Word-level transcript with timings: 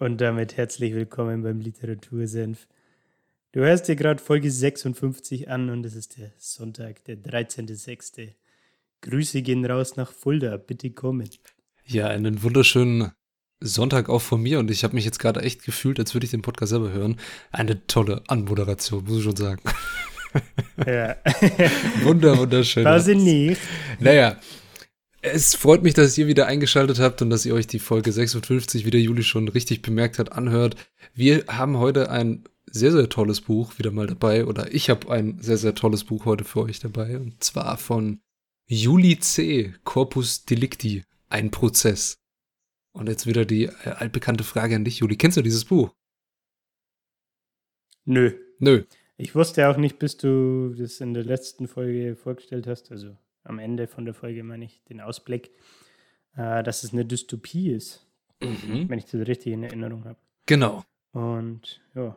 und 0.00 0.18
damit 0.22 0.56
herzlich 0.56 0.94
willkommen 0.94 1.42
beim 1.42 1.60
Literatursenf. 1.60 2.66
Du 3.52 3.60
hörst 3.60 3.86
dir 3.86 3.96
gerade 3.96 4.22
Folge 4.22 4.50
56 4.50 5.50
an 5.50 5.68
und 5.68 5.84
es 5.84 5.94
ist 5.94 6.16
der 6.16 6.32
Sonntag, 6.38 7.04
der 7.04 7.16
13.06. 7.16 8.30
Grüße 9.02 9.42
gehen 9.42 9.64
raus 9.66 9.96
nach 9.96 10.10
Fulda, 10.10 10.56
bitte 10.56 10.90
kommen. 10.90 11.28
Ja, 11.84 12.06
einen 12.06 12.42
wunderschönen 12.42 13.12
Sonntag 13.60 14.08
auch 14.08 14.22
von 14.22 14.40
mir 14.40 14.58
und 14.58 14.70
ich 14.70 14.84
habe 14.84 14.94
mich 14.94 15.04
jetzt 15.04 15.18
gerade 15.18 15.42
echt 15.42 15.64
gefühlt, 15.64 15.98
als 15.98 16.14
würde 16.14 16.24
ich 16.24 16.30
den 16.30 16.40
Podcast 16.40 16.70
selber 16.70 16.92
hören. 16.92 17.20
Eine 17.52 17.86
tolle 17.86 18.22
Anmoderation, 18.26 19.04
muss 19.04 19.18
ich 19.18 19.24
schon 19.24 19.36
sagen. 19.36 19.60
Ja. 20.86 21.16
Wunder, 22.04 22.38
wunderschön. 22.38 22.84
War 22.84 23.00
sie 23.00 23.16
nicht? 23.16 23.60
Naja, 23.98 24.38
es 25.22 25.54
freut 25.54 25.82
mich, 25.82 25.94
dass 25.94 26.16
ihr 26.16 26.26
wieder 26.26 26.46
eingeschaltet 26.46 26.98
habt 26.98 27.20
und 27.22 27.30
dass 27.30 27.44
ihr 27.44 27.54
euch 27.54 27.66
die 27.66 27.78
Folge 27.78 28.12
56, 28.12 28.84
wie 28.84 28.90
der 28.90 29.00
Juli 29.00 29.22
schon 29.22 29.48
richtig 29.48 29.82
bemerkt 29.82 30.18
hat, 30.18 30.32
anhört. 30.32 30.76
Wir 31.14 31.44
haben 31.48 31.78
heute 31.78 32.10
ein 32.10 32.44
sehr, 32.66 32.92
sehr 32.92 33.08
tolles 33.08 33.40
Buch 33.40 33.78
wieder 33.78 33.90
mal 33.90 34.06
dabei 34.06 34.46
oder 34.46 34.72
ich 34.72 34.88
habe 34.88 35.10
ein 35.10 35.40
sehr, 35.40 35.56
sehr 35.56 35.74
tolles 35.74 36.04
Buch 36.04 36.24
heute 36.24 36.44
für 36.44 36.62
euch 36.62 36.78
dabei 36.78 37.18
und 37.18 37.42
zwar 37.42 37.76
von 37.76 38.20
Juli 38.66 39.18
C. 39.18 39.74
Corpus 39.84 40.44
Delicti, 40.44 41.04
ein 41.28 41.50
Prozess. 41.50 42.18
Und 42.92 43.08
jetzt 43.08 43.26
wieder 43.26 43.44
die 43.44 43.64
äh, 43.64 43.90
altbekannte 43.96 44.44
Frage 44.44 44.76
an 44.76 44.84
dich, 44.84 44.98
Juli. 44.98 45.16
Kennst 45.16 45.36
du 45.36 45.42
dieses 45.42 45.64
Buch? 45.64 45.94
Nö. 48.04 48.32
Nö. 48.58 48.84
Ich 49.16 49.34
wusste 49.34 49.68
auch 49.68 49.76
nicht, 49.76 49.98
bis 49.98 50.16
du 50.16 50.74
das 50.74 51.00
in 51.00 51.14
der 51.14 51.24
letzten 51.24 51.68
Folge 51.68 52.16
vorgestellt 52.16 52.66
hast, 52.66 52.90
also 52.90 53.16
am 53.50 53.58
Ende 53.58 53.86
von 53.86 54.04
der 54.06 54.14
Folge 54.14 54.42
meine 54.42 54.64
ich 54.64 54.82
den 54.88 55.00
Ausblick, 55.00 55.50
äh, 56.36 56.62
dass 56.62 56.84
es 56.84 56.92
eine 56.92 57.04
Dystopie 57.04 57.70
ist, 57.70 58.06
Mhm. 58.42 58.88
wenn 58.88 58.98
ich 58.98 59.04
das 59.04 59.26
richtig 59.26 59.52
in 59.52 59.62
Erinnerung 59.64 60.04
habe. 60.06 60.16
Genau. 60.46 60.82
Und 61.12 61.80
ja, 61.94 62.16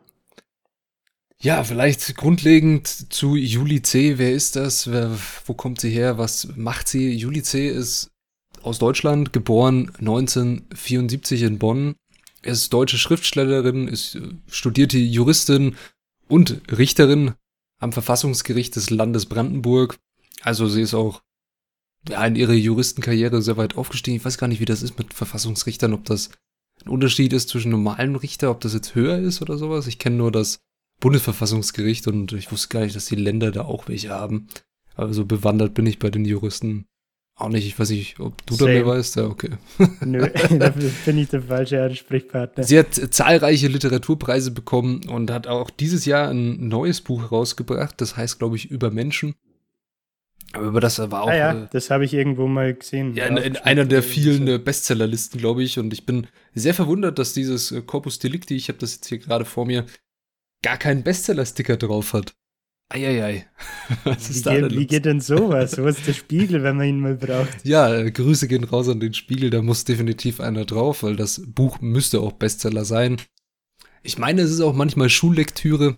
Ja, 1.41 1.63
vielleicht 1.65 2.15
grundlegend 2.15 2.87
zu 2.87 3.35
Juli 3.35 3.81
C. 3.81 4.17
Wer 4.17 4.31
ist 4.31 4.55
das? 4.55 4.89
Wer, 4.89 5.11
wo 5.45 5.53
kommt 5.53 5.81
sie 5.81 5.89
her? 5.89 6.17
Was 6.17 6.47
macht 6.55 6.87
sie? 6.87 7.11
Juli 7.11 7.43
C. 7.43 7.67
ist 7.67 8.11
aus 8.61 8.79
Deutschland, 8.79 9.33
geboren 9.33 9.91
1974 9.99 11.41
in 11.41 11.59
Bonn, 11.59 11.95
ist 12.43 12.71
deutsche 12.71 12.97
Schriftstellerin, 12.97 13.89
ist 13.89 14.15
äh, 14.15 14.21
studierte 14.47 14.97
Juristin 14.97 15.75
und 16.29 16.61
Richterin 16.71 17.33
am 17.79 17.91
Verfassungsgericht 17.91 18.75
des 18.77 18.89
Landes 18.89 19.25
Brandenburg. 19.25 19.97
Also 20.41 20.67
sie 20.67 20.81
ist 20.81 20.93
auch 20.93 21.21
ja, 22.09 22.25
in 22.25 22.35
ihrer 22.35 22.53
Juristenkarriere 22.53 23.41
sehr 23.41 23.57
weit 23.57 23.77
aufgestiegen. 23.77 24.17
Ich 24.17 24.25
weiß 24.25 24.37
gar 24.37 24.47
nicht, 24.47 24.59
wie 24.59 24.65
das 24.65 24.83
ist 24.83 24.97
mit 24.97 25.13
Verfassungsrichtern, 25.13 25.93
ob 25.93 26.05
das 26.05 26.31
ein 26.83 26.89
Unterschied 26.89 27.33
ist 27.33 27.49
zwischen 27.49 27.71
normalen 27.71 28.15
Richter, 28.15 28.51
ob 28.51 28.61
das 28.61 28.73
jetzt 28.73 28.95
höher 28.95 29.19
ist 29.19 29.41
oder 29.41 29.57
sowas. 29.57 29.87
Ich 29.87 29.99
kenne 29.99 30.17
nur 30.17 30.31
das 30.31 30.59
Bundesverfassungsgericht 30.99 32.07
und 32.07 32.33
ich 32.33 32.51
wusste 32.51 32.69
gar 32.69 32.81
nicht, 32.81 32.95
dass 32.95 33.05
die 33.05 33.15
Länder 33.15 33.51
da 33.51 33.63
auch 33.63 33.87
welche 33.87 34.09
haben. 34.09 34.47
Aber 34.95 35.13
so 35.13 35.25
bewandert 35.25 35.73
bin 35.73 35.85
ich 35.85 35.99
bei 35.99 36.09
den 36.09 36.25
Juristen 36.25 36.85
auch 37.35 37.49
nicht. 37.49 37.65
Ich 37.65 37.79
weiß 37.79 37.89
nicht, 37.89 38.19
ob 38.19 38.45
du 38.45 38.55
da 38.55 38.65
mehr 38.65 38.85
weißt. 38.85 39.15
Ja, 39.15 39.25
okay. 39.25 39.51
nö, 40.05 40.27
dafür 40.59 40.91
bin 41.05 41.17
ich 41.17 41.29
der 41.29 41.41
falsche 41.41 41.81
Ansprechpartner. 41.81 42.63
Sie 42.63 42.77
hat 42.77 42.93
zahlreiche 42.93 43.67
Literaturpreise 43.67 44.51
bekommen 44.51 45.07
und 45.09 45.31
hat 45.31 45.47
auch 45.47 45.69
dieses 45.69 46.05
Jahr 46.05 46.29
ein 46.29 46.67
neues 46.67 47.01
Buch 47.01 47.31
rausgebracht. 47.31 47.99
Das 47.99 48.17
heißt, 48.17 48.39
glaube 48.39 48.55
ich, 48.55 48.69
über 48.69 48.91
Menschen. 48.91 49.35
Aber 50.53 50.67
über 50.67 50.79
das 50.79 50.99
war 50.99 51.23
auch 51.23 51.29
ah 51.29 51.35
ja, 51.35 51.63
äh, 51.63 51.67
das 51.71 51.89
habe 51.89 52.05
ich 52.05 52.13
irgendwo 52.13 52.47
mal 52.47 52.75
gesehen. 52.75 53.15
ja, 53.15 53.25
in, 53.25 53.37
in 53.37 53.57
einer 53.57 53.85
der 53.85 54.03
vielen 54.03 54.47
äh, 54.47 54.59
Bestsellerlisten, 54.59 55.39
glaube 55.39 55.63
ich. 55.63 55.79
Und 55.79 55.91
ich 55.91 56.05
bin 56.05 56.27
sehr 56.53 56.75
verwundert, 56.75 57.17
dass 57.17 57.33
dieses 57.33 57.71
äh, 57.71 57.81
Corpus 57.81 58.19
Delicti, 58.19 58.55
ich 58.55 58.69
habe 58.69 58.77
das 58.77 58.95
jetzt 58.95 59.07
hier 59.07 59.17
gerade 59.17 59.45
vor 59.45 59.65
mir, 59.65 59.85
gar 60.61 60.77
keinen 60.77 61.03
Bestseller-Sticker 61.03 61.77
drauf 61.77 62.13
hat. 62.13 62.35
Eieiei. 62.89 63.47
Was 64.03 64.29
Wie 64.29 64.33
ist 64.33 64.45
da 64.45 64.53
geht, 64.53 64.63
denn 64.63 64.79
wie 64.79 64.85
geht 64.85 65.05
denn 65.05 65.21
sowas? 65.21 65.77
Wo 65.79 65.87
ist 65.87 66.05
der 66.05 66.13
Spiegel, 66.13 66.61
wenn 66.61 66.77
man 66.77 66.87
ihn 66.87 66.99
mal 66.99 67.15
braucht? 67.15 67.65
Ja, 67.65 67.91
äh, 67.91 68.11
Grüße 68.11 68.47
gehen 68.47 68.63
raus 68.63 68.87
an 68.89 68.99
den 68.99 69.15
Spiegel, 69.15 69.49
da 69.49 69.63
muss 69.63 69.85
definitiv 69.85 70.39
einer 70.39 70.65
drauf, 70.65 71.01
weil 71.01 71.15
das 71.15 71.41
Buch 71.47 71.81
müsste 71.81 72.19
auch 72.19 72.33
Bestseller 72.33 72.85
sein. 72.85 73.17
Ich 74.03 74.19
meine, 74.19 74.41
es 74.41 74.51
ist 74.51 74.61
auch 74.61 74.73
manchmal 74.73 75.09
Schullektüre. 75.09 75.97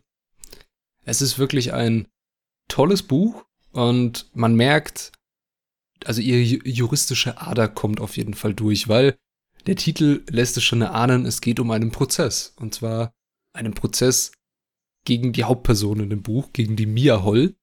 Es 1.04 1.22
ist 1.22 1.38
wirklich 1.38 1.74
ein 1.74 2.08
tolles 2.70 3.04
Buch 3.04 3.46
und 3.76 4.30
man 4.34 4.56
merkt, 4.56 5.12
also 6.06 6.22
ihre 6.22 6.40
ju- 6.40 6.66
juristische 6.68 7.40
Ader 7.42 7.68
kommt 7.68 8.00
auf 8.00 8.18
jeden 8.18 8.34
Fall 8.34 8.54
durch, 8.54 8.88
weil 8.88 9.18
der 9.68 9.76
Titel 9.76 10.24
lässt 10.30 10.58
es 10.58 10.64
schon 10.64 10.82
erahnen, 10.82 11.26
es 11.26 11.42
geht 11.42 11.60
um 11.60 11.72
einen 11.72 11.92
Prozess. 11.92 12.54
Und 12.58 12.74
zwar 12.74 13.12
einen 13.54 13.74
Prozess 13.74 14.32
gegen 15.06 15.34
die 15.34 15.44
Hauptperson 15.44 16.00
in 16.02 16.10
dem 16.10 16.22
Buch, 16.24 16.54
gegen 16.54 16.76
die 16.76 16.86
Mia 16.86 17.24
Holl. 17.24 17.56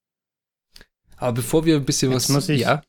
Aber 1.16 1.32
bevor 1.34 1.64
wir 1.64 1.76
ein 1.76 1.84
bisschen 1.84 2.10
Jetzt 2.12 2.24
was. 2.28 2.34
muss 2.34 2.48
ich- 2.48 2.60
ja, 2.62 2.82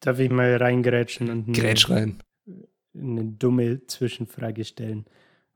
Darf 0.00 0.18
ich 0.18 0.30
mal 0.30 0.56
reingrätschen 0.56 1.28
und 1.28 1.48
eine, 1.48 1.58
Grätsch 1.58 1.90
rein. 1.90 2.22
eine 2.94 3.24
dumme 3.24 3.86
Zwischenfrage 3.86 4.64
stellen? 4.64 5.04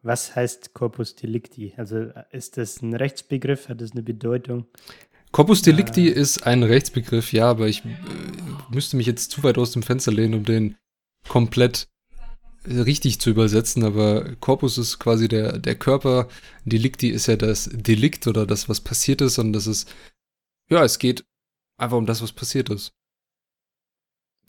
Was 0.03 0.37
heißt 0.37 0.75
Corpus 0.75 1.15
Delicti? 1.15 1.73
Also 1.79 2.11
ist 2.31 2.59
das 2.59 2.83
ein 2.83 2.95
Rechtsbegriff? 2.95 3.69
Hat 3.71 3.81
das 3.81 3.93
eine 3.93 4.03
Bedeutung? 4.03 4.67
Corpus 5.35 5.63
Delicti 5.63 6.07
Äh. 6.09 6.13
ist 6.13 6.47
ein 6.47 6.63
Rechtsbegriff, 6.63 7.33
ja, 7.33 7.51
aber 7.51 7.67
ich 7.67 7.85
äh, 7.85 7.89
müsste 8.71 8.97
mich 8.97 9.07
jetzt 9.09 9.33
zu 9.33 9.43
weit 9.43 9.59
aus 9.59 9.73
dem 9.73 9.83
Fenster 9.83 10.13
lehnen, 10.13 10.35
um 10.35 10.45
den 10.45 10.77
komplett 11.29 11.89
richtig 12.67 13.21
zu 13.21 13.31
übersetzen, 13.31 13.83
aber 13.83 14.37
Corpus 14.37 14.79
ist 14.79 15.01
quasi 15.01 15.27
der, 15.27 15.59
der 15.59 15.75
Körper, 15.75 16.29
Delicti 16.65 17.09
ist 17.11 17.27
ja 17.27 17.35
das 17.37 17.69
Delikt 17.73 18.29
oder 18.29 18.47
das, 18.47 18.69
was 18.69 18.81
passiert 18.81 19.21
ist 19.23 19.39
und 19.39 19.53
das 19.53 19.67
ist, 19.67 19.93
ja, 20.71 20.85
es 20.85 21.01
geht 21.01 21.27
einfach 21.79 21.97
um 21.99 22.07
das, 22.07 22.23
was 22.23 22.33
passiert 22.33 22.71
ist. 22.71 22.93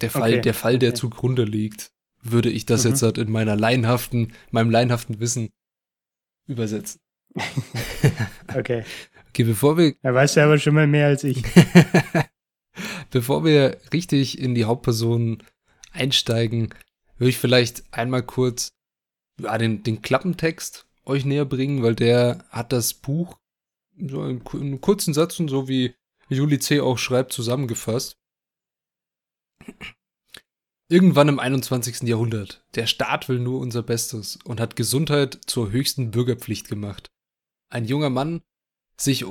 Der 0.01 0.11
Fall, 0.11 0.33
Okay, 0.33 0.41
der 0.41 0.53
Fall, 0.53 0.77
der 0.77 0.89
okay. 0.91 0.99
zugrunde 0.99 1.45
liegt, 1.45 1.91
würde 2.21 2.51
ich 2.51 2.67
das 2.67 2.83
Mhm. 2.83 2.91
jetzt 2.91 3.01
halt 3.01 3.17
in 3.17 3.31
meiner 3.31 3.55
laienhaften, 3.55 4.33
meinem 4.51 4.69
laienhaften 4.69 5.19
Wissen 5.19 5.49
übersetzen. 6.47 7.01
Okay. 8.55 8.85
Okay, 9.35 9.43
bevor 9.43 9.77
wir 9.77 9.97
Er 10.01 10.13
weiß 10.13 10.35
ja 10.35 10.45
aber 10.45 10.57
schon 10.57 10.75
mal 10.75 10.87
mehr 10.87 11.07
als 11.07 11.25
ich. 11.25 11.43
Bevor 13.11 13.43
wir 13.43 13.81
richtig 13.91 14.39
in 14.39 14.55
die 14.55 14.63
Hauptperson 14.63 15.43
einsteigen, 15.91 16.73
würde 17.17 17.31
ich 17.31 17.37
vielleicht 17.37 17.83
einmal 17.93 18.23
kurz 18.23 18.71
ja, 19.41 19.57
den, 19.57 19.83
den 19.83 20.01
Klappentext 20.01 20.87
euch 21.03 21.25
näher 21.25 21.43
bringen, 21.43 21.83
weil 21.83 21.95
der 21.95 22.45
hat 22.49 22.71
das 22.71 22.93
Buch 22.93 23.37
so 23.97 24.23
in, 24.23 24.41
in 24.53 24.79
kurzen 24.79 25.13
Sätzen, 25.13 25.49
so 25.49 25.67
wie 25.67 25.95
Juli 26.29 26.59
C. 26.59 26.79
auch 26.79 26.97
schreibt, 26.97 27.33
zusammengefasst. 27.33 28.17
Irgendwann 30.87 31.27
im 31.27 31.39
21. 31.39 32.03
Jahrhundert. 32.03 32.65
Der 32.75 32.87
Staat 32.87 33.27
will 33.27 33.39
nur 33.39 33.59
unser 33.59 33.83
Bestes 33.83 34.39
und 34.45 34.61
hat 34.61 34.77
Gesundheit 34.77 35.41
zur 35.45 35.71
höchsten 35.71 36.11
Bürgerpflicht 36.11 36.69
gemacht. 36.69 37.11
Ein 37.67 37.83
junger 37.83 38.09
Mann 38.09 38.41
sich, 38.97 39.25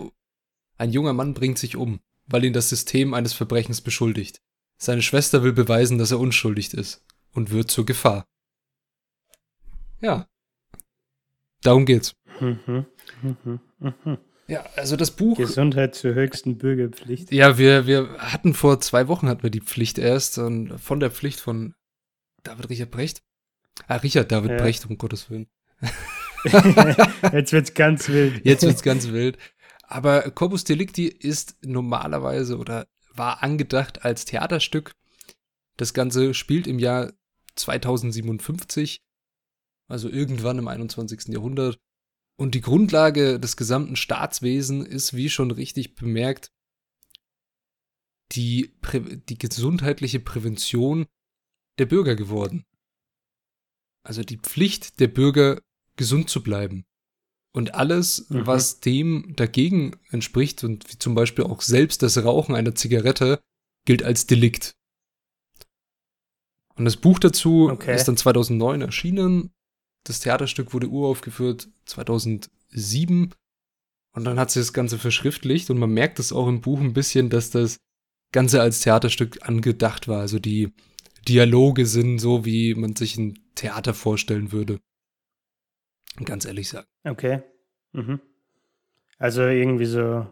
ein 0.79 0.91
junger 0.91 1.13
Mann 1.13 1.35
bringt 1.35 1.59
sich 1.59 1.77
um, 1.77 2.01
weil 2.27 2.45
ihn 2.45 2.53
das 2.53 2.69
System 2.69 3.15
eines 3.15 3.33
Verbrechens 3.33 3.81
beschuldigt. 3.81 4.41
Seine 4.77 5.03
Schwester 5.03 5.43
will 5.43 5.53
beweisen, 5.53 5.99
dass 5.99 6.11
er 6.11 6.21
unschuldig 6.21 6.75
ist 6.75 7.05
und 7.33 7.51
wird 7.51 7.71
zur 7.71 7.87
Gefahr. 7.87 8.27
Ja. 10.01 10.29
Darum 11.63 11.87
geht's. 11.87 12.15
Mhm, 12.41 12.87
mhm, 13.23 13.61
mhm. 13.79 14.19
Ja, 14.47 14.65
also 14.77 14.97
das 14.97 15.11
Buch. 15.11 15.39
Gesundheit 15.39 15.95
zur 15.95 16.15
höchsten 16.15 16.59
Bürgerpflicht. 16.59 17.33
Ja, 17.33 17.57
wir, 17.57 17.87
wir 17.87 18.19
hatten 18.19 18.53
vor 18.53 18.81
zwei 18.81 19.09
Wochen 19.09 19.29
hatten 19.29 19.43
wir 19.43 19.51
die 19.51 19.63
Pflicht 19.63 19.97
erst 19.99 20.39
und 20.39 20.79
von 20.79 21.01
der 21.01 21.11
Pflicht 21.11 21.41
von 21.41 21.75
David 22.43 22.69
Richard 22.69 22.91
Brecht. 22.91 23.23
Ah, 23.87 23.97
Richard 23.97 24.31
David 24.31 24.53
Ja. 24.53 24.57
Brecht, 24.59 24.85
um 24.87 24.99
Gottes 24.99 25.31
Willen. 25.31 25.49
Jetzt 27.33 27.53
wird's 27.53 27.73
ganz 27.73 28.09
wild. 28.09 28.45
Jetzt 28.45 28.63
wird's 28.63 28.83
ganz 28.83 29.09
wild. 29.09 29.39
Aber 29.87 30.31
Corpus 30.31 30.65
Delicti 30.65 31.07
ist 31.07 31.57
normalerweise 31.63 32.59
oder 32.59 32.87
war 33.13 33.43
angedacht 33.43 34.05
als 34.05 34.25
Theaterstück. 34.25 34.95
Das 35.77 35.95
Ganze 35.95 36.35
spielt 36.35 36.67
im 36.67 36.79
Jahr 36.79 37.13
2057, 37.57 39.01
also 39.89 40.09
irgendwann 40.09 40.59
im 40.59 40.69
21. 40.69 41.29
Jahrhundert. 41.29 41.79
Und 42.37 42.55
die 42.55 42.61
Grundlage 42.61 43.39
des 43.39 43.57
gesamten 43.57 43.97
Staatswesens 43.97 44.89
ist, 44.89 45.15
wie 45.15 45.31
schon 45.31 45.51
richtig 45.51 45.95
bemerkt, 45.95 46.51
die, 48.33 48.75
Prä 48.81 49.01
die 49.01 49.39
gesundheitliche 49.39 50.19
Prävention 50.19 51.07
der 51.79 51.87
Bürger 51.87 52.17
geworden. 52.17 52.65
Also 54.03 54.23
die 54.23 54.39
Pflicht 54.39 54.99
der 55.01 55.09
Bürger, 55.09 55.61
gesund 55.97 56.29
zu 56.29 56.43
bleiben. 56.43 56.85
Und 57.55 57.75
alles, 57.75 58.29
mhm. 58.31 58.47
was 58.47 58.81
dem 58.81 59.35
dagegen 59.37 59.97
entspricht 60.11 60.65
und 60.65 60.91
wie 60.93 60.99
zum 60.99 61.15
Beispiel 61.15 61.45
auch 61.45 61.63
selbst 61.63 62.03
das 62.03 62.23
Rauchen 62.23 62.55
einer 62.55 62.75
Zigarette, 62.75 63.41
gilt 63.87 64.03
als 64.03 64.27
Delikt. 64.27 64.75
Und 66.75 66.85
das 66.85 66.97
Buch 66.97 67.21
dazu 67.21 67.71
okay. 67.71 67.95
ist 67.95 68.07
dann 68.07 68.17
2009 68.17 68.81
erschienen. 68.81 69.53
Das 70.05 70.21
Theaterstück 70.21 70.75
wurde 70.75 70.89
uraufgeführt 70.89 71.69
2007. 71.87 73.33
Und 74.15 74.25
dann 74.25 74.39
hat 74.39 74.51
sie 74.51 74.61
das 74.61 74.73
Ganze 74.73 74.99
verschriftlicht 74.99 75.71
und 75.71 75.79
man 75.79 75.91
merkt 75.91 76.19
es 76.19 76.33
auch 76.33 76.49
im 76.49 76.61
Buch 76.61 76.81
ein 76.81 76.93
bisschen, 76.93 77.31
dass 77.31 77.51
das 77.51 77.79
Ganze 78.33 78.61
als 78.61 78.81
Theaterstück 78.81 79.47
angedacht 79.49 80.09
war. 80.09 80.21
Also 80.21 80.39
die 80.39 80.73
Dialoge 81.29 81.87
sind 81.87 82.19
so, 82.19 82.45
wie 82.45 82.75
man 82.75 82.97
sich 82.97 83.17
ein 83.17 83.39
Theater 83.55 83.95
vorstellen 83.95 84.53
würde. 84.53 84.81
Ganz 86.23 86.45
ehrlich 86.45 86.69
sagen. 86.69 86.87
Okay. 87.05 87.43
Mhm. 87.93 88.21
Also 89.19 89.43
irgendwie 89.43 89.87
so 89.87 90.27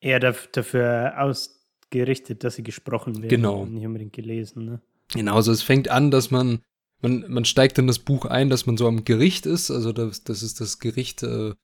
eher 0.00 0.20
dafür 0.20 1.14
ausgerichtet, 1.18 2.44
dass 2.44 2.56
sie 2.56 2.62
gesprochen 2.62 3.16
werden. 3.16 3.28
Genau. 3.28 3.64
Nicht 3.66 3.86
unbedingt 3.86 4.12
gelesen, 4.12 4.64
ne? 4.64 4.82
Genau, 5.12 5.36
also 5.36 5.52
es 5.52 5.62
fängt 5.62 5.88
an, 5.88 6.10
dass 6.10 6.30
man, 6.30 6.62
man, 7.00 7.24
man 7.28 7.44
steigt 7.44 7.78
in 7.78 7.86
das 7.86 7.98
Buch 7.98 8.26
ein, 8.26 8.50
dass 8.50 8.66
man 8.66 8.76
so 8.76 8.86
am 8.86 9.04
Gericht 9.04 9.46
ist. 9.46 9.70
Also 9.70 9.92
das, 9.92 10.24
das 10.24 10.42
ist 10.42 10.60
das 10.60 10.78
Gericht, 10.78 11.22
äh, 11.22 11.54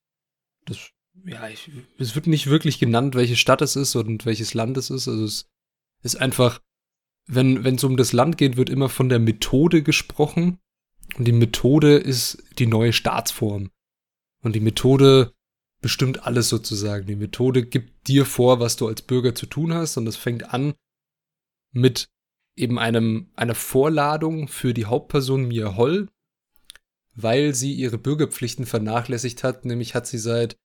das, 0.65 0.91
ja, 1.27 1.49
ich, 1.49 1.71
es 1.99 2.15
wird 2.15 2.27
nicht 2.27 2.49
wirklich 2.49 2.79
genannt, 2.79 3.15
welche 3.15 3.37
Stadt 3.37 3.63
es 3.63 3.77
ist 3.77 3.95
und 3.97 4.25
welches 4.25 4.55
Land 4.55 4.77
es 4.79 4.91
ist. 4.91 5.09
Also 5.09 5.25
es 5.25 5.47
ist 6.03 6.17
einfach, 6.17 6.61
wenn 7.27 7.65
wenn 7.65 7.77
es 7.77 7.85
um 7.85 7.97
das 7.97 8.13
Land 8.13 8.39
geht, 8.39 8.57
wird 8.57 8.71
immer 8.71 8.89
von 8.89 9.09
der 9.09 9.19
Methode 9.19 9.83
gesprochen. 9.83 10.59
Und 11.17 11.27
die 11.27 11.33
Methode 11.33 11.97
ist 11.97 12.43
die 12.59 12.67
neue 12.67 12.93
Staatsform. 12.93 13.71
Und 14.43 14.55
die 14.55 14.61
Methode 14.61 15.33
bestimmt 15.81 16.27
alles 16.27 16.49
sozusagen. 16.49 17.07
Die 17.07 17.17
Methode 17.17 17.65
gibt 17.65 18.09
dir 18.09 18.27
vor, 18.27 18.61
was 18.61 18.77
du 18.77 18.89
als 18.89 19.03
Bürger 19.03 19.35
zu 19.35 19.47
tun 19.47 19.75
hast. 19.75 19.97
Und 19.97 20.07
das 20.07 20.17
fängt 20.17 20.53
an 20.53 20.75
mit 21.73 22.09
eben 22.57 22.79
einem, 22.79 23.31
einer 23.37 23.55
Vorladung 23.55 24.49
für 24.49 24.75
die 24.75 24.87
Hauptperson 24.87 25.47
Mia 25.49 25.77
Holl, 25.77 26.09
weil 27.15 27.55
sie 27.55 27.73
ihre 27.73 27.99
Bürgerpflichten 27.99 28.67
vernachlässigt 28.67 29.45
hat. 29.45 29.65
Nämlich 29.65 29.95
hat 29.95 30.07
sie 30.07 30.19
seit, 30.19 30.57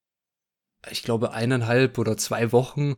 ich 0.89 1.03
glaube, 1.03 1.33
eineinhalb 1.33 1.97
oder 1.97 2.17
zwei 2.17 2.51
Wochen 2.51 2.95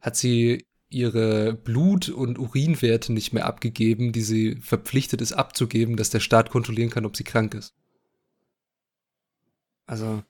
hat 0.00 0.16
sie 0.16 0.66
ihre 0.88 1.54
Blut- 1.54 2.08
und 2.08 2.38
Urinwerte 2.38 3.12
nicht 3.12 3.32
mehr 3.32 3.46
abgegeben, 3.46 4.12
die 4.12 4.22
sie 4.22 4.56
verpflichtet 4.60 5.20
ist 5.20 5.32
abzugeben, 5.32 5.96
dass 5.96 6.10
der 6.10 6.20
Staat 6.20 6.50
kontrollieren 6.50 6.90
kann, 6.90 7.04
ob 7.04 7.16
sie 7.16 7.24
krank 7.24 7.54
ist. 7.54 7.74
Also. 9.86 10.22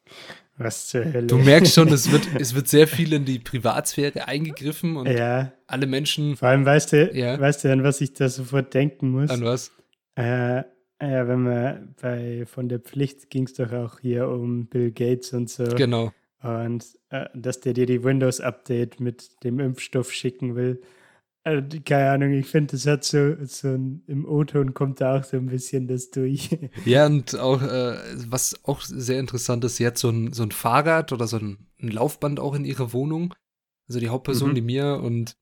Was 0.58 0.88
zur 0.88 1.04
Hölle. 1.04 1.26
Du 1.26 1.36
merkst 1.36 1.74
schon, 1.74 1.88
es 1.88 2.10
wird, 2.10 2.28
es 2.40 2.54
wird 2.54 2.68
sehr 2.68 2.88
viel 2.88 3.12
in 3.12 3.26
die 3.26 3.38
Privatsphäre 3.38 4.26
eingegriffen 4.26 4.96
und 4.96 5.06
ja. 5.06 5.52
alle 5.66 5.86
Menschen. 5.86 6.36
Vor 6.36 6.48
allem 6.48 6.64
weißt 6.64 6.92
du, 6.92 7.10
ja. 7.14 7.38
weißt 7.38 7.64
du, 7.64 7.72
an 7.72 7.82
was 7.82 8.00
ich 8.00 8.14
da 8.14 8.28
sofort 8.28 8.72
denken 8.72 9.10
muss? 9.10 9.30
An 9.30 9.44
was? 9.44 9.70
Äh, 10.14 10.62
ja, 11.02 11.28
wenn 11.28 11.42
man 11.42 11.94
bei 12.00 12.46
von 12.46 12.70
der 12.70 12.80
Pflicht 12.80 13.28
ging 13.28 13.44
es 13.44 13.52
doch 13.52 13.70
auch 13.72 14.00
hier 14.00 14.28
um 14.28 14.66
Bill 14.66 14.92
Gates 14.92 15.34
und 15.34 15.50
so. 15.50 15.64
Genau. 15.64 16.12
Und 16.46 16.84
äh, 17.10 17.26
dass 17.34 17.60
der 17.60 17.72
dir 17.72 17.86
die 17.86 18.04
Windows-Update 18.04 19.00
mit 19.00 19.42
dem 19.42 19.58
Impfstoff 19.60 20.12
schicken 20.12 20.54
will. 20.54 20.82
Also, 21.44 21.78
keine 21.84 22.10
Ahnung, 22.10 22.32
ich 22.32 22.46
finde, 22.46 22.72
das 22.72 22.86
hat 22.86 23.04
so, 23.04 23.36
so 23.44 23.68
ein, 23.68 24.02
im 24.08 24.24
O-Ton 24.24 24.74
kommt 24.74 25.00
da 25.00 25.18
auch 25.18 25.24
so 25.24 25.36
ein 25.36 25.46
bisschen 25.46 25.86
das 25.86 26.10
durch. 26.10 26.50
Ja, 26.84 27.06
und 27.06 27.38
auch, 27.38 27.62
äh, 27.62 27.96
was 28.28 28.64
auch 28.64 28.80
sehr 28.82 29.20
interessant 29.20 29.64
ist, 29.64 29.76
sie 29.76 29.86
hat 29.86 29.96
so 29.96 30.10
ein, 30.10 30.32
so 30.32 30.42
ein 30.42 30.50
Fahrrad 30.50 31.12
oder 31.12 31.26
so 31.26 31.36
ein, 31.36 31.68
ein 31.80 31.88
Laufband 31.88 32.40
auch 32.40 32.54
in 32.54 32.64
ihrer 32.64 32.92
Wohnung. 32.92 33.32
Also 33.88 34.00
die 34.00 34.08
Hauptperson, 34.08 34.50
mhm. 34.50 34.54
die 34.56 34.60
mir, 34.60 35.00
und 35.02 35.36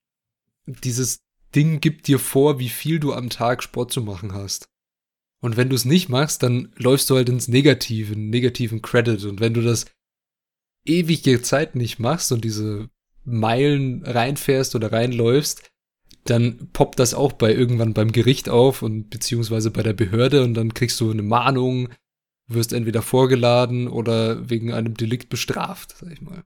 dieses 0.67 1.25
Ding 1.55 1.81
gibt 1.81 2.06
dir 2.06 2.19
vor, 2.19 2.59
wie 2.59 2.69
viel 2.69 3.01
du 3.01 3.12
am 3.12 3.31
Tag 3.31 3.62
Sport 3.62 3.93
zu 3.93 4.03
machen 4.03 4.35
hast. 4.35 4.69
Und 5.41 5.56
wenn 5.56 5.69
du 5.69 5.75
es 5.75 5.85
nicht 5.85 6.09
machst, 6.09 6.43
dann 6.43 6.73
läufst 6.77 7.11
du 7.11 7.17
halt 7.17 7.29
ins 7.29 7.49
Negative, 7.49 8.19
negativen 8.19 8.83
Credit. 8.83 9.25
Und 9.25 9.41
wenn 9.41 9.55
du 9.55 9.61
das 9.61 9.87
ewige 10.85 11.43
Zeit 11.43 11.75
nicht 11.75 11.99
machst 11.99 12.33
und 12.33 12.45
diese 12.45 12.89
Meilen 13.25 14.05
reinfährst 14.05 14.75
oder 14.75 14.93
reinläufst, 14.93 15.71
dann 16.25 16.71
poppt 16.73 16.99
das 16.99 17.15
auch 17.15 17.33
bei 17.33 17.53
irgendwann 17.53 17.95
beim 17.95 18.13
Gericht 18.13 18.49
auf 18.49 18.83
und 18.83 19.11
beziehungsweise 19.11 19.71
bei 19.71 19.83
der 19.83 19.93
Behörde 19.93 20.43
und 20.43 20.55
dann 20.55 20.75
kriegst 20.75 21.01
du 21.01 21.11
eine 21.11 21.23
Mahnung, 21.23 21.89
wirst 22.47 22.73
entweder 22.73 23.03
vorgeladen 23.03 23.89
oder 23.89 24.49
wegen 24.49 24.73
einem 24.73 24.95
Delikt 24.95 25.29
bestraft, 25.29 25.97
sag 25.99 26.13
ich 26.13 26.21
mal. 26.21 26.43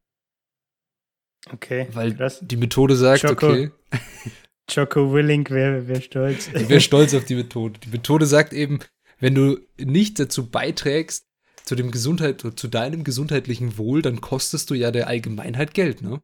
Okay. 1.52 1.88
Weil 1.92 2.14
krass. 2.14 2.40
die 2.42 2.56
Methode 2.56 2.96
sagt, 2.96 3.22
Choco, 3.22 3.50
okay. 3.50 3.70
Choco 4.72 5.12
Willing 5.12 5.48
wäre 5.48 5.88
wär 5.88 6.00
stolz. 6.00 6.52
Wäre 6.52 6.80
stolz 6.80 7.14
auf 7.14 7.24
die 7.24 7.36
Methode. 7.36 7.78
Die 7.80 7.90
Methode 7.90 8.26
sagt 8.26 8.52
eben, 8.52 8.80
wenn 9.18 9.34
du 9.34 9.58
nicht 9.78 10.18
dazu 10.18 10.50
beiträgst, 10.50 11.27
zu 11.68 11.74
dem 11.74 11.90
Gesundheit, 11.90 12.40
zu 12.40 12.66
deinem 12.66 13.04
gesundheitlichen 13.04 13.76
Wohl, 13.76 14.00
dann 14.00 14.22
kostest 14.22 14.70
du 14.70 14.74
ja 14.74 14.90
der 14.90 15.06
Allgemeinheit 15.06 15.74
Geld, 15.74 16.00
ne? 16.00 16.22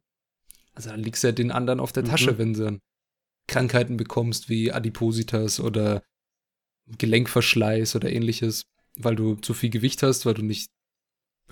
Also 0.73 0.89
dann 0.89 1.03
liegst 1.03 1.23
du 1.23 1.27
ja 1.27 1.33
den 1.33 1.51
anderen 1.51 1.79
auf 1.79 1.91
der 1.91 2.01
mhm. 2.01 2.07
Tasche, 2.07 2.39
wenn 2.39 2.53
du 2.53 2.63
dann 2.63 2.81
Krankheiten 3.47 3.95
bekommst 3.95 4.49
wie 4.49 4.71
Adipositas 4.71 5.59
oder 5.59 6.01
Gelenkverschleiß 6.97 7.95
oder 7.95 8.11
ähnliches, 8.11 8.65
weil 8.97 9.15
du 9.15 9.35
zu 9.35 9.53
viel 9.53 9.69
Gewicht 9.69 10.01
hast, 10.01 10.25
weil 10.25 10.33
du 10.33 10.41
nicht 10.41 10.71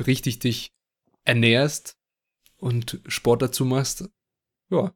richtig 0.07 0.39
dich 0.39 0.71
ernährst 1.23 1.95
und 2.57 2.99
Sport 3.05 3.43
dazu 3.43 3.63
machst. 3.63 4.09
Ja, 4.71 4.91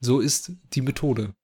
so 0.00 0.20
ist 0.20 0.52
die 0.74 0.82
Methode. 0.82 1.34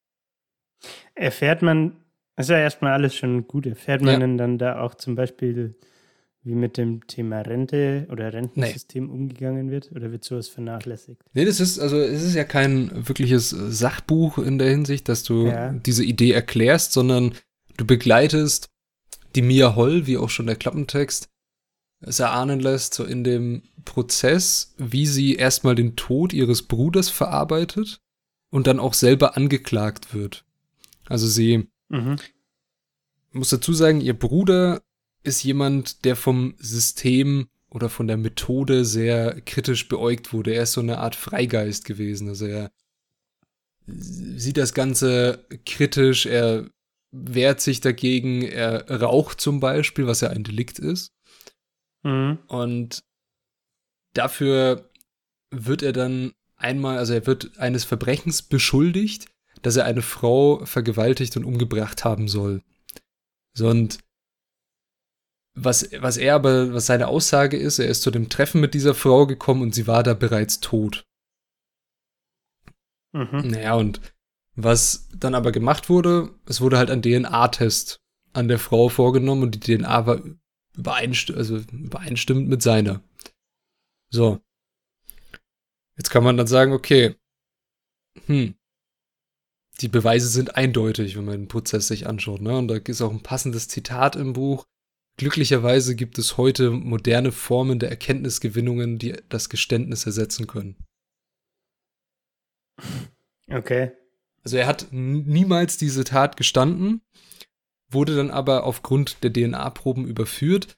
Erfährt 1.15 1.63
man, 1.63 1.97
ist 2.37 2.51
ja 2.51 2.59
erstmal 2.59 2.93
alles 2.93 3.15
schon 3.15 3.47
gut, 3.47 3.65
erfährt 3.65 4.03
man 4.03 4.13
ja. 4.13 4.19
denn 4.19 4.37
dann 4.37 4.59
da 4.59 4.81
auch 4.81 4.93
zum 4.93 5.15
Beispiel 5.15 5.75
wie 6.43 6.55
mit 6.55 6.77
dem 6.77 7.05
Thema 7.05 7.41
Rente 7.41 8.07
oder 8.11 8.33
Rentensystem 8.33 9.05
nee. 9.05 9.11
umgegangen 9.11 9.69
wird? 9.69 9.91
Oder 9.91 10.11
wird 10.11 10.23
sowas 10.23 10.47
vernachlässigt? 10.47 11.21
Nee, 11.33 11.45
das 11.45 11.59
ist, 11.59 11.79
also 11.79 11.97
es 11.97 12.23
ist 12.23 12.33
ja 12.33 12.43
kein 12.43 13.07
wirkliches 13.07 13.49
Sachbuch 13.49 14.39
in 14.39 14.57
der 14.57 14.69
Hinsicht, 14.69 15.07
dass 15.07 15.23
du 15.23 15.47
ja. 15.47 15.71
diese 15.71 16.03
Idee 16.03 16.31
erklärst, 16.31 16.93
sondern 16.93 17.35
du 17.77 17.85
begleitest 17.85 18.69
die 19.35 19.43
Mia 19.43 19.75
Holl, 19.75 20.07
wie 20.07 20.17
auch 20.17 20.29
schon 20.29 20.47
der 20.47 20.55
Klappentext, 20.55 21.29
es 22.01 22.19
erahnen 22.19 22.59
lässt, 22.59 22.95
so 22.95 23.03
in 23.03 23.23
dem 23.23 23.61
Prozess, 23.85 24.73
wie 24.77 25.05
sie 25.05 25.35
erstmal 25.35 25.75
den 25.75 25.95
Tod 25.95 26.33
ihres 26.33 26.63
Bruders 26.63 27.09
verarbeitet 27.09 28.01
und 28.49 28.65
dann 28.65 28.79
auch 28.79 28.95
selber 28.95 29.37
angeklagt 29.37 30.13
wird. 30.13 30.43
Also 31.07 31.27
sie 31.27 31.69
mhm. 31.89 32.15
muss 33.31 33.49
dazu 33.49 33.73
sagen, 33.73 34.01
ihr 34.01 34.17
Bruder 34.17 34.81
ist 35.23 35.43
jemand, 35.43 36.05
der 36.05 36.15
vom 36.15 36.55
System 36.57 37.47
oder 37.69 37.89
von 37.89 38.07
der 38.07 38.17
Methode 38.17 38.85
sehr 38.85 39.41
kritisch 39.41 39.87
beäugt 39.87 40.33
wurde. 40.33 40.53
Er 40.53 40.63
ist 40.63 40.73
so 40.73 40.81
eine 40.81 40.97
Art 40.97 41.15
Freigeist 41.15 41.85
gewesen. 41.85 42.27
Also 42.27 42.45
er 42.45 42.71
sieht 43.87 44.57
das 44.57 44.73
Ganze 44.73 45.45
kritisch, 45.65 46.25
er 46.25 46.69
wehrt 47.11 47.61
sich 47.61 47.81
dagegen, 47.81 48.41
er 48.41 48.89
raucht 49.01 49.41
zum 49.41 49.59
Beispiel, 49.59 50.07
was 50.07 50.21
ja 50.21 50.29
ein 50.29 50.43
Delikt 50.43 50.79
ist. 50.79 51.13
Mhm. 52.03 52.39
Und 52.47 53.03
dafür 54.13 54.89
wird 55.49 55.83
er 55.83 55.93
dann 55.93 56.33
einmal, 56.55 56.97
also 56.97 57.13
er 57.13 57.25
wird 57.27 57.57
eines 57.57 57.83
Verbrechens 57.83 58.41
beschuldigt, 58.41 59.27
dass 59.61 59.75
er 59.75 59.85
eine 59.85 60.01
Frau 60.01 60.65
vergewaltigt 60.65 61.35
und 61.37 61.45
umgebracht 61.45 62.03
haben 62.03 62.27
soll. 62.27 62.61
So, 63.53 63.69
und 63.69 63.99
was, 65.53 65.89
was 65.99 66.17
er 66.17 66.35
aber, 66.35 66.73
was 66.73 66.85
seine 66.85 67.07
Aussage 67.07 67.57
ist, 67.57 67.79
er 67.79 67.87
ist 67.87 68.01
zu 68.01 68.11
dem 68.11 68.29
Treffen 68.29 68.61
mit 68.61 68.73
dieser 68.73 68.95
Frau 68.95 69.27
gekommen 69.27 69.61
und 69.61 69.75
sie 69.75 69.87
war 69.87 70.03
da 70.03 70.13
bereits 70.13 70.59
tot. 70.59 71.05
Mhm. 73.13 73.49
Naja, 73.49 73.75
und 73.75 74.01
was 74.55 75.09
dann 75.15 75.35
aber 75.35 75.51
gemacht 75.51 75.89
wurde, 75.89 76.33
es 76.45 76.61
wurde 76.61 76.77
halt 76.77 76.89
ein 76.89 77.01
DNA-Test 77.01 78.01
an 78.33 78.47
der 78.47 78.59
Frau 78.59 78.89
vorgenommen 78.89 79.43
und 79.43 79.55
die 79.55 79.77
DNA 79.77 80.05
war 80.05 80.21
übereinstimmend, 80.77 81.37
also 81.37 81.57
übereinstimmend 81.57 82.47
mit 82.47 82.61
seiner. 82.61 83.03
So. 84.09 84.41
Jetzt 85.97 86.09
kann 86.09 86.23
man 86.23 86.37
dann 86.37 86.47
sagen, 86.47 86.71
okay, 86.71 87.15
hm, 88.25 88.55
die 89.81 89.87
Beweise 89.87 90.27
sind 90.27 90.55
eindeutig, 90.55 91.17
wenn 91.17 91.25
man 91.25 91.41
den 91.41 91.47
Prozess 91.47 91.87
sich 91.87 92.07
anschaut, 92.07 92.41
ne? 92.41 92.57
Und 92.57 92.67
da 92.67 92.75
ist 92.75 93.01
auch 93.01 93.11
ein 93.11 93.23
passendes 93.23 93.67
Zitat 93.67 94.15
im 94.15 94.33
Buch 94.33 94.65
glücklicherweise 95.21 95.95
gibt 95.95 96.17
es 96.17 96.37
heute 96.37 96.71
moderne 96.71 97.31
Formen 97.31 97.77
der 97.77 97.91
Erkenntnisgewinnungen, 97.91 98.97
die 98.97 99.13
das 99.29 99.49
Geständnis 99.49 100.07
ersetzen 100.07 100.47
können. 100.47 100.77
Okay. 103.47 103.91
Also 104.43 104.57
er 104.57 104.65
hat 104.65 104.87
niemals 104.89 105.77
diese 105.77 106.05
Tat 106.05 106.37
gestanden, 106.37 107.01
wurde 107.87 108.15
dann 108.15 108.31
aber 108.31 108.63
aufgrund 108.63 109.23
der 109.23 109.31
DNA-Proben 109.31 110.07
überführt 110.07 110.75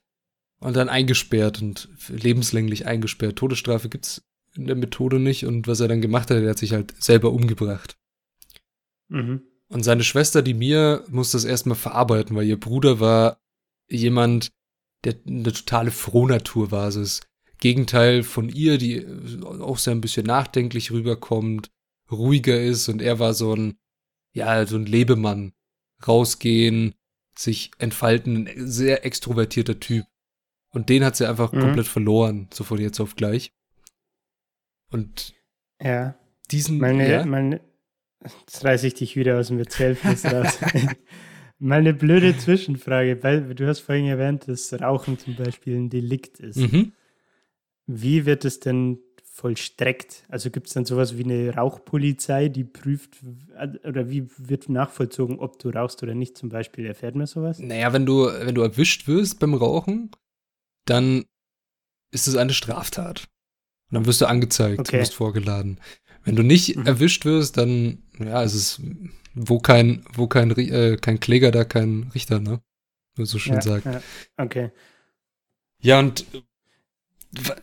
und 0.60 0.76
dann 0.76 0.90
eingesperrt 0.90 1.62
und 1.62 1.88
lebenslänglich 2.08 2.84
eingesperrt. 2.84 3.36
Todesstrafe 3.36 3.88
gibt's 3.88 4.26
in 4.54 4.66
der 4.66 4.76
Methode 4.76 5.20
nicht 5.20 5.46
und 5.46 5.66
was 5.66 5.80
er 5.80 5.88
dann 5.88 6.02
gemacht 6.02 6.30
hat, 6.30 6.36
er 6.36 6.50
hat 6.50 6.58
sich 6.58 6.74
halt 6.74 6.92
selber 7.02 7.32
umgebracht. 7.32 7.96
Mhm. 9.08 9.40
Und 9.68 9.84
seine 9.84 10.04
Schwester, 10.04 10.42
die 10.42 10.52
Mia, 10.52 11.02
muss 11.08 11.30
das 11.30 11.46
erstmal 11.46 11.78
verarbeiten, 11.78 12.36
weil 12.36 12.46
ihr 12.46 12.60
Bruder 12.60 13.00
war 13.00 13.38
jemand, 13.88 14.50
der 15.04 15.16
eine 15.26 15.52
totale 15.52 15.90
Frohnatur 15.90 16.70
war. 16.70 16.84
Also 16.84 17.00
das 17.00 17.20
Gegenteil 17.58 18.22
von 18.22 18.48
ihr, 18.48 18.78
die 18.78 19.06
auch 19.60 19.78
sehr 19.78 19.94
ein 19.94 20.00
bisschen 20.00 20.26
nachdenklich 20.26 20.90
rüberkommt, 20.90 21.70
ruhiger 22.10 22.60
ist 22.60 22.88
und 22.88 23.00
er 23.00 23.18
war 23.18 23.34
so 23.34 23.54
ein, 23.54 23.78
ja, 24.32 24.66
so 24.66 24.76
ein 24.76 24.86
Lebemann. 24.86 25.52
Rausgehen, 26.06 26.94
sich 27.38 27.70
entfalten, 27.78 28.46
ein 28.46 28.70
sehr 28.70 29.06
extrovertierter 29.06 29.80
Typ. 29.80 30.04
Und 30.70 30.88
den 30.88 31.04
hat 31.04 31.16
sie 31.16 31.28
einfach 31.28 31.52
mhm. 31.52 31.60
komplett 31.60 31.86
verloren, 31.86 32.48
so 32.52 32.64
von 32.64 32.78
jetzt 32.78 33.00
auf 33.00 33.16
gleich. 33.16 33.52
Und 34.90 35.34
ja. 35.80 36.14
diesen. 36.50 36.78
Meine, 36.78 37.10
ja? 37.10 37.24
meine, 37.24 37.60
jetzt 38.40 38.64
reiße 38.64 38.86
ich 38.86 38.94
dich 38.94 39.16
wieder 39.16 39.38
aus 39.38 39.48
dem 39.48 39.58
Erzählfluss 39.58 40.24
raus. 40.24 40.58
Mal 41.58 41.78
eine 41.78 41.94
blöde 41.94 42.36
Zwischenfrage, 42.36 43.22
weil 43.22 43.54
du 43.54 43.66
hast 43.66 43.80
vorhin 43.80 44.06
erwähnt, 44.06 44.48
dass 44.48 44.72
Rauchen 44.72 45.18
zum 45.18 45.36
Beispiel 45.36 45.76
ein 45.76 45.88
Delikt 45.88 46.40
ist. 46.40 46.56
Mhm. 46.56 46.92
Wie 47.86 48.26
wird 48.26 48.44
es 48.44 48.60
denn 48.60 48.98
vollstreckt? 49.34 50.24
Also 50.28 50.50
gibt 50.50 50.68
es 50.68 50.74
dann 50.74 50.84
sowas 50.84 51.16
wie 51.18 51.24
eine 51.24 51.54
Rauchpolizei, 51.54 52.48
die 52.48 52.64
prüft, 52.64 53.18
oder 53.84 54.08
wie 54.10 54.28
wird 54.38 54.68
nachvollzogen, 54.68 55.38
ob 55.38 55.58
du 55.58 55.70
rauchst 55.70 56.02
oder 56.02 56.14
nicht 56.14 56.36
zum 56.38 56.48
Beispiel? 56.48 56.86
Erfährt 56.86 57.14
man 57.14 57.26
sowas? 57.26 57.58
Naja, 57.58 57.92
wenn 57.92 58.06
du, 58.06 58.26
wenn 58.26 58.54
du 58.54 58.62
erwischt 58.62 59.06
wirst 59.06 59.40
beim 59.40 59.54
Rauchen, 59.54 60.10
dann 60.86 61.24
ist 62.12 62.28
es 62.28 62.36
eine 62.36 62.52
Straftat. 62.52 63.28
Und 63.90 63.96
dann 63.96 64.06
wirst 64.06 64.20
du 64.20 64.26
angezeigt, 64.26 64.80
okay. 64.80 64.92
du 64.92 65.02
wirst 65.02 65.14
vorgeladen. 65.14 65.80
Wenn 66.24 66.36
du 66.36 66.42
nicht 66.42 66.76
mhm. 66.76 66.86
erwischt 66.86 67.24
wirst, 67.24 67.56
dann, 67.56 67.98
ja, 68.18 68.42
es 68.42 68.54
ist, 68.54 68.80
wo 69.34 69.58
kein, 69.58 70.04
wo 70.12 70.26
kein, 70.26 70.50
äh, 70.50 70.96
kein 71.00 71.20
Kläger, 71.20 71.50
da 71.50 71.64
kein 71.64 72.10
Richter, 72.14 72.40
ne? 72.40 72.60
Nur 73.16 73.26
so 73.26 73.38
schön 73.38 73.54
ja, 73.54 73.62
sagt. 73.62 73.86
Ja. 73.86 74.02
Okay. 74.36 74.70
Ja, 75.80 75.98
und 75.98 76.24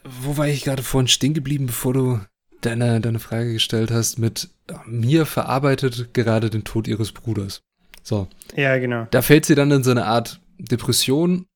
wo 0.04 0.38
war 0.38 0.48
ich 0.48 0.64
gerade 0.64 0.84
vorhin 0.84 1.08
stehen 1.08 1.34
geblieben, 1.34 1.66
bevor 1.66 1.94
du 1.94 2.22
deine, 2.62 3.02
deine 3.02 3.20
Frage 3.20 3.54
gestellt 3.54 3.92
hast, 3.92 4.20
mit 4.20 4.50
mir 4.86 5.26
verarbeitet 5.26 6.14
gerade 6.14 6.50
den 6.50 6.64
Tod 6.64 6.88
ihres 6.88 7.12
Bruders. 7.12 7.64
So. 8.04 8.28
Ja, 8.56 8.78
genau. 8.78 9.08
Da 9.12 9.22
fällt 9.22 9.46
sie 9.46 9.56
dann 9.56 9.72
in 9.72 9.84
so 9.84 9.92
eine 9.92 10.06
Art 10.06 10.42
Depression 10.58 11.48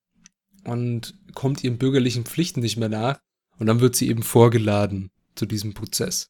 und 0.64 1.14
kommt 1.34 1.64
ihren 1.64 1.78
bürgerlichen 1.78 2.26
Pflichten 2.26 2.62
nicht 2.62 2.78
mehr 2.78 2.90
nach. 2.90 3.20
Und 3.58 3.68
dann 3.68 3.80
wird 3.80 3.96
sie 3.96 4.10
eben 4.10 4.24
vorgeladen 4.24 5.12
zu 5.36 5.46
diesem 5.46 5.74
Prozess. 5.74 6.30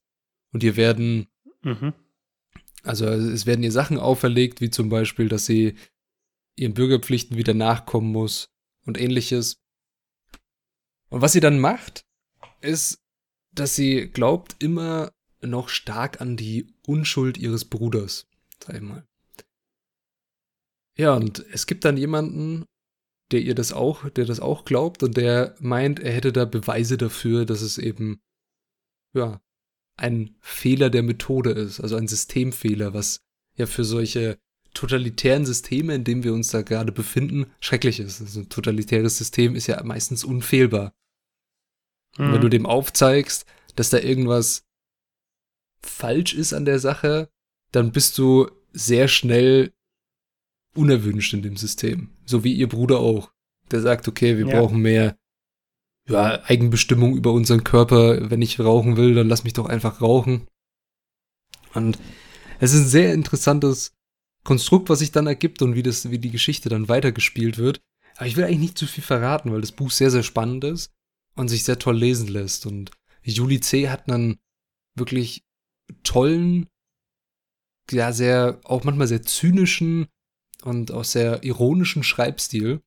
Und 0.55 0.63
ihr 0.63 0.77
werden, 0.77 1.27
mhm. 1.63 1.93
also 2.81 3.07
es 3.07 3.45
werden 3.45 3.61
ihr 3.61 3.73
Sachen 3.73 3.99
auferlegt, 3.99 4.61
wie 4.61 4.69
zum 4.69 4.87
Beispiel, 4.87 5.27
dass 5.27 5.45
sie 5.45 5.75
ihren 6.55 6.73
Bürgerpflichten 6.73 7.35
wieder 7.35 7.53
nachkommen 7.53 8.09
muss 8.09 8.53
und 8.85 8.97
ähnliches. 8.97 9.57
Und 11.09 11.19
was 11.19 11.33
sie 11.33 11.41
dann 11.41 11.59
macht, 11.59 12.05
ist, 12.61 13.03
dass 13.51 13.75
sie 13.75 14.07
glaubt 14.07 14.55
immer 14.59 15.11
noch 15.41 15.67
stark 15.67 16.21
an 16.21 16.37
die 16.37 16.73
Unschuld 16.87 17.37
ihres 17.37 17.65
Bruders, 17.65 18.25
sag 18.63 18.77
ich 18.77 18.81
mal. 18.81 19.05
Ja, 20.97 21.15
und 21.15 21.39
es 21.51 21.67
gibt 21.67 21.83
dann 21.83 21.97
jemanden, 21.97 22.63
der 23.31 23.41
ihr 23.41 23.55
das 23.55 23.73
auch, 23.73 24.09
der 24.09 24.23
das 24.23 24.39
auch 24.39 24.63
glaubt 24.63 25.03
und 25.03 25.17
der 25.17 25.53
meint, 25.59 25.99
er 25.99 26.13
hätte 26.13 26.31
da 26.31 26.45
Beweise 26.45 26.95
dafür, 26.95 27.45
dass 27.45 27.61
es 27.61 27.77
eben, 27.77 28.21
ja, 29.13 29.41
ein 29.97 30.35
Fehler 30.41 30.89
der 30.89 31.03
Methode 31.03 31.51
ist, 31.51 31.79
also 31.79 31.95
ein 31.95 32.07
Systemfehler, 32.07 32.93
was 32.93 33.21
ja 33.55 33.65
für 33.65 33.83
solche 33.83 34.37
totalitären 34.73 35.45
Systeme, 35.45 35.95
in 35.95 36.03
denen 36.03 36.23
wir 36.23 36.33
uns 36.33 36.49
da 36.49 36.61
gerade 36.61 36.91
befinden, 36.91 37.45
schrecklich 37.61 37.99
ist. 37.99 38.21
Also 38.21 38.41
ein 38.41 38.49
totalitäres 38.49 39.17
System 39.17 39.55
ist 39.55 39.67
ja 39.67 39.81
meistens 39.83 40.23
unfehlbar. 40.23 40.93
Mhm. 42.17 42.33
wenn 42.33 42.41
du 42.41 42.49
dem 42.49 42.65
aufzeigst, 42.65 43.45
dass 43.75 43.89
da 43.89 43.99
irgendwas 43.99 44.65
falsch 45.81 46.33
ist 46.33 46.53
an 46.53 46.65
der 46.65 46.79
Sache, 46.79 47.29
dann 47.71 47.91
bist 47.91 48.17
du 48.17 48.49
sehr 48.71 49.07
schnell 49.07 49.73
unerwünscht 50.75 51.33
in 51.33 51.41
dem 51.41 51.57
System. 51.57 52.09
So 52.25 52.43
wie 52.43 52.53
ihr 52.53 52.67
Bruder 52.67 52.99
auch. 52.99 53.31
Der 53.71 53.81
sagt, 53.81 54.07
okay, 54.07 54.37
wir 54.37 54.47
ja. 54.47 54.59
brauchen 54.59 54.81
mehr 54.81 55.17
ja, 56.07 56.43
Eigenbestimmung 56.43 57.15
über 57.15 57.31
unseren 57.31 57.63
Körper. 57.63 58.29
Wenn 58.29 58.41
ich 58.41 58.59
rauchen 58.59 58.97
will, 58.97 59.15
dann 59.15 59.27
lass 59.27 59.43
mich 59.43 59.53
doch 59.53 59.65
einfach 59.65 60.01
rauchen. 60.01 60.47
Und 61.73 61.99
es 62.59 62.73
ist 62.73 62.81
ein 62.81 62.87
sehr 62.87 63.13
interessantes 63.13 63.93
Konstrukt, 64.43 64.89
was 64.89 64.99
sich 64.99 65.11
dann 65.11 65.27
ergibt 65.27 65.61
und 65.61 65.75
wie 65.75 65.83
das, 65.83 66.11
wie 66.11 66.19
die 66.19 66.31
Geschichte 66.31 66.69
dann 66.69 66.87
weitergespielt 66.87 67.57
wird. 67.57 67.81
Aber 68.15 68.27
ich 68.27 68.37
will 68.37 68.45
eigentlich 68.45 68.59
nicht 68.59 68.77
zu 68.77 68.87
viel 68.87 69.03
verraten, 69.03 69.51
weil 69.51 69.61
das 69.61 69.71
Buch 69.73 69.91
sehr, 69.91 70.11
sehr 70.11 70.23
spannend 70.23 70.63
ist 70.63 70.91
und 71.35 71.49
sich 71.49 71.63
sehr 71.63 71.79
toll 71.79 71.97
lesen 71.97 72.27
lässt. 72.27 72.65
Und 72.65 72.91
Julie 73.23 73.59
C. 73.59 73.89
hat 73.89 74.09
einen 74.09 74.37
wirklich 74.95 75.43
tollen, 76.03 76.67
ja, 77.91 78.13
sehr, 78.13 78.61
auch 78.63 78.83
manchmal 78.83 79.07
sehr 79.07 79.23
zynischen 79.23 80.07
und 80.63 80.91
auch 80.91 81.03
sehr 81.03 81.43
ironischen 81.43 82.03
Schreibstil. 82.03 82.81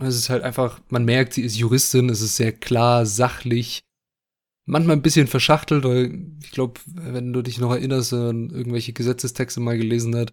Es 0.00 0.16
ist 0.16 0.28
halt 0.28 0.42
einfach, 0.42 0.80
man 0.88 1.04
merkt, 1.04 1.34
sie 1.34 1.42
ist 1.42 1.56
Juristin, 1.56 2.08
es 2.08 2.20
ist 2.20 2.36
sehr 2.36 2.52
klar, 2.52 3.06
sachlich, 3.06 3.84
manchmal 4.64 4.96
ein 4.96 5.02
bisschen 5.02 5.26
verschachtelt, 5.26 5.84
weil 5.84 6.26
ich 6.42 6.50
glaube, 6.50 6.80
wenn 6.86 7.32
du 7.32 7.42
dich 7.42 7.58
noch 7.58 7.70
erinnerst 7.70 8.12
an 8.12 8.50
irgendwelche 8.50 8.92
Gesetzestexte 8.92 9.60
mal 9.60 9.78
gelesen 9.78 10.14
hast, 10.16 10.32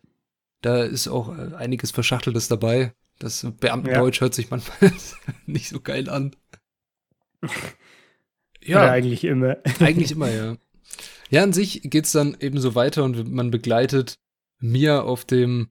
da 0.62 0.84
ist 0.84 1.08
auch 1.08 1.30
einiges 1.30 1.91
Verschachteltes 1.91 2.48
dabei. 2.48 2.94
Das 3.20 3.46
Beamtendeutsch 3.60 4.18
ja. 4.18 4.22
hört 4.22 4.34
sich 4.34 4.50
manchmal 4.50 4.91
nicht 5.46 5.70
so 5.70 5.80
geil 5.80 6.10
an. 6.10 6.36
Ja. 8.63 8.77
Oder 8.77 8.91
eigentlich 8.91 9.24
immer. 9.24 9.58
Eigentlich 9.80 10.12
immer, 10.12 10.30
ja. 10.30 10.56
Ja, 11.32 11.41
an 11.41 11.51
sich 11.51 11.82
geht's 11.84 12.12
dann 12.12 12.38
eben 12.39 12.60
so 12.60 12.75
weiter 12.75 13.03
und 13.03 13.32
man 13.32 13.50
begleitet 13.50 14.20
Mia 14.60 15.01
auf 15.01 15.25
dem, 15.25 15.70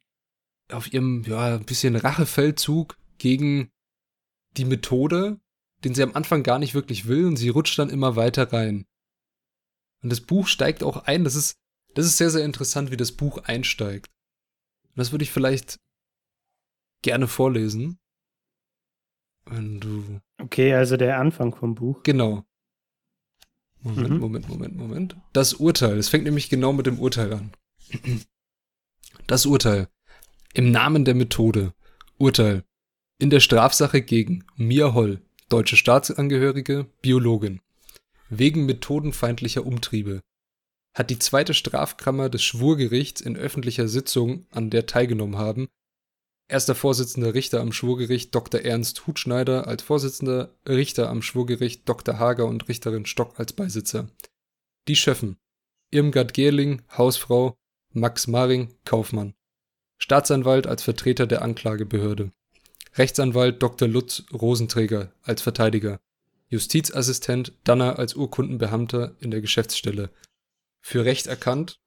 auf 0.72 0.92
ihrem, 0.92 1.22
ja, 1.24 1.54
ein 1.54 1.64
bisschen 1.64 1.94
Rachefeldzug 1.94 2.96
gegen 3.18 3.70
die 4.56 4.64
Methode, 4.64 5.40
den 5.84 5.94
sie 5.94 6.02
am 6.02 6.14
Anfang 6.14 6.42
gar 6.42 6.58
nicht 6.58 6.74
wirklich 6.74 7.06
will 7.06 7.26
und 7.26 7.36
sie 7.36 7.48
rutscht 7.48 7.78
dann 7.78 7.90
immer 7.90 8.16
weiter 8.16 8.52
rein. 8.52 8.86
Und 10.02 10.10
das 10.10 10.20
Buch 10.20 10.46
steigt 10.46 10.82
auch 10.82 11.04
ein, 11.04 11.24
das 11.24 11.34
ist, 11.34 11.58
das 11.94 12.06
ist 12.06 12.16
sehr, 12.16 12.30
sehr 12.30 12.44
interessant, 12.44 12.90
wie 12.90 12.96
das 12.96 13.12
Buch 13.12 13.38
einsteigt. 13.44 14.10
Und 14.88 14.98
das 14.98 15.12
würde 15.12 15.24
ich 15.24 15.30
vielleicht 15.30 15.78
gerne 17.02 17.28
vorlesen. 17.28 17.98
Wenn 19.46 19.80
du. 19.80 20.20
Okay, 20.38 20.74
also 20.74 20.96
der 20.96 21.18
Anfang 21.18 21.54
vom 21.54 21.74
Buch. 21.74 22.02
Genau. 22.02 22.44
Moment, 23.82 24.10
mhm. 24.10 24.18
Moment, 24.18 24.48
Moment, 24.48 24.76
Moment. 24.76 25.16
Das 25.32 25.54
Urteil. 25.54 25.98
Es 25.98 26.08
fängt 26.08 26.24
nämlich 26.24 26.50
genau 26.50 26.72
mit 26.72 26.86
dem 26.86 26.98
Urteil 26.98 27.32
an. 27.32 27.52
Das 29.26 29.46
Urteil. 29.46 29.88
Im 30.54 30.72
Namen 30.72 31.04
der 31.04 31.14
Methode. 31.14 31.72
Urteil. 32.18 32.64
In 33.20 33.28
der 33.28 33.40
Strafsache 33.40 34.00
gegen 34.00 34.46
Mia 34.56 34.94
Holl, 34.94 35.20
deutsche 35.50 35.76
Staatsangehörige, 35.76 36.86
Biologin. 37.02 37.60
Wegen 38.30 38.64
methodenfeindlicher 38.64 39.66
Umtriebe. 39.66 40.22
Hat 40.94 41.10
die 41.10 41.18
zweite 41.18 41.52
Strafkammer 41.52 42.30
des 42.30 42.42
Schwurgerichts 42.42 43.20
in 43.20 43.36
öffentlicher 43.36 43.88
Sitzung, 43.88 44.46
an 44.52 44.70
der 44.70 44.86
teilgenommen 44.86 45.36
haben, 45.36 45.68
Erster 46.48 46.74
Vorsitzender 46.74 47.34
Richter 47.34 47.60
am 47.60 47.72
Schwurgericht 47.72 48.34
Dr. 48.34 48.62
Ernst 48.62 49.06
Hutschneider 49.06 49.68
als 49.68 49.82
Vorsitzender, 49.82 50.56
Richter 50.66 51.10
am 51.10 51.20
Schwurgericht 51.20 51.86
Dr. 51.86 52.18
Hager 52.18 52.46
und 52.46 52.68
Richterin 52.70 53.04
Stock 53.04 53.38
als 53.38 53.52
Beisitzer. 53.52 54.08
Die 54.88 54.96
Schöffen 54.96 55.36
Irmgard 55.90 56.32
Gerling, 56.32 56.80
Hausfrau, 56.96 57.54
Max 57.92 58.28
Maring, 58.28 58.72
Kaufmann. 58.86 59.34
Staatsanwalt 59.98 60.66
als 60.66 60.82
Vertreter 60.82 61.26
der 61.26 61.42
Anklagebehörde. 61.42 62.32
Rechtsanwalt 62.94 63.62
Dr. 63.62 63.88
Lutz 63.88 64.24
Rosenträger 64.32 65.12
als 65.22 65.42
Verteidiger. 65.42 66.00
Justizassistent 66.48 67.52
Danner 67.64 67.98
als 67.98 68.14
Urkundenbeamter 68.14 69.14
in 69.20 69.30
der 69.30 69.40
Geschäftsstelle. 69.40 70.10
Für 70.80 71.04
Recht 71.04 71.26
erkannt. 71.26 71.78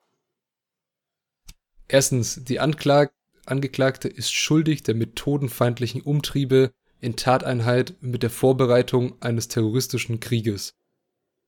Erstens, 1.88 2.44
die 2.44 2.60
Anklage 2.60 3.12
Angeklagte 3.46 4.08
ist 4.08 4.34
schuldig 4.34 4.84
der 4.84 4.96
methodenfeindlichen 4.96 6.02
Umtriebe 6.02 6.72
in 7.02 7.18
Tateinheit 7.18 7.96
mit 8.00 8.24
der 8.24 8.30
Vorbereitung 8.30 9.22
eines 9.22 9.50
terroristischen 9.50 10.22
Krieges. 10.22 10.76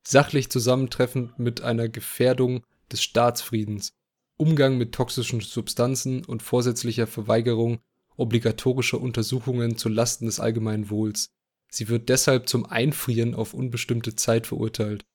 Sachlich 0.06 0.50
zusammentreffend 0.50 1.40
mit 1.40 1.62
einer 1.62 1.88
Gefährdung 1.88 2.66
des 2.92 3.02
Staatsfriedens, 3.02 3.94
Umgang 4.38 4.78
mit 4.78 4.92
toxischen 4.92 5.40
Substanzen 5.40 6.26
und 6.26 6.44
vorsätzlicher 6.44 7.08
Verweigerung 7.08 7.80
obligatorischer 8.18 9.00
Untersuchungen 9.00 9.78
zu 9.78 9.90
Lasten 9.90 10.26
des 10.26 10.40
allgemeinen 10.40 10.90
Wohls. 10.90 11.30
Sie 11.70 11.90
wird 11.90 12.10
deshalb 12.10 12.48
zum 12.48 12.66
Einfrieren 12.66 13.36
auf 13.36 13.54
unbestimmte 13.54 14.16
Zeit 14.16 14.48
verurteilt. 14.48 15.06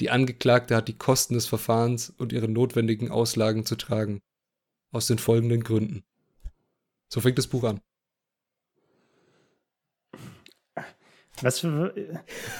Die 0.00 0.10
Angeklagte 0.10 0.76
hat 0.76 0.88
die 0.88 0.98
Kosten 0.98 1.34
des 1.34 1.46
Verfahrens 1.46 2.10
und 2.10 2.32
ihre 2.32 2.48
notwendigen 2.48 3.10
Auslagen 3.10 3.64
zu 3.64 3.76
tragen. 3.76 4.20
Aus 4.90 5.06
den 5.06 5.18
folgenden 5.18 5.64
Gründen. 5.64 6.04
So 7.08 7.20
fängt 7.20 7.38
das 7.38 7.48
Buch 7.48 7.64
an. 7.64 7.80
Was 11.42 11.60
für 11.60 11.92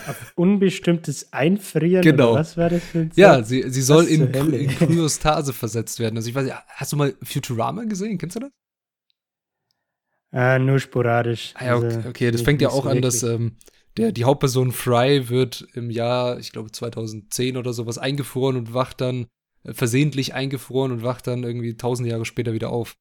auf 0.08 0.32
unbestimmtes 0.34 1.32
Einfrieren? 1.32 2.02
Genau. 2.02 2.34
was 2.34 2.56
war 2.56 2.70
das 2.70 2.82
für 2.82 3.00
ein 3.00 3.12
Ja, 3.14 3.42
sie, 3.44 3.70
sie 3.70 3.82
soll 3.82 4.06
in, 4.06 4.34
in 4.34 4.68
Kryostase 4.68 5.52
versetzt 5.52 6.00
werden. 6.00 6.16
Also 6.16 6.28
ich 6.28 6.34
weiß 6.34 6.44
nicht, 6.44 6.56
hast 6.66 6.92
du 6.92 6.96
mal 6.96 7.14
Futurama 7.22 7.84
gesehen? 7.84 8.18
Kennst 8.18 8.36
du 8.36 8.40
das? 8.40 8.50
Ah, 10.34 10.58
nur 10.58 10.80
sporadisch. 10.80 11.52
Ah 11.56 11.64
ja, 11.66 11.76
okay, 11.76 11.86
Also 11.94 12.08
okay. 12.08 12.30
das 12.30 12.40
nicht- 12.40 12.44
fängt 12.44 12.60
ja 12.62 12.68
auch 12.70 12.84
so 12.84 12.90
an, 12.90 13.00
dass 13.02 13.22
ähm, 13.22 13.56
der, 13.96 14.10
die 14.10 14.24
Hauptperson 14.24 14.72
Fry 14.72 15.28
wird 15.28 15.66
im 15.74 15.90
Jahr, 15.90 16.38
ich 16.40 16.50
glaube 16.50 16.72
2010 16.72 17.56
oder 17.56 17.72
sowas, 17.72 17.98
eingefroren 17.98 18.56
und 18.56 18.74
wacht 18.74 19.00
dann, 19.00 19.26
äh, 19.62 19.72
versehentlich 19.72 20.34
eingefroren 20.34 20.90
und 20.90 21.02
wacht 21.04 21.26
dann 21.28 21.44
irgendwie 21.44 21.76
tausend 21.76 22.08
Jahre 22.08 22.24
später 22.24 22.52
wieder 22.52 22.70
auf. 22.70 22.96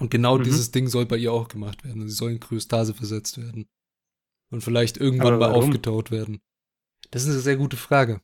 Und 0.00 0.10
genau 0.10 0.38
Mhm. 0.38 0.42
dieses 0.44 0.70
Ding 0.72 0.88
soll 0.88 1.06
bei 1.06 1.16
ihr 1.16 1.32
auch 1.32 1.46
gemacht 1.48 1.84
werden. 1.84 2.08
Sie 2.08 2.14
soll 2.14 2.32
in 2.32 2.40
Kryostase 2.40 2.94
versetzt 2.94 3.38
werden. 3.38 3.66
Und 4.50 4.62
vielleicht 4.62 4.96
irgendwann 4.96 5.38
mal 5.38 5.52
aufgetaut 5.52 6.10
werden. 6.10 6.40
Das 7.10 7.22
ist 7.22 7.28
eine 7.30 7.38
sehr 7.40 7.56
gute 7.56 7.76
Frage. 7.76 8.20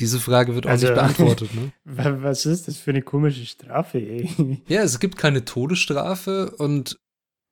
Diese 0.00 0.20
Frage 0.20 0.54
wird 0.54 0.66
auch 0.66 0.70
Also- 0.70 0.86
nicht 0.86 0.94
beantwortet, 0.96 1.54
ne? 1.54 1.72
Wa- 1.84 2.22
Was 2.22 2.44
ist 2.46 2.68
das 2.68 2.76
für 2.76 2.90
eine 2.90 3.02
komische 3.02 3.46
Strafe, 3.46 3.98
ey? 3.98 4.62
Ja, 4.68 4.82
es 4.82 5.00
gibt 5.00 5.16
keine 5.16 5.44
Todesstrafe 5.44 6.50
und 6.56 6.98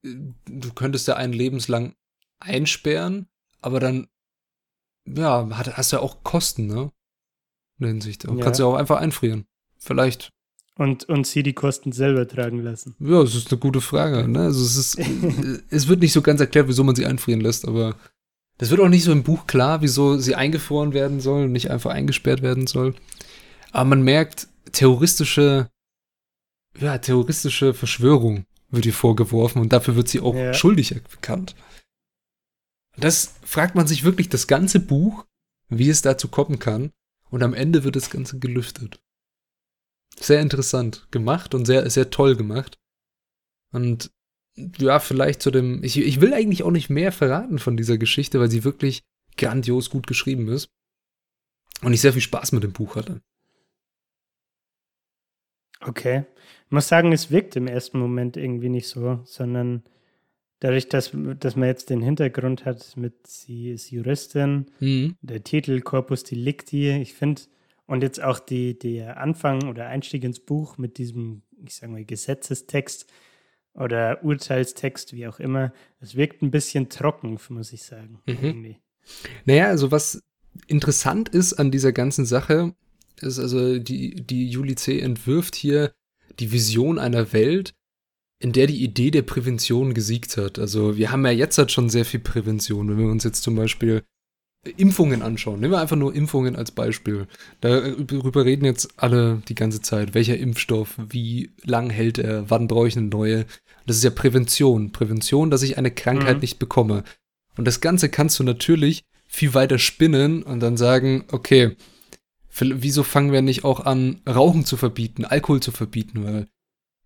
äh, 0.04 0.14
du 0.46 0.72
könntest 0.74 1.08
ja 1.08 1.16
einen 1.16 1.32
lebenslang 1.32 1.94
einsperren, 2.40 3.26
aber 3.60 3.80
dann, 3.80 4.08
ja, 5.06 5.48
hast 5.50 5.92
du 5.92 5.96
ja 5.96 6.02
auch 6.02 6.22
Kosten, 6.22 6.66
ne? 6.66 6.92
In 7.78 7.82
der 7.84 7.88
Hinsicht. 7.88 8.24
Und 8.26 8.38
Ja. 8.38 8.44
kannst 8.44 8.60
ja 8.60 8.66
auch 8.66 8.74
einfach 8.76 8.98
einfrieren. 9.00 9.46
Vielleicht. 9.78 10.30
Und, 10.76 11.04
und 11.08 11.26
sie 11.26 11.42
die 11.42 11.52
Kosten 11.52 11.92
selber 11.92 12.26
tragen 12.26 12.58
lassen. 12.60 12.94
Ja, 12.98 13.22
es 13.22 13.34
ist 13.34 13.50
eine 13.50 13.60
gute 13.60 13.80
Frage, 13.80 14.26
ne? 14.28 14.40
Also 14.40 14.64
es 14.64 14.76
ist, 14.76 14.98
äh, 14.98 15.62
es 15.70 15.88
wird 15.88 16.00
nicht 16.00 16.12
so 16.12 16.20
ganz 16.22 16.40
erklärt, 16.40 16.68
wieso 16.68 16.84
man 16.84 16.94
sie 16.96 17.06
einfrieren 17.06 17.40
lässt, 17.40 17.66
aber 17.66 17.96
das 18.58 18.70
wird 18.70 18.80
auch 18.80 18.88
nicht 18.88 19.04
so 19.04 19.12
im 19.12 19.22
Buch 19.22 19.46
klar, 19.46 19.82
wieso 19.82 20.18
sie 20.18 20.34
eingefroren 20.34 20.92
werden 20.92 21.20
soll 21.20 21.44
und 21.44 21.52
nicht 21.52 21.70
einfach 21.70 21.90
eingesperrt 21.90 22.42
werden 22.42 22.66
soll. 22.66 22.94
Aber 23.72 23.86
man 23.90 24.02
merkt, 24.02 24.48
terroristische, 24.72 25.70
ja, 26.78 26.98
terroristische 26.98 27.74
Verschwörung 27.74 28.46
wird 28.70 28.86
ihr 28.86 28.92
vorgeworfen 28.92 29.60
und 29.60 29.72
dafür 29.72 29.96
wird 29.96 30.08
sie 30.08 30.20
auch 30.20 30.34
Ja. 30.34 30.54
schuldig 30.54 30.94
bekannt. 31.10 31.54
Und 32.96 33.04
das 33.04 33.34
fragt 33.42 33.74
man 33.74 33.86
sich 33.86 34.04
wirklich 34.04 34.28
das 34.28 34.46
ganze 34.46 34.80
Buch, 34.80 35.26
wie 35.68 35.88
es 35.88 36.02
dazu 36.02 36.28
kommen 36.28 36.58
kann. 36.58 36.92
Und 37.30 37.42
am 37.42 37.54
Ende 37.54 37.82
wird 37.82 37.96
das 37.96 38.10
Ganze 38.10 38.38
gelüftet. 38.38 39.00
Sehr 40.20 40.40
interessant 40.40 41.08
gemacht 41.10 41.54
und 41.54 41.64
sehr, 41.66 41.88
sehr 41.90 42.10
toll 42.10 42.36
gemacht. 42.36 42.78
Und 43.72 44.12
ja, 44.56 45.00
vielleicht 45.00 45.42
zu 45.42 45.50
dem. 45.50 45.82
Ich, 45.82 45.98
ich 45.98 46.20
will 46.20 46.32
eigentlich 46.32 46.62
auch 46.62 46.70
nicht 46.70 46.90
mehr 46.90 47.12
verraten 47.12 47.58
von 47.58 47.76
dieser 47.76 47.98
Geschichte, 47.98 48.40
weil 48.40 48.50
sie 48.50 48.64
wirklich 48.64 49.02
grandios 49.36 49.90
gut 49.90 50.06
geschrieben 50.06 50.48
ist. 50.48 50.68
Und 51.82 51.92
ich 51.92 52.00
sehr 52.00 52.12
viel 52.12 52.22
Spaß 52.22 52.52
mit 52.52 52.62
dem 52.62 52.72
Buch 52.72 52.96
hatte. 52.96 53.20
Okay. 55.80 56.24
Ich 56.66 56.70
muss 56.70 56.88
sagen, 56.88 57.12
es 57.12 57.30
wirkt 57.30 57.56
im 57.56 57.66
ersten 57.66 57.98
Moment 57.98 58.36
irgendwie 58.36 58.68
nicht 58.68 58.88
so, 58.88 59.20
sondern 59.24 59.82
dadurch, 60.60 60.88
dass, 60.88 61.10
dass 61.40 61.56
man 61.56 61.68
jetzt 61.68 61.90
den 61.90 62.00
Hintergrund 62.00 62.64
hat 62.64 62.96
mit, 62.96 63.26
sie 63.26 63.70
ist 63.70 63.90
Juristin, 63.90 64.66
Mhm. 64.80 65.16
der 65.20 65.44
Titel 65.44 65.80
Corpus 65.80 66.24
Delicti, 66.24 66.90
ich 66.90 67.12
finde, 67.14 67.42
und 67.86 68.02
jetzt 68.02 68.22
auch 68.22 68.38
die, 68.38 68.78
der 68.78 69.18
Anfang 69.18 69.68
oder 69.68 69.88
Einstieg 69.88 70.24
ins 70.24 70.40
Buch 70.40 70.78
mit 70.78 70.96
diesem, 70.96 71.42
ich 71.66 71.74
sage 71.74 71.92
mal, 71.92 72.04
Gesetzestext 72.04 73.06
oder 73.74 74.22
Urteilstext, 74.22 75.12
wie 75.12 75.26
auch 75.26 75.40
immer, 75.40 75.72
es 76.00 76.14
wirkt 76.14 76.42
ein 76.42 76.50
bisschen 76.50 76.88
trocken, 76.88 77.38
muss 77.48 77.72
ich 77.72 77.82
sagen. 77.82 78.20
Mhm. 78.26 78.76
Naja, 79.44 79.66
also 79.66 79.90
was 79.90 80.22
interessant 80.66 81.28
ist 81.28 81.54
an 81.54 81.70
dieser 81.70 81.92
ganzen 81.92 82.24
Sache, 82.24 82.74
ist 83.20 83.38
also, 83.38 83.78
die, 83.78 84.14
die 84.14 84.48
Julie 84.48 84.76
C. 84.76 85.00
entwirft 85.00 85.54
hier 85.54 85.92
die 86.38 86.52
Vision 86.52 86.98
einer 86.98 87.32
Welt, 87.32 87.74
in 88.40 88.52
der 88.52 88.66
die 88.66 88.82
Idee 88.82 89.10
der 89.10 89.22
Prävention 89.22 89.94
gesiegt 89.94 90.36
hat. 90.36 90.58
Also 90.58 90.96
wir 90.96 91.10
haben 91.10 91.24
ja 91.24 91.32
jetzt 91.32 91.56
halt 91.56 91.72
schon 91.72 91.88
sehr 91.88 92.04
viel 92.04 92.20
Prävention, 92.20 92.88
wenn 92.88 92.98
wir 92.98 93.06
uns 93.06 93.24
jetzt 93.24 93.42
zum 93.42 93.54
Beispiel 93.54 94.02
Impfungen 94.76 95.22
anschauen. 95.22 95.60
Nehmen 95.60 95.72
wir 95.72 95.80
einfach 95.80 95.96
nur 95.96 96.14
Impfungen 96.14 96.56
als 96.56 96.70
Beispiel. 96.70 97.26
Darüber 97.60 98.44
reden 98.44 98.64
jetzt 98.64 98.94
alle 98.96 99.42
die 99.48 99.54
ganze 99.54 99.80
Zeit. 99.82 100.14
Welcher 100.14 100.36
Impfstoff, 100.36 100.98
wie 100.98 101.50
lang 101.64 101.90
hält 101.90 102.18
er, 102.18 102.50
wann 102.50 102.66
brauche 102.66 102.88
ich 102.88 102.96
eine 102.96 103.06
neue? 103.06 103.46
Das 103.86 103.96
ist 103.96 104.04
ja 104.04 104.10
Prävention. 104.10 104.92
Prävention, 104.92 105.50
dass 105.50 105.62
ich 105.62 105.76
eine 105.78 105.90
Krankheit 105.90 106.36
Mhm. 106.36 106.40
nicht 106.40 106.58
bekomme. 106.58 107.04
Und 107.56 107.66
das 107.66 107.80
Ganze 107.80 108.08
kannst 108.08 108.38
du 108.38 108.44
natürlich 108.44 109.04
viel 109.26 109.54
weiter 109.54 109.78
spinnen 109.78 110.42
und 110.42 110.60
dann 110.60 110.76
sagen, 110.76 111.24
okay, 111.30 111.76
wieso 112.58 113.02
fangen 113.02 113.32
wir 113.32 113.42
nicht 113.42 113.64
auch 113.64 113.80
an, 113.80 114.20
Rauchen 114.28 114.64
zu 114.64 114.76
verbieten, 114.76 115.24
Alkohol 115.24 115.60
zu 115.60 115.72
verbieten? 115.72 116.24
Weil, 116.24 116.46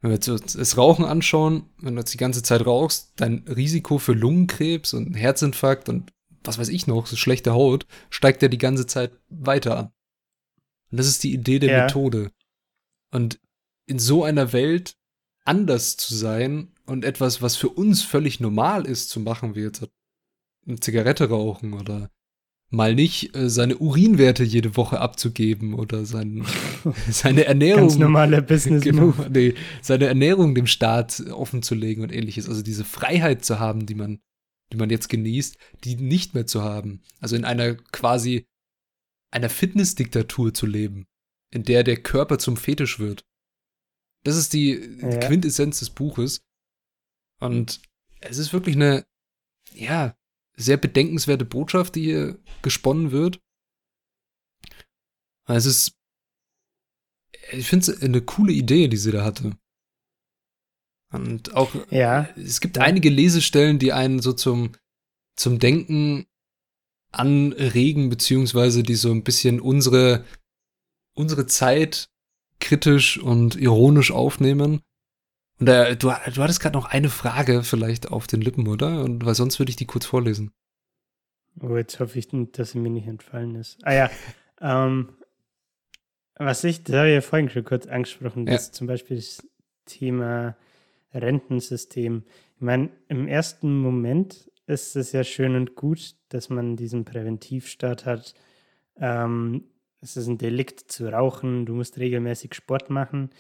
wenn 0.00 0.10
wir 0.10 0.14
jetzt 0.16 0.28
uns 0.28 0.52
das 0.52 0.76
Rauchen 0.76 1.04
anschauen, 1.04 1.64
wenn 1.78 1.94
du 1.94 2.00
jetzt 2.00 2.12
die 2.12 2.18
ganze 2.18 2.42
Zeit 2.42 2.64
rauchst, 2.66 3.12
dein 3.16 3.44
Risiko 3.48 3.98
für 3.98 4.12
Lungenkrebs 4.12 4.94
und 4.94 5.14
Herzinfarkt 5.14 5.88
und 5.88 6.12
was 6.44 6.58
weiß 6.58 6.68
ich 6.68 6.86
noch, 6.86 7.06
so 7.06 7.16
schlechte 7.16 7.52
Haut, 7.52 7.86
steigt 8.10 8.42
ja 8.42 8.48
die 8.48 8.58
ganze 8.58 8.86
Zeit 8.86 9.12
weiter 9.28 9.76
an. 9.78 9.92
Und 10.90 10.98
das 10.98 11.06
ist 11.08 11.24
die 11.24 11.32
Idee 11.34 11.58
der 11.58 11.70
Ja. 11.70 11.82
Methode. 11.84 12.30
Und 13.10 13.40
in 13.86 13.98
so 13.98 14.22
einer 14.24 14.52
Welt 14.52 14.94
anders 15.48 15.96
zu 15.96 16.14
sein 16.14 16.68
und 16.86 17.04
etwas, 17.04 17.40
was 17.40 17.56
für 17.56 17.70
uns 17.70 18.02
völlig 18.02 18.38
normal 18.38 18.86
ist 18.86 19.08
zu 19.08 19.18
machen, 19.18 19.54
wie 19.54 19.62
jetzt 19.62 19.88
eine 20.66 20.78
Zigarette 20.78 21.30
rauchen 21.30 21.72
oder 21.72 22.10
mal 22.70 22.94
nicht 22.94 23.34
äh, 23.34 23.48
seine 23.48 23.78
Urinwerte 23.78 24.44
jede 24.44 24.76
Woche 24.76 25.00
abzugeben 25.00 25.72
oder 25.72 26.04
sein, 26.04 26.44
seine 27.10 27.46
Ernährung. 27.46 27.88
Ganz 27.88 27.96
normaler 27.96 28.42
Business 28.42 28.82
Genau, 28.84 29.06
Move. 29.06 29.30
nee, 29.30 29.54
seine 29.80 30.04
Ernährung 30.04 30.54
dem 30.54 30.66
Staat 30.66 31.20
offen 31.30 31.62
zu 31.62 31.74
legen 31.74 32.02
und 32.02 32.12
ähnliches. 32.12 32.46
Also 32.46 32.60
diese 32.62 32.84
Freiheit 32.84 33.42
zu 33.42 33.58
haben, 33.58 33.86
die 33.86 33.94
man, 33.94 34.20
die 34.70 34.76
man 34.76 34.90
jetzt 34.90 35.08
genießt, 35.08 35.56
die 35.84 35.96
nicht 35.96 36.34
mehr 36.34 36.46
zu 36.46 36.62
haben. 36.62 37.00
Also 37.20 37.36
in 37.36 37.46
einer 37.46 37.74
quasi 37.74 38.44
einer 39.30 39.48
Fitnessdiktatur 39.48 40.52
zu 40.52 40.66
leben, 40.66 41.06
in 41.50 41.62
der 41.62 41.84
der 41.84 41.96
Körper 41.96 42.38
zum 42.38 42.58
Fetisch 42.58 42.98
wird. 42.98 43.24
Das 44.24 44.36
ist 44.36 44.52
die 44.52 44.72
Ja. 45.00 45.18
Quintessenz 45.20 45.78
des 45.78 45.90
Buches. 45.90 46.42
Und 47.40 47.80
es 48.20 48.38
ist 48.38 48.52
wirklich 48.52 48.76
eine, 48.76 49.06
ja, 49.74 50.16
sehr 50.56 50.76
bedenkenswerte 50.76 51.44
Botschaft, 51.44 51.94
die 51.94 52.02
hier 52.04 52.38
gesponnen 52.62 53.12
wird. 53.12 53.40
Es 55.46 55.66
ist, 55.66 55.96
ich 57.52 57.66
finde 57.68 57.90
es 57.92 58.02
eine 58.02 58.20
coole 58.22 58.52
Idee, 58.52 58.88
die 58.88 58.96
sie 58.96 59.12
da 59.12 59.24
hatte. 59.24 59.56
Und 61.10 61.54
auch, 61.54 61.74
Ja. 61.90 62.28
es 62.36 62.60
gibt 62.60 62.76
Ja. 62.76 62.82
einige 62.82 63.08
Lesestellen, 63.08 63.78
die 63.78 63.92
einen 63.92 64.20
so 64.20 64.32
zum, 64.32 64.72
zum 65.36 65.58
Denken 65.58 66.26
anregen, 67.12 68.10
beziehungsweise 68.10 68.82
die 68.82 68.96
so 68.96 69.10
ein 69.10 69.24
bisschen 69.24 69.60
unsere, 69.60 70.26
unsere 71.14 71.46
Zeit 71.46 72.10
kritisch 72.60 73.18
und 73.18 73.56
ironisch 73.56 74.10
aufnehmen. 74.12 74.80
Und 75.60 75.66
da, 75.66 75.94
du, 75.94 76.08
du 76.08 76.42
hattest 76.42 76.60
gerade 76.60 76.76
noch 76.76 76.86
eine 76.86 77.08
Frage 77.08 77.62
vielleicht 77.62 78.10
auf 78.10 78.26
den 78.26 78.40
Lippen, 78.40 78.68
oder? 78.68 79.02
Und 79.02 79.24
weil 79.24 79.34
sonst 79.34 79.58
würde 79.58 79.70
ich 79.70 79.76
die 79.76 79.86
kurz 79.86 80.06
vorlesen. 80.06 80.50
Oh, 81.60 81.76
jetzt 81.76 81.98
hoffe 81.98 82.18
ich, 82.18 82.28
dass 82.52 82.70
sie 82.72 82.78
mir 82.78 82.90
nicht 82.90 83.08
entfallen 83.08 83.56
ist. 83.56 83.78
Ah 83.82 83.92
ja, 83.92 84.10
ähm, 84.60 85.08
was 86.36 86.62
ich, 86.62 86.84
das 86.84 86.94
habe 86.94 87.08
ich 87.08 87.14
ja 87.14 87.20
vorhin 87.20 87.50
schon 87.50 87.64
kurz 87.64 87.86
angesprochen, 87.86 88.46
Ja. 88.46 88.52
das 88.52 88.70
zum 88.70 88.86
Beispiel 88.86 89.16
das 89.16 89.44
Thema 89.86 90.56
Rentensystem. 91.12 92.22
Ich 92.56 92.60
meine, 92.62 92.90
im 93.08 93.26
ersten 93.26 93.80
Moment 93.80 94.50
ist 94.66 94.94
es 94.96 95.12
ja 95.12 95.24
schön 95.24 95.56
und 95.56 95.74
gut, 95.74 96.14
dass 96.28 96.48
man 96.50 96.76
diesen 96.76 97.04
Präventivstaat 97.04 98.04
hat. 98.06 98.34
Ähm, 99.00 99.64
es 100.00 100.16
ist 100.16 100.26
ein 100.28 100.38
Delikt 100.38 100.90
zu 100.90 101.08
rauchen, 101.08 101.66
du 101.66 101.74
musst 101.74 101.98
regelmäßig 101.98 102.54
Sport 102.54 102.90
machen. 102.90 103.30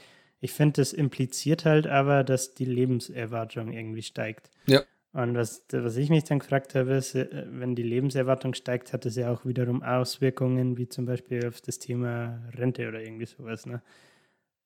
Ich 0.40 0.52
finde, 0.52 0.80
das 0.80 0.92
impliziert 0.92 1.64
halt 1.64 1.86
aber, 1.86 2.24
dass 2.24 2.54
die 2.54 2.64
Lebenserwartung 2.64 3.72
irgendwie 3.72 4.02
steigt. 4.02 4.50
Ja. 4.66 4.82
Und 5.12 5.34
was, 5.34 5.64
was 5.72 5.96
ich 5.96 6.10
mich 6.10 6.24
dann 6.24 6.38
gefragt 6.38 6.74
habe, 6.74 6.92
ist, 6.92 7.14
äh, 7.14 7.46
wenn 7.50 7.74
die 7.74 7.82
Lebenserwartung 7.82 8.54
steigt, 8.54 8.92
hat 8.92 9.04
das 9.04 9.16
ja 9.16 9.32
auch 9.32 9.44
wiederum 9.46 9.82
Auswirkungen, 9.82 10.76
wie 10.76 10.88
zum 10.88 11.06
Beispiel 11.06 11.46
auf 11.46 11.60
das 11.60 11.78
Thema 11.78 12.42
Rente 12.54 12.86
oder 12.88 13.00
irgendwie 13.00 13.26
sowas. 13.26 13.66
Ne? 13.66 13.82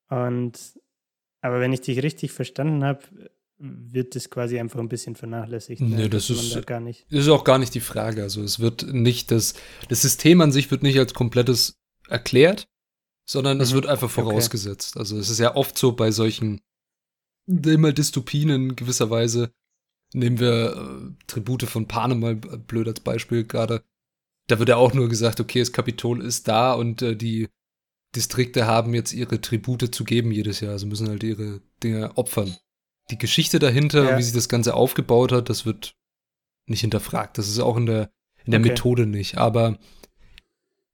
Und 0.08 0.58
aber 1.40 1.60
wenn 1.60 1.72
ich 1.72 1.80
dich 1.80 2.02
richtig 2.02 2.32
verstanden 2.32 2.84
habe, 2.84 3.00
wird 3.58 4.16
das 4.16 4.30
quasi 4.30 4.58
einfach 4.58 4.80
ein 4.80 4.88
bisschen 4.88 5.14
vernachlässigt. 5.14 5.80
Ne? 5.80 5.96
Nee, 5.96 6.08
das 6.08 6.30
ist, 6.30 6.54
da 6.54 6.60
gar 6.60 6.80
nicht. 6.80 7.06
ist 7.10 7.28
auch 7.28 7.44
gar 7.44 7.58
nicht 7.58 7.74
die 7.74 7.80
Frage. 7.80 8.22
Also 8.22 8.42
es 8.42 8.58
wird 8.58 8.92
nicht 8.92 9.30
das, 9.30 9.54
das 9.88 10.02
System 10.02 10.40
an 10.40 10.50
sich 10.50 10.70
wird 10.70 10.82
nicht 10.82 10.98
als 10.98 11.14
komplettes 11.14 11.81
erklärt, 12.12 12.68
sondern 13.28 13.56
mhm. 13.56 13.62
es 13.62 13.72
wird 13.72 13.86
einfach 13.86 14.10
vorausgesetzt. 14.10 14.94
Okay. 14.94 15.00
Also 15.00 15.18
es 15.18 15.30
ist 15.30 15.40
ja 15.40 15.56
oft 15.56 15.76
so 15.76 15.92
bei 15.92 16.10
solchen 16.10 16.60
immer 17.46 17.92
Dystopien 17.92 18.50
in 18.50 18.76
gewisser 18.76 19.10
Weise. 19.10 19.52
Nehmen 20.14 20.38
wir 20.38 20.76
äh, 20.76 21.24
Tribute 21.26 21.64
von 21.64 21.88
Panem 21.88 22.20
mal 22.20 22.36
blöd 22.36 22.86
als 22.86 23.00
Beispiel 23.00 23.44
gerade. 23.44 23.82
Da 24.48 24.58
wird 24.58 24.68
ja 24.68 24.76
auch 24.76 24.92
nur 24.92 25.08
gesagt, 25.08 25.40
okay, 25.40 25.60
das 25.60 25.72
Kapitol 25.72 26.22
ist 26.22 26.48
da 26.48 26.74
und 26.74 27.02
äh, 27.02 27.16
die 27.16 27.48
Distrikte 28.14 28.66
haben 28.66 28.94
jetzt 28.94 29.12
ihre 29.14 29.40
Tribute 29.40 29.94
zu 29.94 30.04
geben 30.04 30.32
jedes 30.32 30.60
Jahr. 30.60 30.72
Also 30.72 30.86
müssen 30.86 31.08
halt 31.08 31.22
ihre 31.22 31.62
Dinge 31.82 32.16
opfern. 32.16 32.56
Die 33.10 33.18
Geschichte 33.18 33.58
dahinter, 33.58 34.10
ja. 34.10 34.18
wie 34.18 34.22
sich 34.22 34.34
das 34.34 34.48
Ganze 34.48 34.74
aufgebaut 34.74 35.32
hat, 35.32 35.48
das 35.48 35.64
wird 35.64 35.96
nicht 36.66 36.82
hinterfragt. 36.82 37.38
Das 37.38 37.48
ist 37.48 37.58
auch 37.58 37.76
in 37.76 37.86
der, 37.86 38.10
in 38.44 38.52
der 38.52 38.60
okay. 38.60 38.70
Methode 38.70 39.06
nicht. 39.06 39.38
Aber 39.38 39.78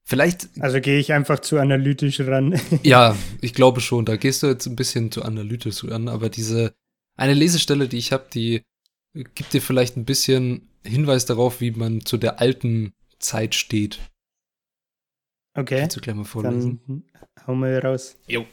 vielleicht. 0.09 0.49
Also 0.59 0.81
gehe 0.81 0.99
ich 0.99 1.13
einfach 1.13 1.39
zu 1.39 1.59
analytisch 1.59 2.21
ran. 2.21 2.59
ja, 2.83 3.17
ich 3.41 3.55
glaube 3.55 3.81
schon. 3.81 4.05
Da 4.05 4.17
gehst 4.17 4.43
du 4.43 4.49
jetzt 4.49 4.67
ein 4.67 4.77
bisschen 4.77 5.13
zu 5.13 5.23
analytisch 5.23 5.85
ran. 5.85 6.09
Aber 6.09 6.31
diese 6.31 6.75
eine 7.17 7.35
Lesestelle, 7.35 7.89
die 7.89 7.99
ich 7.99 8.13
habe, 8.13 8.27
die 8.33 8.63
gibt 9.13 9.53
dir 9.53 9.63
vielleicht 9.63 9.97
ein 9.97 10.05
bisschen 10.05 10.69
Hinweis 10.85 11.27
darauf, 11.27 11.61
wie 11.61 11.73
man 11.73 12.05
zu 12.05 12.17
der 12.17 12.41
alten 12.41 12.93
Zeit 13.19 13.55
steht. 13.55 14.01
Okay. 15.55 15.81
Kannst 15.81 15.97
du 15.97 16.01
gleich 16.01 16.17
mal 16.17 16.25
vorlesen? 16.25 16.81
Dann 16.87 17.05
hau 17.47 17.55
mal 17.55 17.79
raus. 17.79 18.17
Jo. 18.27 18.47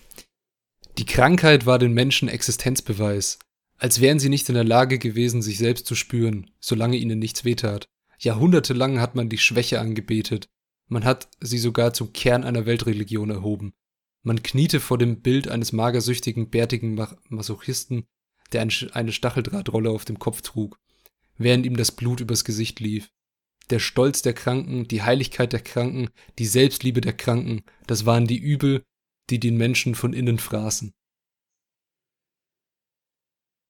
Die 0.98 1.06
Krankheit 1.06 1.66
war 1.66 1.78
den 1.78 1.94
Menschen 1.94 2.30
Existenzbeweis, 2.30 3.40
als 3.78 4.02
wären 4.02 4.20
sie 4.20 4.30
nicht 4.30 4.48
in 4.50 4.56
der 4.56 4.64
Lage 4.64 4.98
gewesen, 4.98 5.42
sich 5.42 5.58
selbst 5.58 5.86
zu 5.86 5.94
spüren, 5.94 6.50
solange 6.60 6.98
ihnen 6.98 7.20
nichts 7.20 7.46
wehtat. 7.46 7.86
Jahrhundertelang 8.18 9.00
hat 9.00 9.14
man 9.16 9.30
die 9.30 9.38
Schwäche 9.38 9.80
angebetet. 9.80 10.48
Man 10.88 11.04
hat 11.04 11.30
sie 11.40 11.58
sogar 11.58 11.94
zum 11.94 12.14
Kern 12.14 12.44
einer 12.44 12.66
Weltreligion 12.66 13.30
erhoben. 13.30 13.74
Man 14.22 14.44
kniete 14.44 14.80
vor 14.80 14.98
dem 14.98 15.22
Bild 15.22 15.48
eines 15.48 15.72
magersüchtigen, 15.72 16.50
bärtigen 16.50 16.96
Masochisten, 17.30 18.08
der 18.52 18.68
eine 18.94 19.12
Stacheldrahtrolle 19.12 19.90
auf 19.90 20.06
dem 20.06 20.20
Kopf 20.20 20.42
trug, 20.42 20.80
während 21.38 21.66
ihm 21.66 21.78
das 21.78 21.92
Blut 21.92 22.22
übers 22.22 22.44
Gesicht 22.44 22.80
lief. 22.80 23.12
Der 23.70 23.80
Stolz 23.80 24.22
der 24.22 24.34
Kranken, 24.34 24.88
die 24.88 25.02
Heiligkeit 25.02 25.52
der 25.52 25.62
Kranken, 25.62 26.10
die 26.38 26.46
Selbstliebe 26.46 27.02
der 27.02 27.14
Kranken, 27.14 27.64
das 27.88 28.06
waren 28.06 28.28
die 28.28 28.38
Übel, 28.38 28.84
die 29.32 29.40
den 29.40 29.58
Menschen 29.58 29.96
von 29.96 30.14
innen 30.14 30.38
fraßen. 30.38 30.94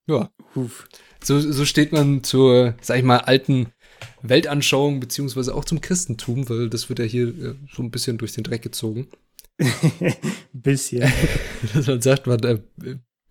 Ja. 0.07 0.31
So, 1.23 1.39
so 1.39 1.65
steht 1.65 1.91
man 1.91 2.23
zur, 2.23 2.75
sag 2.81 2.97
ich 2.97 3.03
mal, 3.03 3.19
alten 3.19 3.71
Weltanschauung, 4.21 4.99
beziehungsweise 4.99 5.53
auch 5.53 5.65
zum 5.65 5.81
Christentum, 5.81 6.49
weil 6.49 6.69
das 6.69 6.89
wird 6.89 6.99
ja 6.99 7.05
hier 7.05 7.27
äh, 7.27 7.55
so 7.73 7.83
ein 7.83 7.91
bisschen 7.91 8.17
durch 8.17 8.33
den 8.33 8.43
Dreck 8.43 8.61
gezogen. 8.61 9.07
bisschen. 10.53 11.11
Dass 11.73 11.87
man 11.87 12.01
sagt, 12.01 12.27
man 12.27 12.43
äh, 12.43 12.59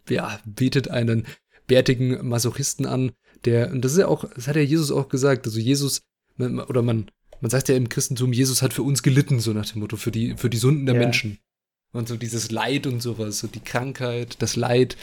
ja, 0.08 0.40
betet 0.44 0.88
einen 0.88 1.26
bärtigen 1.66 2.26
Masochisten 2.26 2.86
an, 2.86 3.12
der, 3.44 3.70
und 3.72 3.84
das 3.84 3.92
ist 3.92 3.98
ja 3.98 4.08
auch, 4.08 4.24
das 4.34 4.48
hat 4.48 4.56
ja 4.56 4.62
Jesus 4.62 4.90
auch 4.90 5.08
gesagt, 5.08 5.46
also 5.46 5.58
Jesus 5.58 6.02
man, 6.36 6.60
oder 6.60 6.82
man, 6.82 7.10
man 7.40 7.50
sagt 7.50 7.68
ja 7.68 7.76
im 7.76 7.88
Christentum, 7.88 8.32
Jesus 8.32 8.62
hat 8.62 8.72
für 8.72 8.82
uns 8.82 9.02
gelitten, 9.02 9.40
so 9.40 9.52
nach 9.52 9.68
dem 9.68 9.80
Motto, 9.80 9.96
für 9.96 10.10
die, 10.10 10.36
für 10.36 10.50
die 10.50 10.56
Sünden 10.56 10.86
der 10.86 10.94
ja. 10.94 11.00
Menschen. 11.00 11.38
Und 11.92 12.08
so 12.08 12.16
dieses 12.16 12.50
Leid 12.50 12.86
und 12.86 13.00
sowas, 13.00 13.38
so 13.38 13.46
die 13.46 13.60
Krankheit, 13.60 14.42
das 14.42 14.56
Leid, 14.56 14.96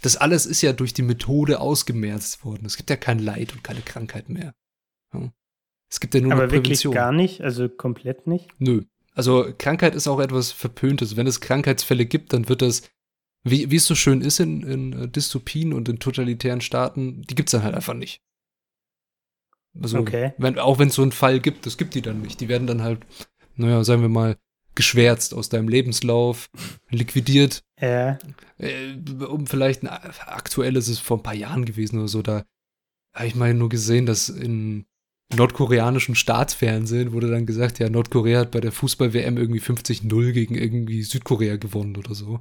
das 0.00 0.16
alles 0.16 0.46
ist 0.46 0.62
ja 0.62 0.72
durch 0.72 0.92
die 0.92 1.02
Methode 1.02 1.60
ausgemerzt 1.60 2.44
worden. 2.44 2.66
Es 2.66 2.76
gibt 2.76 2.90
ja 2.90 2.96
kein 2.96 3.20
Leid 3.20 3.52
und 3.52 3.62
keine 3.62 3.82
Krankheit 3.82 4.28
mehr. 4.28 4.52
Es 5.90 6.00
gibt 6.00 6.14
ja 6.14 6.20
nur 6.20 6.32
Aber 6.32 6.44
noch 6.44 6.48
Prävention. 6.48 6.92
wirklich 6.92 7.02
gar 7.02 7.12
nicht, 7.12 7.42
also 7.42 7.68
komplett 7.68 8.26
nicht? 8.26 8.48
Nö. 8.58 8.82
Also 9.14 9.52
Krankheit 9.58 9.94
ist 9.94 10.08
auch 10.08 10.20
etwas 10.20 10.50
Verpöntes. 10.50 11.16
Wenn 11.16 11.26
es 11.26 11.40
Krankheitsfälle 11.40 12.06
gibt, 12.06 12.32
dann 12.32 12.48
wird 12.48 12.62
das, 12.62 12.82
wie, 13.44 13.70
wie 13.70 13.76
es 13.76 13.84
so 13.84 13.94
schön 13.94 14.22
ist 14.22 14.40
in, 14.40 14.62
in 14.62 14.92
äh, 14.94 15.08
Dystopien 15.08 15.74
und 15.74 15.88
in 15.88 15.98
totalitären 15.98 16.62
Staaten, 16.62 17.22
die 17.22 17.34
gibt 17.34 17.48
es 17.48 17.52
dann 17.52 17.62
halt 17.62 17.74
einfach 17.74 17.94
nicht. 17.94 18.22
Also, 19.80 19.98
okay. 19.98 20.32
wenn, 20.38 20.58
auch 20.58 20.78
wenn 20.78 20.88
es 20.88 20.94
so 20.94 21.02
einen 21.02 21.12
Fall 21.12 21.40
gibt, 21.40 21.66
das 21.66 21.78
gibt 21.78 21.94
die 21.94 22.02
dann 22.02 22.22
nicht. 22.22 22.40
Die 22.40 22.48
werden 22.48 22.66
dann 22.66 22.82
halt, 22.82 23.00
naja, 23.56 23.84
sagen 23.84 24.02
wir 24.02 24.08
mal, 24.08 24.36
geschwärzt 24.74 25.34
aus 25.34 25.48
deinem 25.48 25.68
Lebenslauf, 25.68 26.48
liquidiert. 26.88 27.64
Ja. 27.78 28.18
Äh, 28.58 28.94
um 29.26 29.46
vielleicht 29.46 29.82
ein 29.82 29.88
aktuelles 29.88 30.88
ist 30.88 31.00
vor 31.00 31.18
ein 31.18 31.22
paar 31.22 31.34
Jahren 31.34 31.64
gewesen 31.64 31.98
oder 31.98 32.08
so, 32.08 32.22
da 32.22 32.44
habe 33.14 33.26
ich 33.26 33.34
mal 33.34 33.52
nur 33.52 33.68
gesehen, 33.68 34.06
dass 34.06 34.30
in 34.30 34.86
nordkoreanischen 35.34 36.14
Staatsfernsehen 36.14 37.12
wurde 37.12 37.30
dann 37.30 37.46
gesagt, 37.46 37.78
ja, 37.78 37.88
Nordkorea 37.88 38.40
hat 38.40 38.50
bei 38.50 38.60
der 38.60 38.72
Fußball-WM 38.72 39.36
irgendwie 39.36 39.60
50-0 39.60 40.32
gegen 40.32 40.54
irgendwie 40.54 41.02
Südkorea 41.02 41.56
gewonnen 41.56 41.96
oder 41.96 42.14
so. 42.14 42.40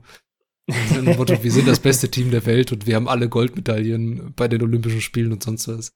Motto, 1.02 1.44
wir 1.44 1.52
sind 1.52 1.68
das 1.68 1.80
beste 1.80 2.10
Team 2.10 2.32
der 2.32 2.46
Welt 2.46 2.72
und 2.72 2.88
wir 2.88 2.96
haben 2.96 3.08
alle 3.08 3.30
Goldmedaillen 3.30 4.34
bei 4.36 4.48
den 4.48 4.62
Olympischen 4.62 5.02
Spielen 5.02 5.32
und 5.32 5.44
sonst 5.44 5.68
was. 5.68 5.92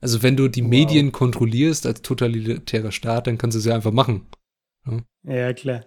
Also 0.00 0.22
wenn 0.22 0.36
du 0.36 0.48
die 0.48 0.62
wow. 0.62 0.70
Medien 0.70 1.12
kontrollierst 1.12 1.86
als 1.86 2.02
totalitärer 2.02 2.92
Staat, 2.92 3.26
dann 3.26 3.38
kannst 3.38 3.54
du 3.54 3.60
es 3.60 3.64
ja 3.64 3.74
einfach 3.74 3.92
machen. 3.92 4.26
Ja, 5.24 5.34
ja 5.34 5.52
klar. 5.52 5.86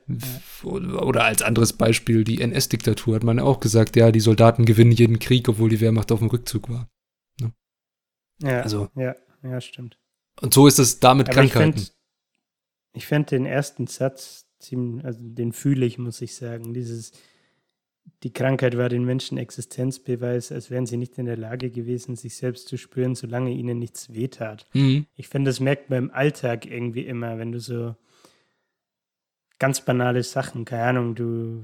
Oder 0.64 1.26
als 1.26 1.42
anderes 1.42 1.74
Beispiel, 1.74 2.24
die 2.24 2.42
NS-Diktatur 2.42 3.16
hat 3.16 3.24
man 3.24 3.40
auch 3.40 3.60
gesagt, 3.60 3.96
ja, 3.98 4.12
die 4.12 4.22
Soldaten 4.22 4.66
gewinnen 4.66 4.92
jeden 4.92 5.20
Krieg, 5.20 5.50
obwohl 5.50 5.70
die 5.70 5.82
Wehrmacht 5.82 6.12
auf 6.12 6.20
dem 6.20 6.30
Rückzug 6.30 6.70
war. 6.70 6.90
Ja, 7.42 7.52
ja 8.42 8.62
also, 8.62 8.88
ja, 8.96 9.16
ja, 9.46 9.62
stimmt. 9.62 9.98
Und 10.42 10.54
so 10.54 10.68
ist 10.68 10.80
es 10.80 11.00
da 11.00 11.14
mit 11.14 11.30
Aber 11.30 11.36
Krankheiten. 11.36 11.88
Ich 12.94 13.06
fände 13.08 13.30
den 13.30 13.46
ersten 13.46 13.88
Satz 13.88 14.48
ziemlich, 14.60 15.06
also 15.06 15.20
den 15.22 15.52
fühle 15.52 15.86
ich, 15.86 15.98
muss 15.98 16.22
ich 16.22 16.36
sagen. 16.36 16.74
Dieses, 16.74 17.12
die 18.24 18.34
Krankheit 18.34 18.78
war 18.78 18.90
den 18.90 19.06
Menschen 19.06 19.38
Existenzbeweis, 19.38 20.52
als 20.52 20.70
wären 20.72 20.86
sie 20.86 20.98
nicht 20.98 21.18
in 21.18 21.26
der 21.26 21.38
Lage 21.38 21.70
gewesen, 21.72 22.16
sich 22.16 22.36
selbst 22.36 22.68
zu 22.68 22.78
spüren, 22.78 23.16
solange 23.16 23.52
ihnen 23.52 23.80
nichts 23.80 24.14
wehtat. 24.14 24.68
Mhm. 24.74 25.06
Ich 25.16 25.28
finde, 25.28 25.50
das 25.50 25.60
merkt 25.60 25.90
man 25.90 26.06
im 26.06 26.12
Alltag 26.12 26.66
irgendwie 26.66 27.06
immer, 27.06 27.38
wenn 27.38 27.52
du 27.52 27.60
so 27.60 27.96
ganz 29.60 29.82
banale 29.82 30.24
Sachen, 30.24 30.66
keine 30.66 30.84
Ahnung, 30.84 31.16
du 31.16 31.64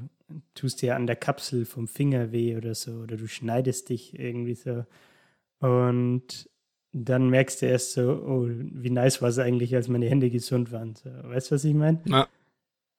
tust 0.54 0.82
dir 0.82 0.96
an 0.96 1.08
der 1.08 1.17
Kapsel 1.17 1.65
vom 1.65 1.88
Finger 1.88 2.32
weh 2.32 2.56
oder 2.56 2.76
so, 2.76 2.91
oder 2.94 3.17
du 3.17 3.28
schneidest 3.28 3.89
dich 3.89 4.17
irgendwie 4.17 4.56
so. 4.56 4.86
Und 5.60 6.50
dann 6.93 7.30
merkst 7.30 7.62
du 7.62 7.67
erst 7.67 7.93
so, 7.93 8.12
oh, 8.12 8.47
wie 8.49 8.89
nice 8.89 9.21
war 9.21 9.30
es 9.30 9.39
eigentlich, 9.39 9.75
als 9.75 9.88
meine 9.88 10.08
Hände 10.10 10.30
gesund 10.30 10.71
waren. 10.71 10.95
So, 10.95 11.10
weißt 11.10 11.51
du, 11.51 11.56
was 11.56 11.63
ich 11.63 11.73
meine? 11.73 12.01
Ja 12.06 12.27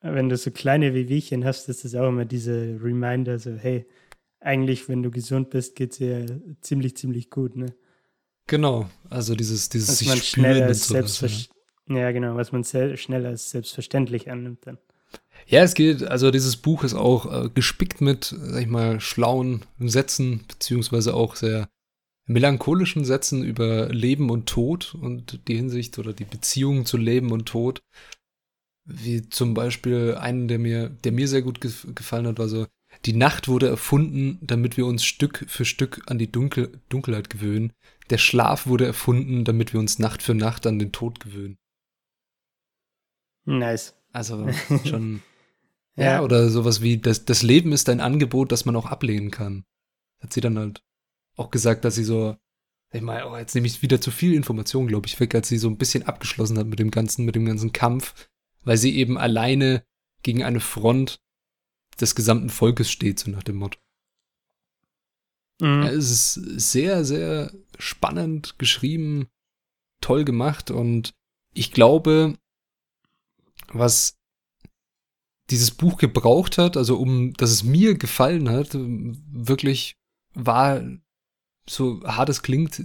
wenn 0.03 0.29
du 0.29 0.37
so 0.37 0.51
kleine 0.51 0.95
Wehwehchen 0.95 1.45
hast, 1.45 1.69
ist 1.69 1.85
das 1.85 1.95
auch 1.95 2.09
immer 2.09 2.25
diese 2.25 2.79
Reminder, 2.83 3.39
so, 3.39 3.53
hey, 3.53 3.87
eigentlich, 4.41 4.89
wenn 4.89 5.03
du 5.03 5.11
gesund 5.11 5.51
bist, 5.51 5.77
geht 5.77 5.93
es 5.93 5.99
dir 5.99 6.41
ziemlich, 6.61 6.97
ziemlich 6.97 7.31
gut, 7.31 7.57
ne? 7.57 7.75
Genau, 8.49 8.91
also 9.09 9.37
dieses, 9.37 9.69
dieses 9.69 9.91
was 9.91 9.99
sich 9.99 10.09
man 10.09 10.19
schneller 10.19 10.67
als 10.67 10.89
sowas, 10.89 11.49
ja. 11.89 11.97
ja, 11.97 12.11
genau, 12.11 12.35
was 12.35 12.51
man 12.51 12.65
schneller 12.65 13.29
als 13.29 13.51
selbstverständlich 13.51 14.31
annimmt 14.31 14.67
dann. 14.67 14.79
Ja, 15.47 15.63
es 15.63 15.75
geht, 15.75 16.03
also 16.03 16.33
dieses 16.33 16.57
Buch 16.57 16.83
ist 16.83 16.95
auch 16.95 17.45
äh, 17.45 17.49
gespickt 17.51 18.01
mit, 18.01 18.35
sag 18.37 18.61
ich 18.61 18.69
mal, 18.69 19.01
schlauen 19.01 19.63
Sätzen, 19.79 20.45
beziehungsweise 20.49 21.15
auch 21.15 21.37
sehr 21.37 21.69
melancholischen 22.27 23.05
Sätzen 23.05 23.43
über 23.43 23.89
Leben 23.89 24.31
und 24.31 24.49
Tod 24.49 24.95
und 24.95 25.49
die 25.49 25.57
Hinsicht 25.57 25.99
oder 25.99 26.13
die 26.13 26.25
Beziehung 26.25 26.87
zu 26.87 26.97
Leben 26.97 27.33
und 27.33 27.47
Tod. 27.47 27.83
Wie 28.85 29.29
zum 29.29 29.55
Beispiel 29.55 30.17
einen, 30.19 30.49
der 30.49 30.59
mir, 30.59 30.89
der 30.89 31.13
mir 31.13 31.29
sehr 31.29 31.43
gut 31.43 31.61
gefallen 31.61 32.27
hat, 32.27 32.39
war 32.39 32.49
so, 32.49 32.67
die 33.05 33.15
Nacht 33.15 33.49
wurde 33.49 33.69
erfunden, 33.69 34.39
damit 34.43 34.77
wir 34.77 34.87
uns 34.87 35.05
Stück 35.05 35.45
für 35.49 35.65
Stück 35.65 36.03
an 36.07 36.19
die 36.19 36.31
Dunkel 36.31 36.81
Dunkelheit 36.89 37.31
gewöhnen. 37.31 37.73
Der 38.11 38.19
Schlaf 38.19 38.67
wurde 38.67 38.87
erfunden, 38.87 39.45
damit 39.45 39.73
wir 39.73 39.81
uns 39.81 39.99
Nacht 39.99 40.23
für 40.23 40.35
Nacht 40.35 40.67
an 40.67 40.79
den 40.79 40.93
Tod 40.93 41.21
gewöhnen. 41.21 41.57
Nice. 43.45 43.95
Also 44.13 44.49
schon. 44.85 45.23
ja. 45.97 46.05
ja, 46.05 46.23
oder 46.23 46.51
sowas 46.51 46.83
wie, 46.83 46.99
das, 46.99 47.25
das 47.25 47.43
Leben 47.43 47.73
ist 47.73 47.89
ein 47.89 48.01
Angebot, 48.01 48.53
das 48.53 48.65
man 48.65 48.77
auch 48.77 48.87
ablehnen 48.87 49.31
kann. 49.31 49.65
Hat 50.21 50.33
sie 50.33 50.41
dann 50.41 50.59
halt 50.59 50.83
auch 51.37 51.51
gesagt, 51.51 51.85
dass 51.85 51.95
sie 51.95 52.05
so, 52.05 52.37
ich 52.93 53.01
meine, 53.01 53.29
oh, 53.29 53.37
jetzt 53.37 53.55
nehme 53.55 53.67
ich 53.67 53.83
wieder 53.83 54.01
zu 54.01 54.11
viel 54.11 54.35
Information, 54.35 54.87
glaube 54.87 55.07
ich, 55.07 55.19
weg, 55.19 55.35
als 55.35 55.49
sie 55.49 55.59
so 55.59 55.69
ein 55.69 55.79
bisschen 55.79 56.05
abgeschlossen 56.05 56.59
hat 56.59 56.67
mit 56.67 56.79
dem 56.79 56.91
ganzen, 56.91 57.25
mit 57.25 57.35
dem 57.35 57.47
ganzen 57.47 57.73
Kampf 57.73 58.15
weil 58.65 58.77
sie 58.77 58.97
eben 58.97 59.19
alleine 59.19 59.85
gegen 60.23 60.43
eine 60.43 60.61
Front 60.61 61.21
des 62.01 62.15
gesamten 62.15 62.51
Volkes 62.51 62.91
steht, 62.91 63.19
so 63.19 63.31
nach 63.31 63.43
dem 63.43 63.57
Motto. 63.57 63.79
Mhm. 65.61 65.83
Es 65.83 66.11
ist 66.11 66.35
sehr, 66.35 67.05
sehr 67.05 67.53
spannend 67.79 68.59
geschrieben, 68.59 69.29
toll 70.01 70.25
gemacht 70.25 70.71
und 70.71 71.15
ich 71.55 71.73
glaube, 71.73 72.37
was 73.69 74.19
dieses 75.51 75.71
Buch 75.71 75.99
gebraucht 75.99 76.57
hat, 76.57 76.77
also 76.77 76.99
um, 76.99 77.35
dass 77.35 77.51
es 77.51 77.63
mir 77.63 77.97
gefallen 77.97 78.49
hat, 78.49 78.71
wirklich 78.75 79.97
war, 80.35 80.83
so 81.69 82.03
hart 82.05 82.29
es 82.29 82.43
klingt, 82.43 82.83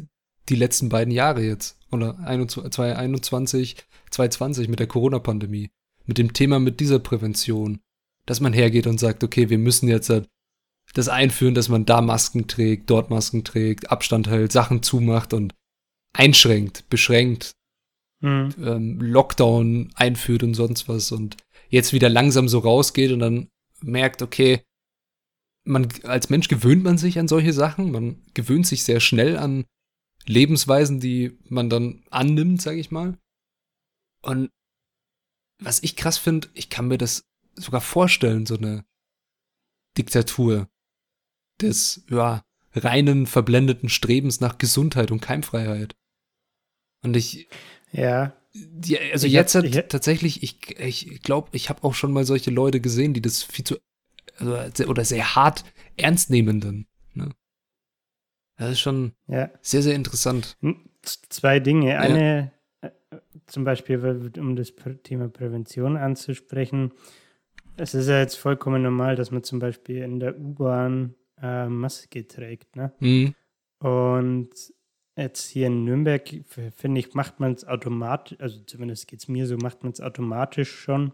die 0.50 0.56
letzten 0.56 0.90
beiden 0.90 1.14
Jahre 1.14 1.44
jetzt. 1.44 1.78
Oder 1.92 2.18
2021, 2.48 3.78
2020 4.12 4.68
mit 4.68 4.80
der 4.80 4.88
Corona-Pandemie. 4.88 5.70
Mit 6.06 6.18
dem 6.18 6.34
Thema 6.34 6.60
mit 6.60 6.80
dieser 6.80 7.00
Prävention. 7.00 7.80
Dass 8.26 8.40
man 8.40 8.54
hergeht 8.54 8.88
und 8.88 9.00
sagt, 9.00 9.24
okay, 9.24 9.50
wir 9.50 9.58
müssen 9.58 9.88
jetzt 9.88 10.12
das 10.94 11.10
einführen, 11.10 11.54
dass 11.54 11.70
man 11.70 11.86
da 11.86 12.02
Masken 12.02 12.48
trägt, 12.48 12.90
dort 12.90 13.10
Masken 13.10 13.44
trägt, 13.44 13.92
Abstand 13.92 14.30
hält, 14.30 14.52
Sachen 14.52 14.84
zumacht 14.84 15.34
und 15.34 15.54
einschränkt, 16.14 16.90
beschränkt, 16.90 17.52
mhm. 18.22 18.50
ähm, 18.62 19.00
Lockdown 19.02 19.92
einführt 19.96 20.44
und 20.44 20.54
sonst 20.54 20.88
was 20.88 21.12
und 21.12 21.38
jetzt 21.70 21.94
wieder 21.94 22.10
langsam 22.10 22.48
so 22.48 22.60
rausgeht 22.60 23.12
und 23.12 23.20
dann 23.20 23.50
merkt, 23.82 24.22
okay, 24.22 24.62
man 25.68 25.88
als 26.04 26.30
Mensch 26.30 26.48
gewöhnt 26.48 26.84
man 26.84 26.98
sich 26.98 27.20
an 27.20 27.28
solche 27.28 27.54
Sachen, 27.54 27.92
man 27.92 28.22
gewöhnt 28.34 28.66
sich 28.66 28.84
sehr 28.84 29.00
schnell 29.00 29.38
an 29.38 29.66
Lebensweisen, 30.26 31.00
die 31.00 31.38
man 31.50 31.70
dann 31.70 32.04
annimmt, 32.10 32.62
sag 32.62 32.78
ich 32.78 32.92
mal. 32.92 33.18
Und 34.22 34.50
was 35.60 35.82
ich 35.84 35.96
krass 35.96 36.18
finde, 36.18 36.50
ich 36.54 36.70
kann 36.70 36.88
mir 36.88 36.98
das 36.98 37.24
sogar 37.56 37.82
vorstellen, 37.82 38.46
so 38.46 38.58
eine 38.58 38.86
Diktatur 39.98 40.70
des 41.62 42.06
ja, 42.10 42.44
reinen, 42.74 43.26
verblendeten 43.26 43.90
Strebens 43.90 44.40
nach 44.40 44.58
Gesundheit 44.58 45.12
und 45.12 45.22
Keimfreiheit. 45.22 45.96
Und 47.04 47.16
ich. 47.16 47.48
Ja. 47.92 48.36
Die, 48.54 49.00
also 49.00 49.28
ich 49.28 49.34
jetzt 49.34 49.56
hab, 49.56 49.64
ich, 49.64 49.76
tatsächlich, 49.88 50.42
ich, 50.44 50.80
ich 50.80 51.22
glaube, 51.22 51.50
ich 51.52 51.70
habe 51.70 51.84
auch 51.84 51.94
schon 51.94 52.12
mal 52.12 52.26
solche 52.26 52.52
Leute 52.52 52.82
gesehen, 52.82 53.14
die 53.14 53.22
das 53.22 53.44
viel 53.44 53.66
zu 53.66 53.78
oder 54.42 55.06
sehr 55.06 55.36
hart 55.36 55.64
ernst 55.96 56.30
nehmen 56.30 56.60
dann. 56.60 56.86
Ne? 57.14 57.30
Das 58.58 58.72
ist 58.72 58.80
schon 58.80 59.14
ja. 59.28 59.50
sehr, 59.62 59.82
sehr 59.82 59.96
interessant. 59.96 60.58
Hm, 60.62 60.90
zwei 61.02 61.60
Dinge. 61.60 62.00
Eine, 62.00 62.52
ja. 62.82 62.90
Äh, 62.90 63.20
zum 63.46 63.64
Beispiel, 63.64 64.32
um 64.38 64.56
das 64.56 64.74
Thema 65.04 65.30
Prävention 65.30 65.98
anzusprechen. 65.98 66.92
Es 67.78 67.94
ist 67.94 68.08
ja 68.08 68.20
jetzt 68.20 68.36
vollkommen 68.36 68.82
normal, 68.82 69.16
dass 69.16 69.32
man 69.32 69.44
zum 69.44 69.60
Beispiel 69.60 69.98
in 69.98 70.20
der 70.20 70.38
U-Bahn 70.38 71.16
äh, 71.42 71.68
Maske 71.68 72.28
trägt. 72.28 72.76
Ne? 72.76 72.92
Mhm. 73.00 73.36
Und 73.80 74.50
jetzt 75.16 75.48
hier 75.48 75.68
in 75.68 75.84
Nürnberg, 75.84 76.28
finde 76.76 77.00
ich, 77.00 77.14
macht 77.14 77.40
man 77.40 77.54
es 77.54 77.66
automatisch, 77.66 78.40
also 78.40 78.60
zumindest 78.62 79.08
geht 79.08 79.20
es 79.20 79.28
mir 79.28 79.46
so, 79.48 79.58
macht 79.58 79.84
man 79.84 79.92
es 79.92 80.02
automatisch 80.02 80.72
schon 80.72 81.12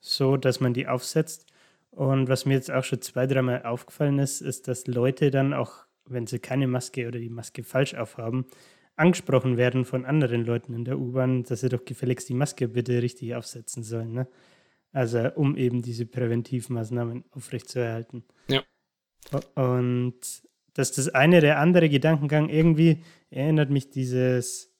so, 0.00 0.36
dass 0.36 0.60
man 0.60 0.74
die 0.74 0.86
aufsetzt. 0.86 1.46
Und 1.96 2.28
was 2.28 2.44
mir 2.44 2.52
jetzt 2.52 2.70
auch 2.70 2.84
schon 2.84 3.00
zwei, 3.00 3.26
dreimal 3.26 3.62
aufgefallen 3.62 4.18
ist, 4.18 4.42
ist, 4.42 4.68
dass 4.68 4.86
Leute 4.86 5.30
dann 5.30 5.54
auch, 5.54 5.86
wenn 6.04 6.26
sie 6.26 6.38
keine 6.38 6.66
Maske 6.66 7.08
oder 7.08 7.18
die 7.18 7.30
Maske 7.30 7.64
falsch 7.64 7.94
aufhaben, 7.94 8.44
angesprochen 8.96 9.56
werden 9.56 9.86
von 9.86 10.04
anderen 10.04 10.44
Leuten 10.44 10.74
in 10.74 10.84
der 10.84 10.98
U-Bahn, 10.98 11.44
dass 11.44 11.62
sie 11.62 11.70
doch 11.70 11.86
gefälligst 11.86 12.28
die 12.28 12.34
Maske 12.34 12.68
bitte 12.68 13.00
richtig 13.00 13.34
aufsetzen 13.34 13.82
sollen. 13.82 14.12
Ne? 14.12 14.28
Also 14.92 15.30
um 15.36 15.56
eben 15.56 15.80
diese 15.80 16.04
Präventivmaßnahmen 16.04 17.24
aufrechtzuerhalten. 17.30 18.24
Ja. 18.48 18.62
Und 19.54 20.20
dass 20.74 20.92
das 20.92 21.08
eine, 21.08 21.40
der 21.40 21.60
andere 21.60 21.88
Gedankengang 21.88 22.50
irgendwie 22.50 23.04
erinnert 23.30 23.70
mich 23.70 23.88
dieses, 23.88 24.75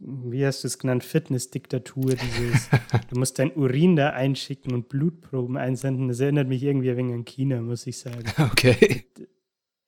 wie 0.00 0.44
hast 0.44 0.64
du 0.64 0.68
es 0.68 0.78
genannt, 0.78 1.04
Fitness-Diktatur, 1.04 2.14
dieses, 2.14 2.68
du 3.10 3.18
musst 3.18 3.38
dein 3.38 3.52
Urin 3.54 3.96
da 3.96 4.10
einschicken 4.10 4.72
und 4.74 4.88
Blutproben 4.88 5.56
einsenden. 5.56 6.08
Das 6.08 6.20
erinnert 6.20 6.48
mich 6.48 6.62
irgendwie 6.62 6.90
ein 6.90 6.96
wenig 6.96 7.14
an 7.14 7.24
China, 7.24 7.60
muss 7.60 7.86
ich 7.86 7.98
sagen. 7.98 8.24
Okay. 8.38 9.06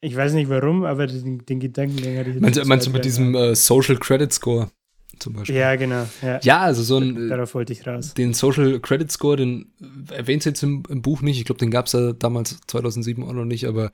Ich 0.01 0.15
weiß 0.15 0.35
nicht 0.35 0.51
warum, 0.51 0.85
aber 0.85 1.07
den, 1.07 1.47
den 1.47 1.61
Gedankengang 1.61 2.19
hatte 2.19 2.31
ich. 2.31 2.41
Meinst, 2.41 2.65
meinst 2.67 2.87
du 2.87 2.91
mit 2.91 3.05
diesem 3.05 3.35
uh, 3.35 3.55
Social 3.55 3.97
Credit 3.97 4.33
Score? 4.33 4.71
Zum 5.19 5.35
Beispiel. 5.35 5.57
Ja, 5.57 5.77
genau. 5.77 6.07
Ja, 6.23 6.41
ja 6.43 6.61
also 6.61 6.83
so 6.83 6.99
ein. 6.99 7.29
Darauf 7.29 7.55
wollte 7.55 7.73
ich 7.73 7.87
raus. 7.87 8.15
Den 8.15 8.35
Social 8.35 8.81
Credit 8.81 9.11
Score, 9.11 9.37
den 9.37 9.73
erwähnt 10.11 10.45
jetzt 10.45 10.63
im, 10.63 10.83
im 10.89 11.03
Buch 11.03 11.23
nicht. 11.23 11.39
Ich 11.39 11.45
glaube, 11.45 11.59
den 11.59 11.71
gab 11.71 11.87
es 11.87 11.93
ja 11.93 12.13
damals 12.13 12.61
2007 12.67 13.25
auch 13.25 13.33
noch 13.33 13.45
nicht, 13.45 13.67
aber 13.67 13.93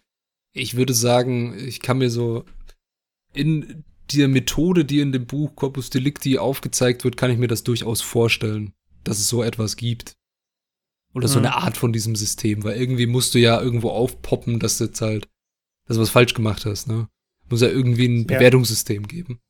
ich 0.52 0.76
würde 0.76 0.94
sagen, 0.94 1.54
ich 1.58 1.80
kann 1.80 1.98
mir 1.98 2.10
so 2.10 2.44
in 3.32 3.84
der 4.18 4.28
Methode, 4.28 4.84
die 4.84 5.00
in 5.00 5.12
dem 5.12 5.26
Buch 5.26 5.54
Corpus 5.56 5.90
Delicti 5.90 6.38
aufgezeigt 6.38 7.04
wird, 7.04 7.16
kann 7.16 7.30
ich 7.30 7.38
mir 7.38 7.48
das 7.48 7.64
durchaus 7.64 8.00
vorstellen, 8.02 8.72
dass 9.04 9.18
es 9.18 9.28
so 9.28 9.42
etwas 9.42 9.76
gibt. 9.76 10.16
Oder 11.12 11.28
so 11.28 11.38
mhm. 11.38 11.46
eine 11.46 11.56
Art 11.56 11.76
von 11.76 11.92
diesem 11.92 12.14
System, 12.14 12.62
weil 12.62 12.76
irgendwie 12.76 13.06
musst 13.06 13.34
du 13.34 13.38
ja 13.38 13.60
irgendwo 13.60 13.90
aufpoppen, 13.90 14.60
dass 14.60 14.78
du 14.78 14.84
jetzt 14.84 15.00
halt, 15.00 15.28
dass 15.86 15.96
du 15.96 16.02
was 16.02 16.10
falsch 16.10 16.34
gemacht 16.34 16.64
hast, 16.66 16.86
ne? 16.86 17.08
Muss 17.48 17.62
ja 17.62 17.68
irgendwie 17.68 18.06
ein 18.06 18.26
Bewertungssystem 18.26 19.02
ja. 19.02 19.08
geben. 19.08 19.40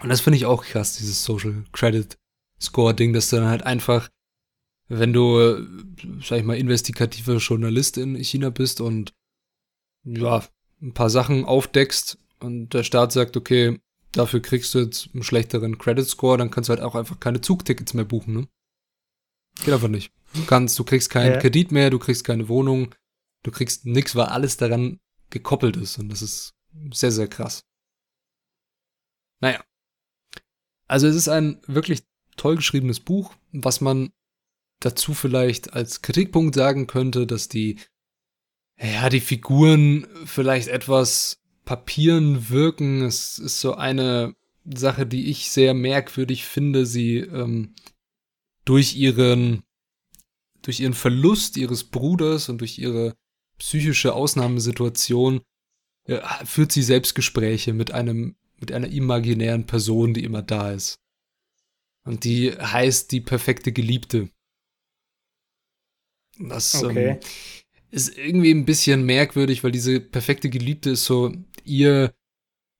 Und 0.00 0.08
das 0.08 0.20
finde 0.20 0.38
ich 0.38 0.46
auch 0.46 0.64
krass, 0.64 0.96
dieses 0.96 1.24
Social 1.24 1.64
Credit 1.72 2.18
Score 2.60 2.94
Ding, 2.94 3.12
dass 3.12 3.30
du 3.30 3.36
dann 3.36 3.48
halt 3.48 3.62
einfach, 3.62 4.08
wenn 4.88 5.12
du, 5.12 5.64
sag 6.20 6.38
ich 6.38 6.44
mal, 6.44 6.56
investigativer 6.56 7.36
Journalist 7.36 7.96
in 7.96 8.16
China 8.16 8.50
bist 8.50 8.80
und 8.80 9.12
ja, 10.04 10.44
ein 10.82 10.94
paar 10.94 11.10
Sachen 11.10 11.44
aufdeckst 11.44 12.18
und 12.40 12.70
der 12.70 12.82
Staat 12.82 13.12
sagt, 13.12 13.36
okay, 13.36 13.80
dafür 14.12 14.40
kriegst 14.40 14.74
du 14.74 14.80
jetzt 14.80 15.10
einen 15.12 15.22
schlechteren 15.22 15.78
Credit 15.78 16.06
Score, 16.06 16.38
dann 16.38 16.50
kannst 16.50 16.68
du 16.68 16.72
halt 16.72 16.82
auch 16.82 16.94
einfach 16.94 17.20
keine 17.20 17.40
Zugtickets 17.40 17.94
mehr 17.94 18.04
buchen, 18.04 18.34
ne? 18.34 18.48
Geht 19.64 19.74
einfach 19.74 19.88
nicht. 19.88 20.12
Du 20.34 20.44
kannst, 20.44 20.78
du 20.78 20.84
kriegst 20.84 21.10
keinen 21.10 21.34
ja. 21.34 21.38
Kredit 21.38 21.72
mehr, 21.72 21.90
du 21.90 21.98
kriegst 21.98 22.24
keine 22.24 22.48
Wohnung, 22.48 22.94
du 23.42 23.50
kriegst 23.50 23.86
nichts, 23.86 24.14
weil 24.14 24.26
alles 24.26 24.56
daran 24.56 25.00
gekoppelt 25.30 25.76
ist 25.76 25.98
und 25.98 26.08
das 26.10 26.22
ist 26.22 26.54
sehr, 26.92 27.12
sehr 27.12 27.28
krass. 27.28 27.64
Naja. 29.40 29.64
Also 30.86 31.06
es 31.06 31.16
ist 31.16 31.28
ein 31.28 31.60
wirklich 31.66 32.04
toll 32.36 32.56
geschriebenes 32.56 33.00
Buch, 33.00 33.34
was 33.52 33.80
man 33.80 34.12
dazu 34.80 35.14
vielleicht 35.14 35.72
als 35.72 36.02
Kritikpunkt 36.02 36.54
sagen 36.54 36.86
könnte, 36.86 37.26
dass 37.26 37.48
die 37.48 37.80
ja, 38.78 39.08
die 39.08 39.20
Figuren 39.20 40.06
vielleicht 40.26 40.68
etwas 40.68 41.40
Papieren 41.66 42.48
wirken. 42.48 43.02
Es 43.02 43.38
ist 43.38 43.60
so 43.60 43.74
eine 43.74 44.34
Sache, 44.64 45.06
die 45.06 45.28
ich 45.30 45.50
sehr 45.50 45.74
merkwürdig 45.74 46.46
finde. 46.46 46.86
Sie 46.86 47.18
ähm, 47.18 47.74
durch 48.64 48.96
ihren 48.96 49.62
durch 50.62 50.80
ihren 50.80 50.94
Verlust 50.94 51.56
ihres 51.56 51.84
Bruders 51.84 52.48
und 52.48 52.58
durch 52.58 52.78
ihre 52.78 53.14
psychische 53.58 54.14
Ausnahmesituation 54.14 55.42
ja, 56.08 56.26
führt 56.44 56.72
sie 56.72 56.82
Selbstgespräche 56.82 57.72
mit 57.72 57.92
einem 57.92 58.36
mit 58.58 58.72
einer 58.72 58.88
imaginären 58.88 59.66
Person, 59.66 60.14
die 60.14 60.24
immer 60.24 60.42
da 60.42 60.72
ist. 60.72 60.98
Und 62.04 62.24
die 62.24 62.52
heißt 62.52 63.12
die 63.12 63.20
perfekte 63.20 63.72
Geliebte. 63.72 64.30
Das 66.38 66.82
okay. 66.82 67.10
ähm, 67.10 67.18
ist 67.90 68.16
irgendwie 68.16 68.52
ein 68.52 68.64
bisschen 68.64 69.04
merkwürdig, 69.04 69.64
weil 69.64 69.72
diese 69.72 70.00
perfekte 70.00 70.50
Geliebte 70.50 70.90
ist 70.90 71.04
so 71.04 71.32
ihr, 71.66 72.14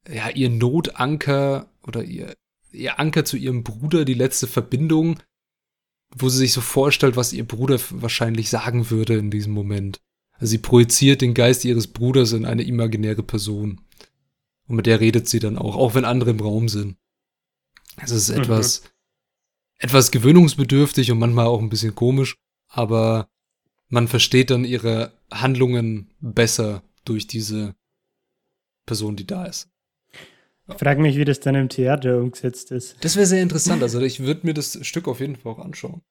ja, 0.09 0.31
ihr 0.31 0.51
Notanker 0.51 1.69
oder 1.87 2.03
ihr, 2.05 2.37
ihr 2.73 2.99
Anker 2.99 3.25
zu 3.25 3.37
ihrem 3.37 3.65
Bruder, 3.65 4.05
die 4.05 4.15
letzte 4.15 4.47
Verbindung, 4.47 5.21
wo 6.15 6.29
sie 6.29 6.39
sich 6.39 6.53
so 6.53 6.61
vorstellt, 6.61 7.17
was 7.17 7.33
ihr 7.33 7.47
Bruder 7.47 7.79
wahrscheinlich 7.91 8.49
sagen 8.49 8.91
würde 8.91 9.17
in 9.17 9.31
diesem 9.31 9.53
Moment. 9.53 10.01
Also 10.33 10.51
sie 10.51 10.59
projiziert 10.59 11.23
den 11.23 11.35
Geist 11.35 11.65
ihres 11.65 11.87
Bruders 11.87 12.33
in 12.33 12.45
eine 12.45 12.63
imaginäre 12.63 13.23
Person. 13.23 13.81
Und 14.69 14.77
mit 14.77 14.87
der 14.87 15.01
redet 15.01 15.29
sie 15.29 15.39
dann 15.39 15.59
auch, 15.59 15.77
auch 15.77 15.95
wenn 15.95 16.05
andere 16.05 16.31
im 16.31 16.41
Raum 16.41 16.69
sind. 16.69 16.97
Es 17.97 18.11
ist 18.11 18.31
mhm. 18.31 18.43
etwas, 18.43 18.83
etwas 19.79 20.11
gewöhnungsbedürftig 20.11 21.11
und 21.11 21.19
manchmal 21.19 21.47
auch 21.47 21.61
ein 21.61 21.69
bisschen 21.69 21.95
komisch, 21.95 22.37
aber 22.69 23.29
man 23.89 24.09
versteht 24.09 24.51
dann 24.51 24.65
ihre 24.65 25.13
Handlungen 25.31 26.11
besser 26.21 26.83
durch 27.05 27.27
diese 27.27 27.75
Person, 28.87 29.17
die 29.17 29.27
da 29.27 29.45
ist. 29.45 29.69
Ich 30.69 30.79
frage 30.79 31.01
mich, 31.01 31.17
wie 31.17 31.25
das 31.25 31.41
dann 31.41 31.55
im 31.55 31.69
Theater 31.69 32.19
umgesetzt 32.19 32.73
ist. 32.73 32.97
Das 33.03 33.15
wäre 33.17 33.27
sehr 33.27 33.43
interessant. 33.43 33.83
Also 33.83 34.01
ich 34.01 34.21
würde 34.21 34.47
mir 34.47 34.55
das 34.55 34.85
Stück 34.85 35.07
auf 35.07 35.21
jeden 35.21 35.37
Fall 35.37 35.53
auch 35.53 35.59
anschauen. 35.59 36.03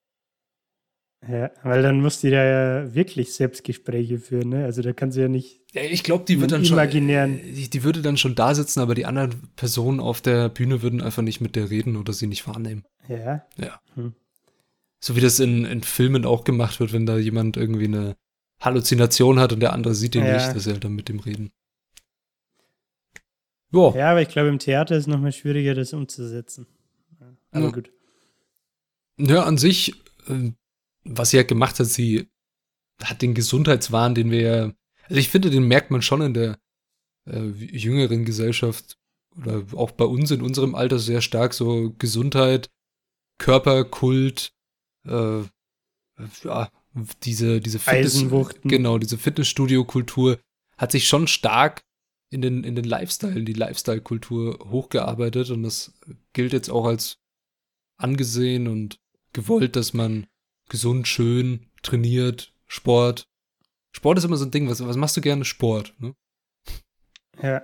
Ja, 1.28 1.50
weil 1.64 1.82
dann 1.82 2.02
muss 2.02 2.22
die 2.22 2.30
da 2.30 2.44
ja 2.44 2.94
wirklich 2.94 3.34
Selbstgespräche 3.34 4.20
führen, 4.20 4.50
ne? 4.50 4.66
Also 4.66 4.84
da 4.84 4.94
kann 4.94 5.12
sie 5.12 5.22
ja 5.22 5.28
nicht. 5.28 5.62
Ja, 5.74 5.82
ich 5.82 6.04
glaube, 6.04 6.24
die 6.26 6.40
wird 6.40 6.52
dann 6.52 6.64
imaginären. 6.64 7.40
schon. 7.40 7.54
Die, 7.56 7.70
die 7.70 7.84
würde 7.84 8.02
dann 8.02 8.18
schon 8.18 8.36
da 8.36 8.54
sitzen, 8.54 8.80
aber 8.80 8.94
die 8.94 9.06
anderen 9.06 9.50
Personen 9.56 10.00
auf 10.00 10.22
der 10.22 10.50
Bühne 10.50 10.84
würden 10.84 11.02
einfach 11.02 11.24
nicht 11.24 11.42
mit 11.42 11.56
der 11.56 11.72
reden 11.72 11.96
oder 11.96 12.14
sie 12.14 12.28
nicht 12.28 12.48
wahrnehmen. 12.48 12.86
Ja. 13.08 13.44
Ja. 13.58 13.80
Hm. 13.96 14.14
So 15.04 15.16
wie 15.16 15.22
das 15.22 15.40
in, 15.40 15.66
in 15.66 15.82
Filmen 15.82 16.26
auch 16.26 16.44
gemacht 16.44 16.80
wird, 16.80 16.94
wenn 16.94 17.08
da 17.08 17.18
jemand 17.18 17.58
irgendwie 17.58 17.86
eine 17.86 18.16
Halluzination 18.62 19.40
hat 19.40 19.52
und 19.52 19.60
der 19.62 19.74
andere 19.74 19.96
sieht 19.96 20.16
ihn 20.16 20.26
ja. 20.26 20.36
nicht, 20.36 20.56
dass 20.56 20.68
er 20.68 20.80
dann 20.80 20.94
mit 20.94 21.10
dem 21.10 21.20
reden. 21.20 21.52
Oh. 23.76 23.94
Ja, 23.96 24.12
aber 24.12 24.22
ich 24.22 24.30
glaube, 24.30 24.50
im 24.50 24.60
Theater 24.60 24.96
ist 24.96 25.02
es 25.04 25.08
nochmal 25.08 25.34
schwieriger, 25.34 25.74
das 25.74 25.92
umzusetzen. 25.92 26.66
Aber 27.52 27.66
ja. 27.66 27.72
gut. 27.72 27.92
Ja, 29.18 29.44
an 29.44 29.58
sich, 29.58 29.94
äh, 30.28 30.52
was 31.04 31.32
sie 31.32 31.38
ja 31.38 31.44
gemacht 31.44 31.80
hat, 31.80 31.88
sie 31.88 32.30
hat 33.04 33.22
den 33.22 33.34
Gesundheitswahn, 33.34 34.16
den 34.16 34.32
wir 34.32 34.42
ja, 34.42 34.64
also 35.04 35.20
ich 35.20 35.30
finde, 35.30 35.50
den 35.50 35.68
merkt 35.68 35.92
man 35.92 36.02
schon 36.02 36.22
in 36.22 36.34
der 36.34 36.58
äh, 37.26 37.48
jüngeren 37.48 38.24
Gesellschaft 38.24 38.98
oder 39.38 39.66
auch 39.76 39.92
bei 39.92 40.06
uns 40.06 40.32
in 40.32 40.42
unserem 40.42 40.76
Alter 40.76 40.98
sehr 40.98 41.22
stark 41.22 41.54
so 41.54 41.94
Gesundheit, 42.00 42.70
Körperkult, 43.38 44.54
äh, 45.06 45.42
ja, 46.44 46.70
diese, 47.24 47.60
diese 47.60 47.80
Fitness, 47.80 48.26
genau, 48.64 48.98
diese 48.98 49.18
Fitnessstudio-Kultur 49.18 50.40
hat 50.78 50.94
sich 50.94 51.10
schon 51.10 51.28
stark 51.28 51.84
in 52.30 52.42
den, 52.42 52.64
in 52.64 52.76
den 52.76 52.86
Lifestyle, 52.86 53.38
in 53.38 53.46
die 53.46 53.54
Lifestyle-Kultur 53.54 54.60
hochgearbeitet 54.70 55.52
und 55.52 55.64
das 55.64 55.94
gilt 56.34 56.54
jetzt 56.54 56.70
auch 56.70 56.86
als 56.86 57.18
angesehen 57.98 58.68
und 58.68 59.00
gewollt, 59.34 59.76
dass 59.76 59.94
man 59.94 60.28
gesund, 60.70 61.08
schön 61.08 61.68
trainiert, 61.84 62.54
Sport. 62.68 63.28
Sport 63.92 64.18
ist 64.18 64.24
immer 64.24 64.38
so 64.38 64.46
ein 64.46 64.52
Ding, 64.52 64.70
was, 64.70 64.86
was 64.86 64.98
machst 64.98 65.16
du 65.16 65.22
gerne? 65.22 65.46
Sport, 65.46 65.94
ne? 66.00 66.14
Ja. 67.42 67.62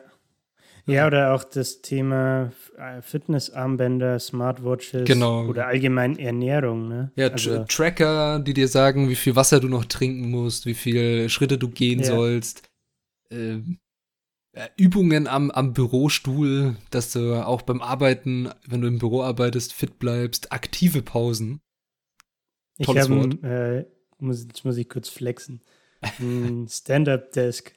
Ja, 0.87 1.07
oder 1.07 1.33
auch 1.33 1.43
das 1.43 1.81
Thema 1.81 2.51
äh, 2.77 3.01
Fitnessarmbänder, 3.01 4.19
Smartwatches 4.19 5.05
genau. 5.05 5.45
oder 5.45 5.67
allgemein 5.67 6.17
Ernährung. 6.17 6.87
Ne? 6.87 7.11
Ja, 7.15 7.27
also, 7.27 7.63
Tracker, 7.65 8.39
die 8.39 8.53
dir 8.53 8.67
sagen, 8.67 9.07
wie 9.07 9.15
viel 9.15 9.35
Wasser 9.35 9.59
du 9.59 9.67
noch 9.67 9.85
trinken 9.85 10.29
musst, 10.31 10.65
wie 10.65 10.73
viele 10.73 11.29
Schritte 11.29 11.57
du 11.57 11.69
gehen 11.69 11.99
ja. 11.99 12.05
sollst. 12.05 12.69
Ähm, 13.29 13.77
äh, 13.77 13.77
Übungen 14.75 15.27
am, 15.27 15.49
am 15.49 15.73
Bürostuhl, 15.73 16.75
dass 16.89 17.13
du 17.13 17.35
auch 17.45 17.61
beim 17.61 17.81
Arbeiten, 17.81 18.49
wenn 18.67 18.81
du 18.81 18.87
im 18.87 18.99
Büro 18.99 19.23
arbeitest, 19.23 19.73
fit 19.73 19.97
bleibst. 19.97 20.51
Aktive 20.51 21.01
Pausen. 21.01 21.61
Tolles 22.83 23.07
ich 23.07 23.11
habe, 23.11 23.47
äh, 23.47 23.85
muss, 24.19 24.43
jetzt 24.43 24.65
muss 24.65 24.77
ich 24.77 24.89
kurz 24.89 25.07
flexen. 25.07 25.61
Stand-up-Desk. 26.67 27.73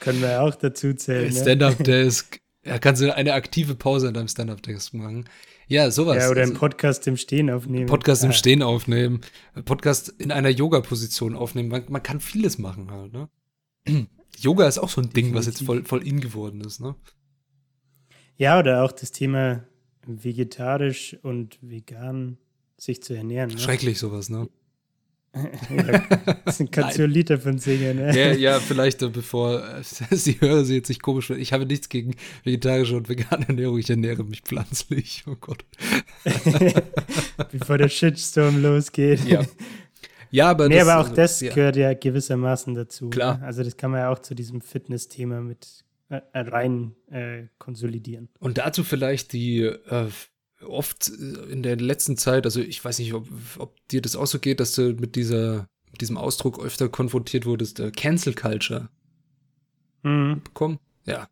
Können 0.00 0.20
wir 0.20 0.42
auch 0.42 0.54
dazu 0.54 0.92
zählen. 0.92 1.32
Ne? 1.32 1.40
Stand-up-Desk. 1.40 2.40
Ja, 2.64 2.78
kannst 2.78 3.00
du 3.00 3.14
eine 3.14 3.32
aktive 3.32 3.74
Pause 3.74 4.08
in 4.08 4.14
deinem 4.14 4.28
Stand-up-Desk 4.28 4.92
machen. 4.92 5.28
Ja, 5.68 5.90
sowas. 5.90 6.16
Ja, 6.18 6.30
oder 6.30 6.42
einen 6.42 6.50
also, 6.50 6.60
Podcast 6.60 7.06
im 7.06 7.16
Stehen 7.16 7.48
aufnehmen. 7.48 7.86
Podcast 7.86 8.22
ah. 8.22 8.26
im 8.26 8.32
Stehen 8.32 8.62
aufnehmen. 8.62 9.20
Podcast 9.64 10.08
in 10.18 10.30
einer 10.30 10.50
Yoga-Position 10.50 11.36
aufnehmen. 11.36 11.68
Man, 11.68 11.84
man, 11.88 12.02
kann 12.02 12.20
vieles 12.20 12.58
machen 12.58 12.90
halt, 12.90 13.12
ne? 13.12 13.28
Yoga 14.36 14.66
ist 14.66 14.78
auch 14.78 14.88
so 14.88 15.00
ein 15.00 15.10
Ding, 15.10 15.34
was 15.34 15.46
jetzt 15.46 15.62
voll, 15.62 15.84
voll 15.84 16.06
in 16.06 16.20
geworden 16.20 16.60
ist, 16.60 16.80
ne? 16.80 16.94
Ja, 18.36 18.58
oder 18.58 18.84
auch 18.84 18.92
das 18.92 19.12
Thema 19.12 19.64
vegetarisch 20.06 21.16
und 21.22 21.58
vegan 21.62 22.38
sich 22.76 23.02
zu 23.02 23.14
ernähren. 23.14 23.50
Ne? 23.50 23.58
Schrecklich 23.58 23.98
sowas, 23.98 24.28
ne? 24.28 24.48
ja, 25.34 25.98
kannst 26.70 26.98
du 26.98 27.04
ein 27.04 27.10
Lied 27.10 27.28
davon 27.28 27.58
singen, 27.58 27.96
ne? 27.96 28.16
Ja, 28.16 28.32
ja, 28.32 28.60
vielleicht 28.60 29.02
äh, 29.02 29.08
bevor 29.08 29.62
äh, 29.62 29.82
sie 30.16 30.40
hören, 30.40 30.64
sie 30.64 30.76
jetzt 30.76 30.88
nicht 30.88 31.02
komisch 31.02 31.28
Ich 31.30 31.52
habe 31.52 31.66
nichts 31.66 31.88
gegen 31.88 32.14
vegetarische 32.44 32.96
und 32.96 33.08
vegane 33.08 33.46
Ernährung. 33.48 33.78
Ich 33.78 33.90
ernähre 33.90 34.24
mich 34.24 34.42
pflanzlich. 34.42 35.24
Oh 35.26 35.36
Gott. 35.38 35.64
bevor 37.52 37.78
der 37.78 37.88
Shitstorm 37.88 38.62
losgeht. 38.62 39.24
Ja. 39.26 39.44
Ja, 40.30 40.50
aber 40.50 40.68
nee, 40.68 40.78
das, 40.78 40.88
aber 40.88 41.00
auch 41.00 41.14
das 41.14 41.40
ja. 41.40 41.54
gehört 41.54 41.76
ja 41.76 41.94
gewissermaßen 41.94 42.74
dazu. 42.74 43.10
Klar. 43.10 43.38
Ne? 43.38 43.44
Also 43.44 43.62
das 43.62 43.76
kann 43.76 43.90
man 43.90 44.00
ja 44.00 44.10
auch 44.10 44.18
zu 44.18 44.34
diesem 44.34 44.60
Fitness-Thema 44.60 45.40
mit 45.40 45.84
äh, 46.08 46.20
rein 46.34 46.94
äh, 47.10 47.44
konsolidieren. 47.58 48.28
Und 48.38 48.58
dazu 48.58 48.84
vielleicht 48.84 49.32
die 49.32 49.62
äh, 49.62 50.08
oft 50.64 51.08
äh, 51.08 51.50
in 51.50 51.62
der 51.62 51.76
letzten 51.76 52.16
Zeit, 52.16 52.44
also 52.44 52.60
ich 52.60 52.84
weiß 52.84 52.98
nicht, 52.98 53.14
ob, 53.14 53.28
ob 53.58 53.88
dir 53.88 54.02
das 54.02 54.16
auch 54.16 54.26
so 54.26 54.38
geht, 54.38 54.60
dass 54.60 54.72
du 54.72 54.94
mit 54.94 55.16
dieser, 55.16 55.68
mit 55.90 56.00
diesem 56.00 56.16
Ausdruck 56.16 56.64
öfter 56.64 56.88
konfrontiert 56.88 57.46
wurdest, 57.46 57.80
äh, 57.80 57.90
Cancel 57.90 58.34
Culture 58.34 58.88
mhm. 60.02 60.42
bekommen. 60.42 60.78
Ja. 61.04 61.28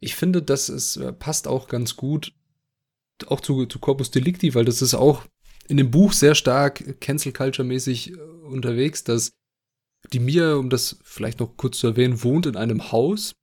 Ich 0.00 0.14
finde, 0.14 0.42
das 0.42 0.68
ist, 0.68 0.96
äh, 0.96 1.12
passt 1.12 1.48
auch 1.48 1.68
ganz 1.68 1.96
gut 1.96 2.32
auch 3.28 3.40
zu, 3.40 3.64
zu 3.66 3.78
Corpus 3.78 4.10
Delicti, 4.10 4.54
weil 4.54 4.66
das 4.66 4.82
ist 4.82 4.94
auch 4.94 5.24
in 5.68 5.76
dem 5.76 5.90
Buch 5.90 6.12
sehr 6.12 6.34
stark 6.34 7.00
Cancel 7.00 7.32
Culture 7.32 7.66
mäßig 7.66 8.12
äh, 8.12 8.16
unterwegs, 8.16 9.04
dass 9.04 9.32
die 10.12 10.20
Mia, 10.20 10.54
um 10.54 10.70
das 10.70 10.98
vielleicht 11.02 11.40
noch 11.40 11.56
kurz 11.56 11.78
zu 11.78 11.88
erwähnen, 11.88 12.22
wohnt 12.22 12.46
in 12.46 12.56
einem 12.56 12.92
Haus, 12.92 13.34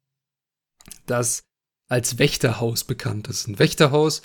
das 1.06 1.44
als 1.90 2.20
Wächterhaus 2.20 2.84
bekannt 2.84 3.28
ist. 3.28 3.48
Ein 3.48 3.60
Wächterhaus 3.60 4.22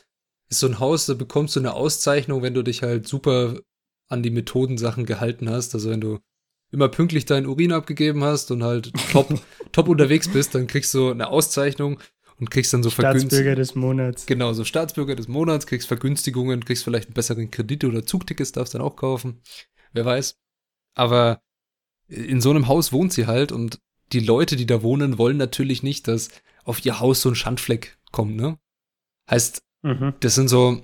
ist 0.48 0.60
so 0.60 0.66
ein 0.66 0.78
Haus, 0.78 1.06
da 1.06 1.14
bekommst 1.14 1.56
du 1.56 1.60
eine 1.60 1.74
Auszeichnung, 1.74 2.42
wenn 2.42 2.54
du 2.54 2.62
dich 2.62 2.82
halt 2.82 3.08
super 3.08 3.60
an 4.08 4.22
die 4.22 4.30
Methodensachen 4.30 5.04
gehalten 5.04 5.50
hast. 5.50 5.74
Also 5.74 5.90
wenn 5.90 6.00
du 6.00 6.18
immer 6.70 6.88
pünktlich 6.88 7.24
deinen 7.26 7.46
Urin 7.46 7.72
abgegeben 7.72 8.24
hast 8.24 8.50
und 8.50 8.62
halt 8.62 8.92
top, 9.12 9.38
top 9.72 9.88
unterwegs 9.88 10.28
bist, 10.28 10.54
dann 10.54 10.66
kriegst 10.66 10.94
du 10.94 11.10
eine 11.10 11.28
Auszeichnung 11.28 12.00
und 12.38 12.50
kriegst 12.50 12.72
dann 12.72 12.82
so 12.82 12.90
Vergünstigungen. 12.90 13.30
Staatsbürger 13.30 13.56
des 13.56 13.74
Monats. 13.74 14.26
Genau, 14.26 14.52
so 14.52 14.64
Staatsbürger 14.64 15.16
des 15.16 15.28
Monats, 15.28 15.66
kriegst 15.66 15.88
Vergünstigungen, 15.88 16.64
kriegst 16.64 16.84
vielleicht 16.84 17.08
einen 17.08 17.14
besseren 17.14 17.50
Kredit 17.50 17.84
oder 17.84 18.04
Zugtickets, 18.04 18.52
darfst 18.52 18.74
dann 18.74 18.82
auch 18.82 18.96
kaufen. 18.96 19.40
Wer 19.92 20.04
weiß. 20.04 20.36
Aber 20.94 21.40
in 22.08 22.40
so 22.40 22.50
einem 22.50 22.68
Haus 22.68 22.92
wohnt 22.92 23.12
sie 23.12 23.26
halt 23.26 23.52
und 23.52 23.80
die 24.12 24.20
Leute, 24.20 24.56
die 24.56 24.66
da 24.66 24.82
wohnen, 24.82 25.18
wollen 25.18 25.36
natürlich 25.36 25.82
nicht, 25.82 26.08
dass 26.08 26.30
auf 26.64 26.84
ihr 26.84 27.00
Haus 27.00 27.20
so 27.20 27.28
ein 27.28 27.34
Schandfleck 27.34 27.98
kommt, 28.10 28.36
ne? 28.36 28.58
Heißt, 29.30 29.62
Mhm. 29.82 30.14
Das 30.20 30.34
sind 30.34 30.48
so, 30.48 30.82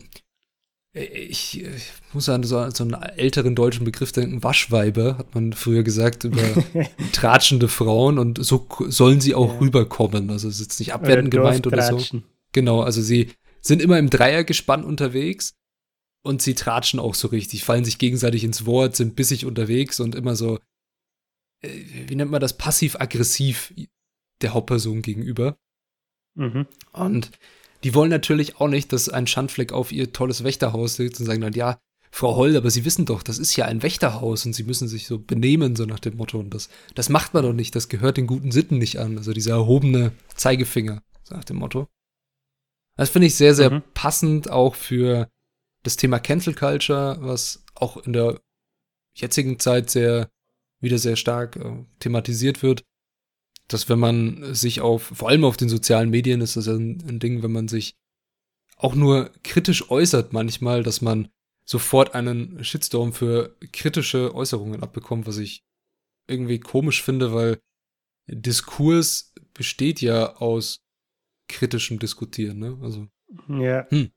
ich, 0.95 1.61
ich 1.61 1.93
muss 2.13 2.29
an 2.29 2.45
so, 2.45 2.71
so 2.71 2.85
einen 2.85 2.95
älteren 2.95 3.57
deutschen 3.57 3.85
Begriff 3.85 4.13
denken, 4.13 4.45
Waschweiber, 4.45 5.19
hat 5.19 5.35
man 5.35 5.53
früher 5.53 5.83
gesagt, 5.83 6.23
über 6.23 6.43
tratschende 7.13 7.67
Frauen 7.67 8.19
und 8.19 8.45
so 8.45 8.69
sollen 8.87 9.21
sie 9.21 9.35
auch 9.35 9.55
ja. 9.55 9.59
rüberkommen. 9.59 10.31
Also 10.31 10.49
es 10.49 10.55
ist 10.55 10.61
jetzt 10.61 10.79
nicht 10.79 10.95
abwertend 10.95 11.33
gemeint 11.33 11.67
oder 11.67 11.83
so. 11.83 12.21
Genau, 12.53 12.83
also 12.83 13.03
sie 13.03 13.33
sind 13.61 13.83
immer 13.83 13.99
im 13.99 14.09
Dreiergespann 14.09 14.85
unterwegs 14.85 15.55
und 16.23 16.43
sie 16.43 16.55
tratschen 16.55 17.01
auch 17.01 17.17
so 17.17 17.29
richtig, 17.29 17.65
fallen 17.65 17.85
sich 17.85 17.99
gegenseitig 17.99 18.45
ins 18.45 18.65
Wort, 18.65 18.95
sind 18.95 19.17
bissig 19.17 19.47
unterwegs 19.47 19.99
und 19.99 20.15
immer 20.15 20.37
so, 20.37 20.61
äh, 21.61 21.71
wie 22.07 22.15
nennt 22.15 22.31
man 22.31 22.41
das, 22.41 22.57
passiv-aggressiv 22.57 23.75
der 24.43 24.55
Hauptperson 24.55 25.03
gegenüber. 25.03 25.59
Mhm. 26.35 26.67
Und 26.93 27.33
die 27.85 27.95
wollen 27.95 28.11
natürlich 28.11 28.57
auch 28.61 28.69
nicht, 28.69 28.93
dass 28.93 29.11
ein 29.11 29.27
Schandfleck 29.27 29.73
auf 29.73 29.93
ihr 29.93 30.13
tolles 30.13 30.43
Wächterhaus 30.43 30.97
sitzt 30.97 31.21
und 31.21 31.27
sagen 31.27 31.43
dann, 31.43 31.53
ja, 31.53 31.79
Frau 32.11 32.37
Holl, 32.37 32.57
aber 32.57 32.71
Sie 32.71 32.85
wissen 32.85 33.07
doch, 33.07 33.23
das 33.23 33.39
ist 33.39 33.57
ja 33.57 33.67
ein 33.67 33.83
Wächterhaus 33.83 34.47
und 34.47 34.55
Sie 34.55 34.63
müssen 34.63 34.89
sich 34.89 35.07
so 35.07 35.19
benehmen, 35.19 35.77
so 35.77 35.85
nach 35.85 35.99
dem 35.99 36.17
Motto. 36.17 36.39
Und 36.39 36.55
das, 36.55 36.71
das 36.95 37.09
macht 37.09 37.35
man 37.35 37.43
doch 37.43 37.53
nicht, 37.53 37.75
das 37.75 37.89
gehört 37.89 38.17
den 38.17 38.27
guten 38.27 38.53
Sitten 38.53 38.79
nicht 38.79 38.99
an. 38.99 39.19
Also 39.19 39.33
dieser 39.33 39.55
erhobene 39.55 40.13
Zeigefinger, 40.35 41.03
so 41.25 41.35
nach 41.35 41.45
dem 41.45 41.57
Motto. 41.57 41.89
Das 42.97 43.11
finde 43.11 43.27
ich 43.27 43.35
sehr, 43.35 43.55
sehr 43.55 43.71
mhm. 43.71 43.83
passend 43.93 44.49
auch 44.49 44.77
für 44.77 45.29
das 45.83 45.97
Thema 45.97 46.21
Cancel 46.21 46.55
Culture, 46.55 47.19
was 47.21 47.65
auch 47.75 47.97
in 47.99 48.13
der 48.13 48.41
jetzigen 49.17 49.59
Zeit 49.59 49.91
sehr, 49.91 50.31
wieder 50.81 50.99
sehr 50.99 51.17
stark 51.17 51.57
äh, 51.57 51.85
thematisiert 51.99 52.63
wird 52.63 52.85
dass 53.69 53.89
wenn 53.89 53.99
man 53.99 54.55
sich 54.55 54.81
auf, 54.81 55.03
vor 55.03 55.29
allem 55.29 55.45
auf 55.45 55.57
den 55.57 55.69
sozialen 55.69 56.11
Medien 56.11 56.41
ist 56.41 56.57
das 56.57 56.69
ein, 56.69 57.03
ein 57.09 57.19
Ding, 57.19 57.43
wenn 57.43 57.53
man 57.53 57.69
sich 57.69 57.97
auch 58.77 58.95
nur 58.95 59.31
kritisch 59.43 59.91
äußert 59.91 60.33
manchmal, 60.33 60.83
dass 60.83 61.01
man 61.01 61.29
sofort 61.65 62.15
einen 62.15 62.63
Shitstorm 62.63 63.13
für 63.13 63.57
kritische 63.73 64.35
Äußerungen 64.35 64.83
abbekommt, 64.83 65.27
was 65.27 65.39
ich 65.39 65.65
irgendwie 66.27 66.61
komisch 66.61 67.03
finde, 67.03 67.33
weil 67.33 67.59
Diskurs 68.27 69.33
besteht 69.55 70.01
ja 70.01 70.37
aus 70.37 70.85
kritischem 71.49 71.99
Diskutieren, 71.99 72.59
ne? 72.59 72.79
Also. 72.83 73.07
Ja. 73.49 73.87
Hm. 73.91 74.11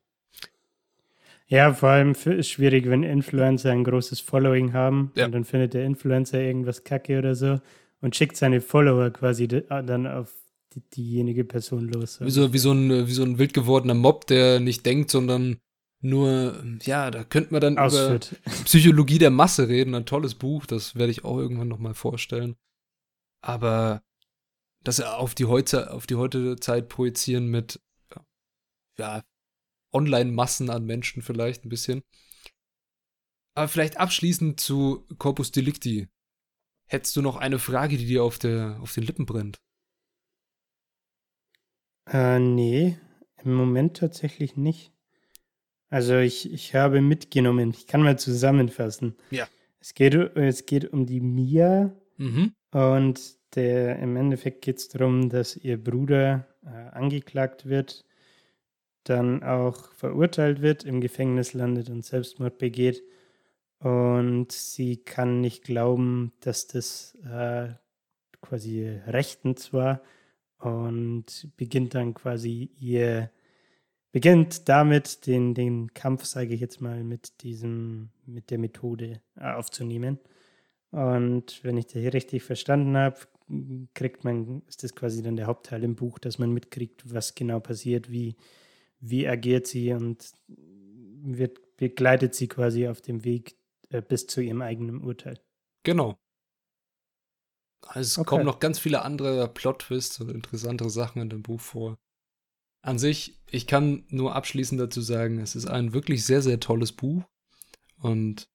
Ja, 1.50 1.74
vor 1.74 1.90
allem 1.90 2.12
ist 2.12 2.28
es 2.28 2.50
schwierig, 2.50 2.90
wenn 2.90 3.04
Influencer 3.04 3.72
ein 3.72 3.86
großes 3.86 4.20
Following 4.20 4.74
haben 4.74 5.12
ja. 5.16 5.26
und 5.26 5.32
dann 5.32 5.46
findet 5.46 5.74
der 5.74 5.86
Influencer 5.86 6.42
irgendwas 6.42 6.84
kacke 6.84 7.18
oder 7.18 7.36
so 7.36 7.62
und 8.02 8.16
schickt 8.16 8.38
seine 8.38 8.62
Follower 8.62 9.10
quasi 9.12 9.48
dann 9.48 10.08
auf 10.08 10.34
die, 10.74 10.82
diejenige 10.82 11.44
Person 11.44 11.88
los. 11.88 12.20
Wie 12.22 12.32
so, 12.32 12.54
wie, 12.54 12.58
so 12.58 12.72
ein, 12.72 13.08
wie 13.08 13.14
so 13.14 13.24
ein 13.24 13.38
wild 13.38 13.54
gewordener 13.54 13.94
Mob, 13.94 14.28
der 14.28 14.60
nicht 14.60 14.86
denkt, 14.86 15.12
sondern 15.12 15.58
nur, 16.00 16.64
ja, 16.84 17.10
da 17.10 17.24
könnte 17.24 17.52
man 17.54 17.62
dann 17.62 17.78
Ausführt. 17.78 18.36
über 18.46 18.56
Psychologie 18.66 19.18
der 19.18 19.32
Masse 19.32 19.68
reden. 19.68 19.96
Ein 19.96 20.06
tolles 20.06 20.36
Buch, 20.36 20.66
das 20.66 20.96
werde 20.96 21.12
ich 21.12 21.26
auch 21.26 21.38
irgendwann 21.38 21.68
nochmal 21.68 21.96
vorstellen. 21.96 22.56
Aber 23.42 24.04
das 24.84 25.02
auf 25.02 25.34
die 25.34 25.46
heute, 25.46 25.92
auf 25.92 26.06
die 26.06 26.16
heutige 26.16 26.58
Zeit 26.58 26.88
projizieren 26.90 27.48
mit, 27.48 27.80
ja, 28.98 29.24
Online-Massen 29.92 30.70
an 30.70 30.86
Menschen 30.86 31.22
vielleicht 31.22 31.66
ein 31.66 31.70
bisschen. 31.70 32.04
Aber 33.56 33.68
vielleicht 33.68 33.98
abschließend 33.98 34.60
zu 34.60 35.08
Corpus 35.18 35.52
Delicti. 35.52 36.08
Hättest 36.88 37.16
du 37.16 37.22
noch 37.22 37.36
eine 37.36 37.60
Frage, 37.60 37.98
die 37.98 38.06
dir 38.06 38.24
auf, 38.24 38.40
der, 38.40 38.80
auf 38.82 38.94
den 38.94 39.04
Lippen 39.04 39.26
brennt? 39.26 39.58
Äh, 42.10 42.40
nee, 42.40 42.98
im 43.44 43.54
Moment 43.54 43.98
tatsächlich 43.98 44.56
nicht. 44.56 44.94
Also 45.90 46.18
ich, 46.18 46.52
ich 46.52 46.76
habe 46.76 47.02
mitgenommen, 47.02 47.72
ich 47.72 47.88
kann 47.88 48.02
mal 48.02 48.18
zusammenfassen. 48.18 49.16
Ja. 49.32 49.48
Es 49.80 49.94
geht, 49.94 50.14
es 50.14 50.66
geht 50.66 50.92
um 50.92 51.06
die 51.06 51.22
Mia 51.22 51.94
Mhm. 52.20 52.54
und 52.72 53.38
der, 53.56 54.00
im 54.00 54.16
Endeffekt 54.16 54.64
geht 54.64 54.78
es 54.78 54.88
darum, 54.88 55.30
dass 55.30 55.56
ihr 55.56 55.82
Bruder 55.82 56.48
äh, 56.66 56.70
angeklagt 56.70 57.68
wird, 57.68 58.06
dann 59.04 59.44
auch 59.44 59.92
verurteilt 59.94 60.62
wird, 60.62 60.84
im 60.84 61.00
Gefängnis 61.00 61.54
landet 61.54 61.90
und 61.90 62.04
Selbstmord 62.04 62.58
begeht. 62.58 63.04
Und 63.80 64.52
sie 64.52 64.98
kann 64.98 65.42
nicht 65.42 65.64
glauben, 65.64 66.34
dass 66.40 66.68
das 66.68 67.16
äh, 67.24 67.70
quasi 68.42 68.88
rechtens 69.06 69.72
war 69.72 70.02
und 70.60 71.50
beginnt 71.58 71.94
dann 71.94 72.14
quasi 72.14 72.72
ihr, 72.80 73.30
beginnt 74.12 74.68
damit 74.68 75.28
den, 75.28 75.54
den 75.54 75.94
Kampf, 75.94 76.26
sage 76.26 76.56
ich 76.56 76.62
jetzt 76.62 76.82
mal, 76.82 77.04
mit 77.04 77.44
diesem, 77.44 78.10
mit 78.26 78.50
der 78.50 78.58
Methode 78.58 79.22
äh, 79.36 79.52
aufzunehmen. 79.52 80.20
Und 80.90 81.64
wenn 81.64 81.78
ich 81.78 81.86
das 81.86 82.02
hier 82.02 82.14
richtig 82.14 82.44
verstanden 82.44 82.98
habe, 82.98 83.20
kriegt 83.94 84.24
man, 84.24 84.64
ist 84.68 84.84
das 84.84 84.96
quasi 84.96 85.22
dann 85.22 85.36
der 85.36 85.48
Hauptteil 85.48 85.84
im 85.84 85.96
Buch, 85.96 86.20
dass 86.20 86.40
man 86.40 86.52
mitkriegt, 86.52 87.14
was 87.14 87.36
genau 87.36 87.60
passiert, 87.60 88.12
wie, 88.12 88.36
wie 89.00 89.28
agiert 89.28 89.68
sie 89.68 89.94
und 89.94 90.32
wird, 90.48 91.78
begleitet 91.78 92.36
sie 92.36 92.48
quasi 92.48 92.88
auf 92.88 93.02
dem 93.02 93.24
Weg 93.24 93.57
äh, 93.90 94.02
bis 94.02 94.28
zu 94.28 94.42
ihrem 94.42 94.62
eigenen 94.62 95.02
Urteil. 95.02 95.40
Genau. 95.84 96.18
Also 97.82 98.02
es 98.02 98.18
Okay. 98.18 98.30
kommen 98.30 98.46
noch 98.46 98.60
ganz 98.60 98.80
viele 98.80 99.04
andere 99.04 99.48
Plot-Twists 99.48 100.20
und 100.20 100.30
interessantere 100.30 100.90
Sachen 100.90 101.22
in 101.22 101.30
dem 101.30 101.44
Buch 101.44 101.62
vor. 101.62 101.98
An 102.82 103.00
sich, 103.00 103.40
ich 103.50 103.68
kann 103.68 104.06
nur 104.10 104.36
abschließend 104.36 104.80
dazu 104.80 105.02
sagen, 105.02 105.40
es 105.40 105.56
ist 105.56 105.68
ein 105.68 105.94
wirklich 105.94 106.26
sehr, 106.26 106.42
sehr 106.42 106.60
tolles 106.60 106.92
Buch. 106.92 107.24
Und 108.00 108.50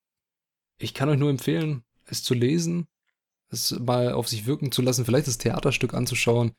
ich 0.79 0.95
kann 0.95 1.09
euch 1.09 1.19
nur 1.19 1.31
empfehlen, 1.31 1.85
es 2.07 2.23
zu 2.23 2.35
lesen, 2.35 2.87
es 3.49 3.79
mal 3.79 4.13
auf 4.13 4.29
sich 4.29 4.47
wirken 4.47 4.73
zu 4.73 4.83
lassen, 4.83 5.05
vielleicht 5.05 5.29
das 5.29 5.39
Theaterstück 5.39 5.95
anzuschauen. 5.95 6.53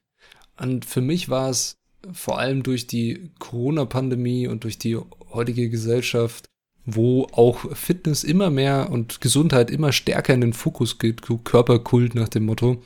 Und 0.58 0.86
für 0.86 1.02
mich 1.02 1.30
war 1.30 1.50
es 1.50 1.80
vor 2.12 2.38
allem 2.38 2.64
durch 2.64 2.86
die 2.88 3.32
Corona-Pandemie 3.40 4.48
und 4.48 4.64
durch 4.66 4.78
die 4.78 4.98
heutige 4.98 5.70
Gesellschaft, 5.70 6.50
wo 6.86 7.28
auch 7.32 7.76
Fitness 7.76 8.24
immer 8.24 8.50
mehr 8.50 8.90
und 8.92 9.22
Gesundheit 9.22 9.72
immer 9.72 9.92
stärker 9.92 10.34
in 10.34 10.42
den 10.42 10.54
Fokus 10.54 11.00
geht, 11.00 11.22
Körperkult 11.44 12.16
nach 12.16 12.30
dem 12.30 12.46
Motto, 12.46 12.82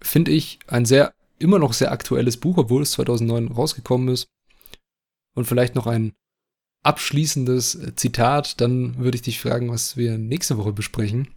finde 0.00 0.30
ich 0.30 0.60
ein 0.68 0.84
sehr, 0.84 1.12
immer 1.38 1.58
noch 1.58 1.72
sehr 1.72 1.92
aktuelles 1.92 2.36
Buch, 2.36 2.56
obwohl 2.58 2.82
es 2.82 2.92
2009 2.92 3.48
rausgekommen 3.48 4.08
ist. 4.08 4.28
Und 5.34 5.46
vielleicht 5.46 5.74
noch 5.74 5.86
ein 5.86 6.12
abschließendes 6.84 7.94
Zitat, 7.96 8.60
dann 8.60 8.98
würde 8.98 9.16
ich 9.16 9.22
dich 9.22 9.40
fragen, 9.40 9.70
was 9.70 9.96
wir 9.96 10.16
nächste 10.18 10.56
Woche 10.56 10.72
besprechen. 10.72 11.28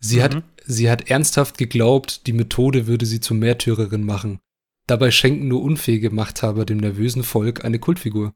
Sie, 0.00 0.16
Mhm. 0.18 0.22
hat, 0.22 0.44
sie 0.66 0.90
hat 0.90 1.10
ernsthaft 1.10 1.58
geglaubt, 1.58 2.26
die 2.26 2.32
Methode 2.32 2.86
würde 2.86 3.06
sie 3.06 3.20
zur 3.20 3.36
Märtyrerin 3.36 4.04
machen. 4.04 4.38
Dabei 4.86 5.10
schenken 5.10 5.48
nur 5.48 5.62
unfähige 5.62 6.10
Machthaber 6.10 6.64
dem 6.64 6.78
nervösen 6.78 7.24
Volk 7.24 7.64
eine 7.64 7.78
Kultfigur. 7.78 8.32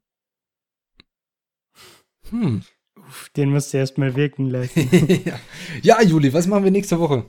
Hm. 2.33 2.63
Uff, 2.97 3.29
den 3.37 3.51
musst 3.51 3.73
du 3.73 3.79
erstmal 3.79 4.17
wirken 4.17 4.49
lassen. 4.49 4.89
ja. 5.25 5.39
ja, 5.83 6.03
Juli, 6.03 6.33
was 6.33 6.47
machen 6.47 6.65
wir 6.65 6.71
nächste 6.71 6.99
Woche? 6.99 7.25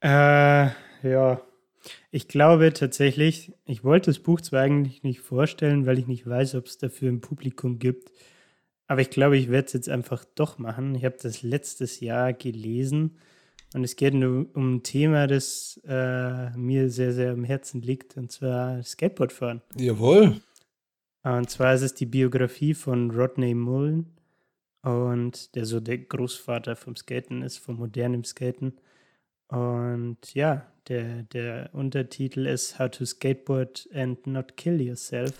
Äh, 0.00 0.68
ja. 1.08 1.40
Ich 2.10 2.28
glaube 2.28 2.72
tatsächlich, 2.72 3.52
ich 3.64 3.84
wollte 3.84 4.10
das 4.10 4.18
Buch 4.18 4.40
zwar 4.40 4.62
eigentlich 4.62 5.02
nicht 5.02 5.20
vorstellen, 5.20 5.86
weil 5.86 5.98
ich 5.98 6.06
nicht 6.06 6.26
weiß, 6.26 6.54
ob 6.56 6.66
es 6.66 6.78
dafür 6.78 7.10
ein 7.10 7.20
Publikum 7.20 7.78
gibt. 7.78 8.10
Aber 8.86 9.00
ich 9.00 9.10
glaube, 9.10 9.38
ich 9.38 9.50
werde 9.50 9.66
es 9.66 9.72
jetzt 9.72 9.88
einfach 9.88 10.24
doch 10.34 10.58
machen. 10.58 10.94
Ich 10.94 11.04
habe 11.04 11.16
das 11.20 11.42
letztes 11.42 12.00
Jahr 12.00 12.32
gelesen 12.32 13.18
und 13.74 13.84
es 13.84 13.96
geht 13.96 14.14
nur 14.14 14.46
um 14.54 14.76
ein 14.76 14.82
Thema, 14.82 15.26
das 15.26 15.80
äh, 15.86 16.50
mir 16.56 16.90
sehr, 16.90 17.12
sehr 17.12 17.32
am 17.32 17.44
Herzen 17.44 17.82
liegt, 17.82 18.16
und 18.16 18.30
zwar 18.30 18.82
Skateboardfahren. 18.82 19.62
Jawohl. 19.76 20.40
Und 21.24 21.48
zwar 21.48 21.74
ist 21.74 21.82
es 21.82 21.94
die 21.94 22.06
Biografie 22.06 22.74
von 22.74 23.10
Rodney 23.10 23.54
Mullen 23.54 24.12
und 24.82 25.54
der 25.54 25.64
so 25.64 25.80
der 25.80 25.98
Großvater 25.98 26.76
vom 26.76 26.96
Skaten 26.96 27.42
ist, 27.42 27.58
vom 27.58 27.76
modernen 27.76 28.24
Skaten. 28.24 28.74
Und 29.48 30.34
ja, 30.34 30.70
der, 30.88 31.22
der 31.22 31.70
Untertitel 31.72 32.46
ist 32.46 32.78
How 32.78 32.90
to 32.90 33.06
Skateboard 33.06 33.88
and 33.94 34.26
Not 34.26 34.58
Kill 34.58 34.80
Yourself. 34.82 35.32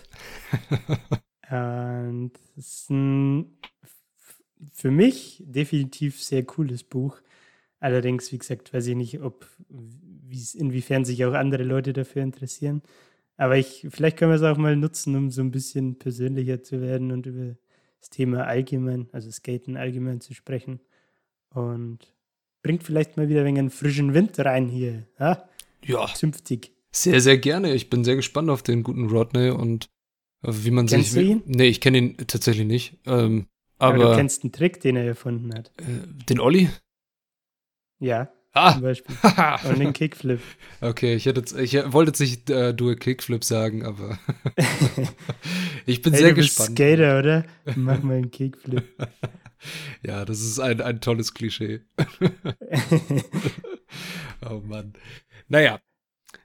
und 1.51 2.31
es 2.57 2.67
ist 2.67 2.89
ein 2.89 3.57
für 4.73 4.89
mich 4.89 5.43
definitiv 5.45 6.23
sehr 6.23 6.43
cooles 6.43 6.83
Buch. 6.83 7.21
Allerdings, 7.79 8.31
wie 8.31 8.39
gesagt, 8.39 8.73
weiß 8.73 8.87
ich 8.87 8.95
nicht, 8.95 9.21
ob 9.21 9.47
inwiefern 10.55 11.05
sich 11.05 11.23
auch 11.25 11.33
andere 11.33 11.63
Leute 11.63 11.93
dafür 11.93 12.23
interessieren. 12.23 12.81
Aber 13.37 13.57
ich, 13.57 13.85
vielleicht 13.89 14.17
können 14.17 14.31
wir 14.31 14.35
es 14.37 14.43
auch 14.43 14.57
mal 14.57 14.75
nutzen, 14.75 15.15
um 15.15 15.29
so 15.31 15.41
ein 15.41 15.51
bisschen 15.51 15.97
persönlicher 15.99 16.63
zu 16.63 16.81
werden 16.81 17.11
und 17.11 17.25
über 17.25 17.55
das 17.99 18.09
Thema 18.09 18.45
allgemein, 18.45 19.07
also 19.11 19.29
Skaten 19.31 19.75
allgemein 19.77 20.21
zu 20.21 20.33
sprechen. 20.33 20.79
Und 21.49 21.99
bringt 22.63 22.83
vielleicht 22.83 23.17
mal 23.17 23.27
wieder 23.29 23.41
ein 23.41 23.45
wenig 23.47 23.59
einen 23.59 23.69
frischen 23.69 24.13
Wind 24.13 24.37
rein 24.39 24.67
hier. 24.67 25.07
Ja? 25.19 25.49
Ja, 25.83 26.07
Zünftig. 26.13 26.71
sehr, 26.91 27.19
sehr 27.21 27.37
gerne. 27.37 27.73
Ich 27.73 27.89
bin 27.89 28.03
sehr 28.03 28.15
gespannt 28.15 28.49
auf 28.49 28.63
den 28.63 28.83
guten 28.83 29.09
Rodney 29.09 29.49
und 29.49 29.89
wie 30.41 30.71
man 30.71 30.85
Kennst 30.87 31.11
sich. 31.13 31.23
du 31.25 31.31
ihn? 31.31 31.43
Nee, 31.45 31.67
ich 31.67 31.81
kenne 31.81 31.97
ihn 31.97 32.17
tatsächlich 32.27 32.65
nicht. 32.67 32.99
Ähm, 33.05 33.47
Aber, 33.79 33.95
aber 33.95 34.11
du 34.11 34.15
kennst 34.17 34.43
einen 34.43 34.51
Trick, 34.51 34.79
den 34.81 34.95
er 34.95 35.05
erfunden 35.05 35.53
hat. 35.53 35.71
äh, 35.77 36.07
den 36.29 36.39
Olli? 36.39 36.69
Ja, 37.99 38.29
Ah! 38.55 38.73
zum 38.73 38.83
Beispiel. 38.83 39.15
Und 39.69 39.79
den 39.79 39.91
Kickflip. 39.91 40.39
okay, 40.79 41.15
ich, 41.15 41.25
hätte 41.25 41.43
ich 41.61 41.73
wollte 41.91 42.09
jetzt 42.09 42.21
nicht 42.21 42.49
äh, 42.49 42.73
Dual 42.73 42.95
Kickflip 42.95 43.43
sagen, 43.43 43.85
aber 43.85 44.17
ich 45.85 46.01
bin 46.01 46.13
hey, 46.13 46.21
sehr 46.21 46.29
du 46.29 46.35
bist 46.35 46.57
gespannt. 46.57 46.77
Skater, 46.77 47.19
oder? 47.19 47.45
Mach 47.75 48.01
mal 48.01 48.15
einen 48.15 48.31
Kickflip. 48.31 48.85
ja, 50.03 50.23
das 50.23 50.39
ist 50.39 50.59
ein, 50.59 50.79
ein 50.79 51.01
tolles 51.01 51.33
Klischee. 51.33 51.81
oh 54.49 54.61
Mann. 54.65 54.93
Naja, 55.49 55.81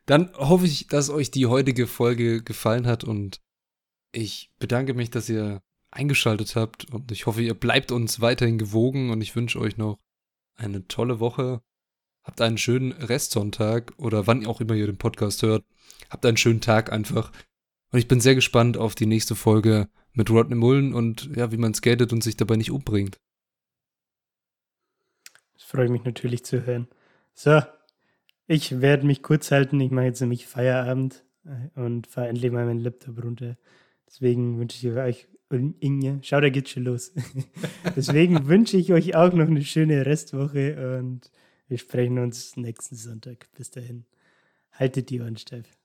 dann 0.07 0.33
hoffe 0.35 0.67
ich, 0.67 0.89
dass 0.89 1.11
euch 1.11 1.31
die 1.31 1.47
heutige 1.47 1.87
Folge 1.87 2.43
gefallen 2.43 2.89
hat 2.89 3.05
und 3.05 3.41
ich 4.13 4.51
bedanke 4.59 4.95
mich, 4.95 5.11
dass 5.11 5.29
ihr 5.29 5.63
eingeschaltet 5.93 6.57
habt 6.57 6.93
und 6.93 7.13
ich 7.13 7.27
hoffe, 7.27 7.43
ihr 7.43 7.55
bleibt 7.55 7.93
uns 7.93 8.21
weiterhin 8.21 8.59
gewogen 8.59 9.11
und 9.11 9.21
ich 9.21 9.37
wünsche 9.37 9.61
euch 9.61 9.77
noch 9.77 10.01
eine 10.57 10.89
tolle 10.89 11.21
Woche. 11.21 11.63
Habt 12.31 12.43
einen 12.43 12.59
schönen 12.59 12.93
Restsonntag 12.93 13.93
oder 13.97 14.29
wann 14.29 14.47
auch 14.47 14.61
immer 14.61 14.75
ihr 14.75 14.87
den 14.87 14.99
Podcast 14.99 15.43
hört. 15.43 15.65
Habt 16.11 16.25
einen 16.25 16.37
schönen 16.37 16.61
Tag 16.61 16.93
einfach. 16.93 17.33
Und 17.91 17.99
ich 17.99 18.07
bin 18.07 18.21
sehr 18.21 18.37
gespannt 18.37 18.77
auf 18.77 18.95
die 18.95 19.07
nächste 19.07 19.35
Folge 19.35 19.89
mit 20.13 20.31
Rodney 20.31 20.55
Mullen 20.55 20.95
und 20.95 21.29
ja, 21.35 21.51
wie 21.51 21.57
man 21.57 21.75
skatet 21.75 22.13
und 22.13 22.23
sich 22.23 22.37
dabei 22.37 22.55
nicht 22.55 22.71
umbringt. 22.71 23.19
Das 25.55 25.65
freut 25.65 25.91
mich 25.91 26.05
natürlich 26.05 26.45
zu 26.45 26.65
hören. 26.65 26.87
So, 27.35 27.63
ich 28.47 28.81
werde 28.81 29.07
mich 29.07 29.25
kurz 29.25 29.51
halten. 29.51 29.81
Ich 29.81 29.91
mache 29.91 30.05
jetzt 30.05 30.21
nämlich 30.21 30.47
Feierabend 30.47 31.25
äh, 31.45 31.81
und 31.81 32.07
fahre 32.07 32.29
endlich 32.29 32.53
mal 32.53 32.65
meinen 32.65 32.79
Laptop 32.79 33.25
runter. 33.25 33.57
Deswegen 34.07 34.57
wünsche 34.61 34.87
ich 34.87 34.95
euch 34.97 35.27
Inge, 35.81 36.21
schau, 36.23 36.41
da 36.41 36.49
geht's 36.49 36.71
schon 36.71 36.85
los. 36.85 37.13
Deswegen 37.97 38.47
wünsche 38.47 38.77
ich 38.77 38.93
euch 38.93 39.17
auch 39.17 39.33
noch 39.33 39.49
eine 39.49 39.65
schöne 39.65 40.07
Restwoche 40.07 41.01
und 41.01 41.29
wir 41.71 41.79
sprechen 41.79 42.19
uns 42.19 42.57
nächsten 42.57 42.97
Sonntag. 42.97 43.49
Bis 43.53 43.71
dahin. 43.71 44.05
Haltet 44.73 45.09
die 45.11 45.21
Ohren 45.21 45.37
steif. 45.37 45.80